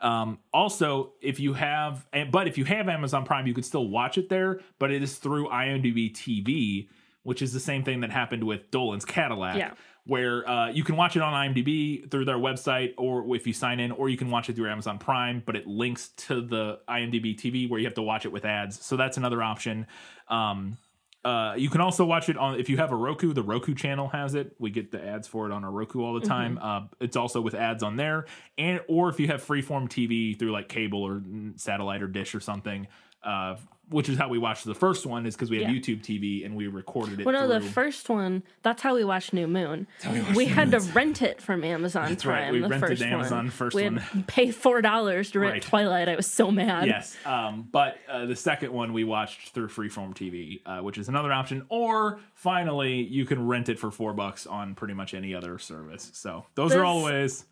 Um, 0.00 0.38
also, 0.52 1.12
if 1.22 1.40
you 1.40 1.54
have, 1.54 2.06
but 2.30 2.46
if 2.48 2.58
you 2.58 2.64
have 2.64 2.88
Amazon 2.88 3.24
Prime, 3.24 3.46
you 3.46 3.54
could 3.54 3.64
still 3.64 3.88
watch 3.88 4.18
it 4.18 4.28
there, 4.28 4.60
but 4.78 4.90
it 4.90 5.02
is 5.02 5.16
through 5.16 5.48
IMDb 5.48 6.12
TV, 6.14 6.88
which 7.22 7.40
is 7.42 7.52
the 7.52 7.60
same 7.60 7.82
thing 7.82 8.00
that 8.00 8.10
happened 8.10 8.44
with 8.44 8.70
Dolan's 8.70 9.04
Cadillac. 9.06 9.56
Yeah. 9.56 9.72
Where 10.06 10.48
uh, 10.48 10.68
you 10.70 10.84
can 10.84 10.96
watch 10.96 11.16
it 11.16 11.22
on 11.22 11.32
IMDb 11.32 12.08
through 12.08 12.26
their 12.26 12.36
website, 12.36 12.94
or 12.96 13.34
if 13.34 13.46
you 13.46 13.52
sign 13.52 13.80
in, 13.80 13.90
or 13.90 14.08
you 14.08 14.16
can 14.16 14.30
watch 14.30 14.48
it 14.48 14.54
through 14.54 14.70
Amazon 14.70 14.98
Prime, 14.98 15.42
but 15.44 15.56
it 15.56 15.66
links 15.66 16.10
to 16.10 16.40
the 16.40 16.78
IMDb 16.88 17.36
TV 17.36 17.68
where 17.68 17.80
you 17.80 17.86
have 17.86 17.94
to 17.94 18.02
watch 18.02 18.24
it 18.24 18.30
with 18.30 18.44
ads. 18.44 18.80
So 18.84 18.96
that's 18.96 19.16
another 19.16 19.42
option. 19.42 19.86
Um, 20.28 20.78
uh, 21.26 21.56
you 21.56 21.68
can 21.68 21.80
also 21.80 22.04
watch 22.04 22.28
it 22.28 22.36
on 22.36 22.60
if 22.60 22.68
you 22.68 22.76
have 22.76 22.92
a 22.92 22.94
Roku. 22.94 23.32
The 23.32 23.42
Roku 23.42 23.74
channel 23.74 24.06
has 24.08 24.36
it. 24.36 24.54
We 24.60 24.70
get 24.70 24.92
the 24.92 25.04
ads 25.04 25.26
for 25.26 25.46
it 25.46 25.52
on 25.52 25.64
our 25.64 25.72
Roku 25.72 26.04
all 26.04 26.14
the 26.14 26.24
time. 26.24 26.56
Uh, 26.62 26.82
it's 27.00 27.16
also 27.16 27.40
with 27.40 27.56
ads 27.56 27.82
on 27.82 27.96
there, 27.96 28.26
and 28.56 28.80
or 28.86 29.08
if 29.08 29.18
you 29.18 29.26
have 29.26 29.44
Freeform 29.44 29.88
TV 29.88 30.38
through 30.38 30.52
like 30.52 30.68
cable 30.68 31.02
or 31.02 31.20
satellite 31.56 32.00
or 32.00 32.06
dish 32.06 32.32
or 32.32 32.38
something, 32.38 32.86
uh, 33.26 33.56
which 33.88 34.08
is 34.08 34.18
how 34.18 34.28
we 34.28 34.36
watched 34.36 34.64
the 34.64 34.74
first 34.74 35.06
one, 35.06 35.26
is 35.26 35.36
because 35.36 35.48
we 35.48 35.62
have 35.62 35.70
Yeah. 35.72 35.78
YouTube 35.80 36.02
TV 36.02 36.44
and 36.44 36.56
we 36.56 36.66
recorded 36.66 37.20
it. 37.20 37.24
Well, 37.26 37.32
no, 37.34 37.46
the 37.46 37.60
first 37.60 38.08
one. 38.08 38.42
That's 38.64 38.82
how 38.82 38.96
we 38.96 39.04
watched 39.04 39.32
New 39.32 39.46
Moon. 39.46 39.86
We, 40.34 40.46
had 40.46 40.72
to 40.72 40.80
rent 40.80 41.22
it 41.22 41.40
from 41.40 41.62
Amazon 41.62 42.08
That's 42.08 42.26
right, 42.26 42.40
Prime. 42.48 42.52
we 42.52 42.58
the 42.62 42.68
rented 42.68 42.88
first 42.88 43.02
Amazon 43.02 43.36
one. 43.44 43.50
first 43.50 43.76
we 43.76 43.84
had 43.84 43.92
one. 43.98 44.24
pay 44.26 44.50
four 44.50 44.82
dollars 44.82 45.30
to 45.30 45.38
rent 45.38 45.52
Right. 45.52 45.62
Twilight. 45.62 46.08
I 46.08 46.16
was 46.16 46.26
so 46.26 46.50
mad. 46.50 46.88
Yes, 46.88 47.16
um, 47.24 47.68
but 47.70 47.98
uh, 48.08 48.26
the 48.26 48.34
second 48.34 48.72
one 48.72 48.92
we 48.92 49.04
watched 49.04 49.50
through 49.50 49.68
Freeform 49.68 50.14
TV, 50.14 50.60
uh, 50.66 50.82
which 50.82 50.98
is 50.98 51.08
another 51.08 51.32
option. 51.32 51.64
Or 51.68 52.18
finally, 52.34 53.04
you 53.04 53.24
can 53.24 53.46
rent 53.46 53.68
it 53.68 53.78
for 53.78 53.92
four 53.92 54.12
bucks 54.14 54.48
on 54.48 54.74
pretty 54.74 54.94
much 54.94 55.14
any 55.14 55.32
other 55.32 55.60
service. 55.60 56.10
So 56.12 56.44
those 56.56 56.74
are 56.74 56.84
all 56.84 57.04
ways. 57.04 57.44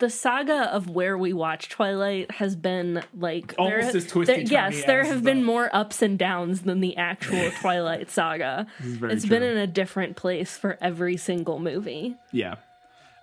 The 0.00 0.10
saga 0.10 0.72
of 0.74 0.88
where 0.90 1.16
we 1.16 1.32
watch 1.32 1.68
Twilight 1.68 2.30
has 2.32 2.56
been 2.56 3.02
like 3.16 3.54
Almost 3.58 3.92
there, 3.92 3.96
as 3.96 4.06
twisty 4.06 4.32
there- 4.34 4.42
Yes, 4.44 4.84
there 4.84 5.04
have 5.04 5.22
been 5.22 5.44
more 5.44 5.68
ups 5.72 6.02
and 6.02 6.18
downs 6.18 6.62
than 6.62 6.80
the 6.80 6.96
actual 6.96 7.50
Twilight 7.60 8.10
saga. 8.10 8.66
It's 8.82 9.26
been 9.26 9.42
in 9.42 9.56
a 9.58 9.66
different 9.66 10.16
place 10.16 10.56
for 10.56 10.78
every 10.80 11.16
single 11.18 11.58
movie. 11.58 12.16
Yeah. 12.32 12.56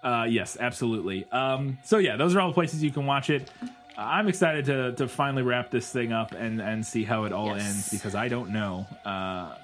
Uh, 0.04 0.28
yes, 0.30 0.56
absolutely. 0.60 1.26
Um, 1.32 1.80
so 1.84 1.98
yeah, 1.98 2.16
those 2.16 2.36
are 2.36 2.40
all 2.42 2.50
the 2.50 2.54
places 2.54 2.84
you 2.84 2.92
can 2.92 3.06
watch 3.08 3.30
it. 3.32 3.50
Uh, 3.64 3.68
I'm 3.98 4.28
excited 4.28 4.66
to 4.66 4.92
to 4.94 5.08
finally 5.08 5.42
wrap 5.42 5.72
this 5.72 5.92
thing 5.92 6.14
up 6.14 6.34
and 6.34 6.62
and 6.62 6.86
see 6.86 7.04
how 7.04 7.24
it 7.24 7.34
all 7.34 7.48
Yes. 7.58 7.66
ends 7.66 7.90
because 7.90 8.14
I 8.14 8.28
don't 8.28 8.52
know. 8.52 8.86
Uh, 9.04 9.56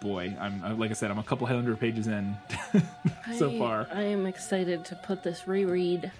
boy, 0.00 0.36
I'm 0.40 0.76
like 0.80 0.90
I 0.90 0.94
said, 0.94 1.12
I'm 1.12 1.18
a 1.20 1.22
couple 1.22 1.46
hundred 1.46 1.78
pages 1.78 2.08
in 2.08 2.36
so 3.38 3.50
I- 3.50 3.58
far. 3.58 3.86
I 3.94 4.02
am 4.02 4.26
excited 4.26 4.84
to 4.86 4.96
put 4.96 5.22
this 5.22 5.46
reread 5.46 6.10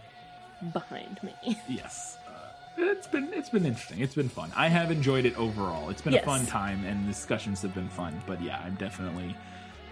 behind 0.72 1.20
me. 1.22 1.34
Yes. 1.68 2.18
Uh, 2.28 2.32
it's 2.78 3.06
been 3.06 3.32
it's 3.32 3.48
been 3.48 3.64
interesting. 3.66 4.00
It's 4.00 4.14
been 4.14 4.28
fun. 4.28 4.50
I 4.56 4.68
have 4.68 4.90
enjoyed 4.90 5.24
it 5.24 5.36
overall. 5.38 5.88
It's 5.90 6.02
been 6.02 6.12
Yes. 6.12 6.22
a 6.22 6.26
fun 6.26 6.44
time, 6.46 6.84
and 6.84 7.04
the 7.04 7.12
discussions 7.12 7.62
have 7.62 7.74
been 7.74 7.88
fun. 7.88 8.20
But 8.26 8.40
yeah, 8.42 8.60
I'm 8.64 8.74
definitely 8.74 9.34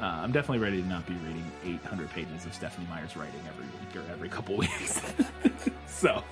uh, 0.00 0.04
I'm 0.04 0.32
definitely 0.32 0.58
ready 0.58 0.82
to 0.82 0.88
not 0.88 1.06
be 1.06 1.14
reading 1.14 1.44
800 1.64 2.10
pages 2.10 2.44
of 2.44 2.52
Stephenie 2.52 2.86
Meyer's 2.90 3.16
writing 3.16 3.40
every 3.48 3.64
week 3.66 3.96
or 3.96 4.12
every 4.12 4.28
couple 4.28 4.56
weeks. 4.64 5.00
so 5.86 6.22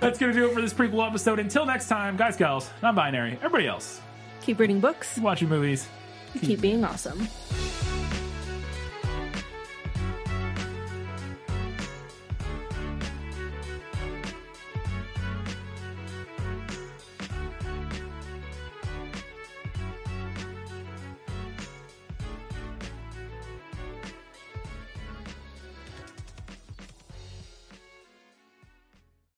that's 0.00 0.18
gonna 0.18 0.32
do 0.32 0.48
it 0.48 0.54
for 0.54 0.60
this 0.60 0.72
prequel 0.74 1.06
episode. 1.06 1.38
Until 1.38 1.66
next 1.66 1.88
time, 1.88 2.16
guys, 2.16 2.36
gals, 2.36 2.68
non-binary, 2.82 3.32
everybody 3.34 3.66
else, 3.68 4.00
Keep 4.42 4.58
reading 4.60 4.80
books. 4.80 5.18
watching 5.18 5.48
movies. 5.48 5.88
Keep 6.40 6.60
being 6.60 6.84
awesome. 6.84 7.28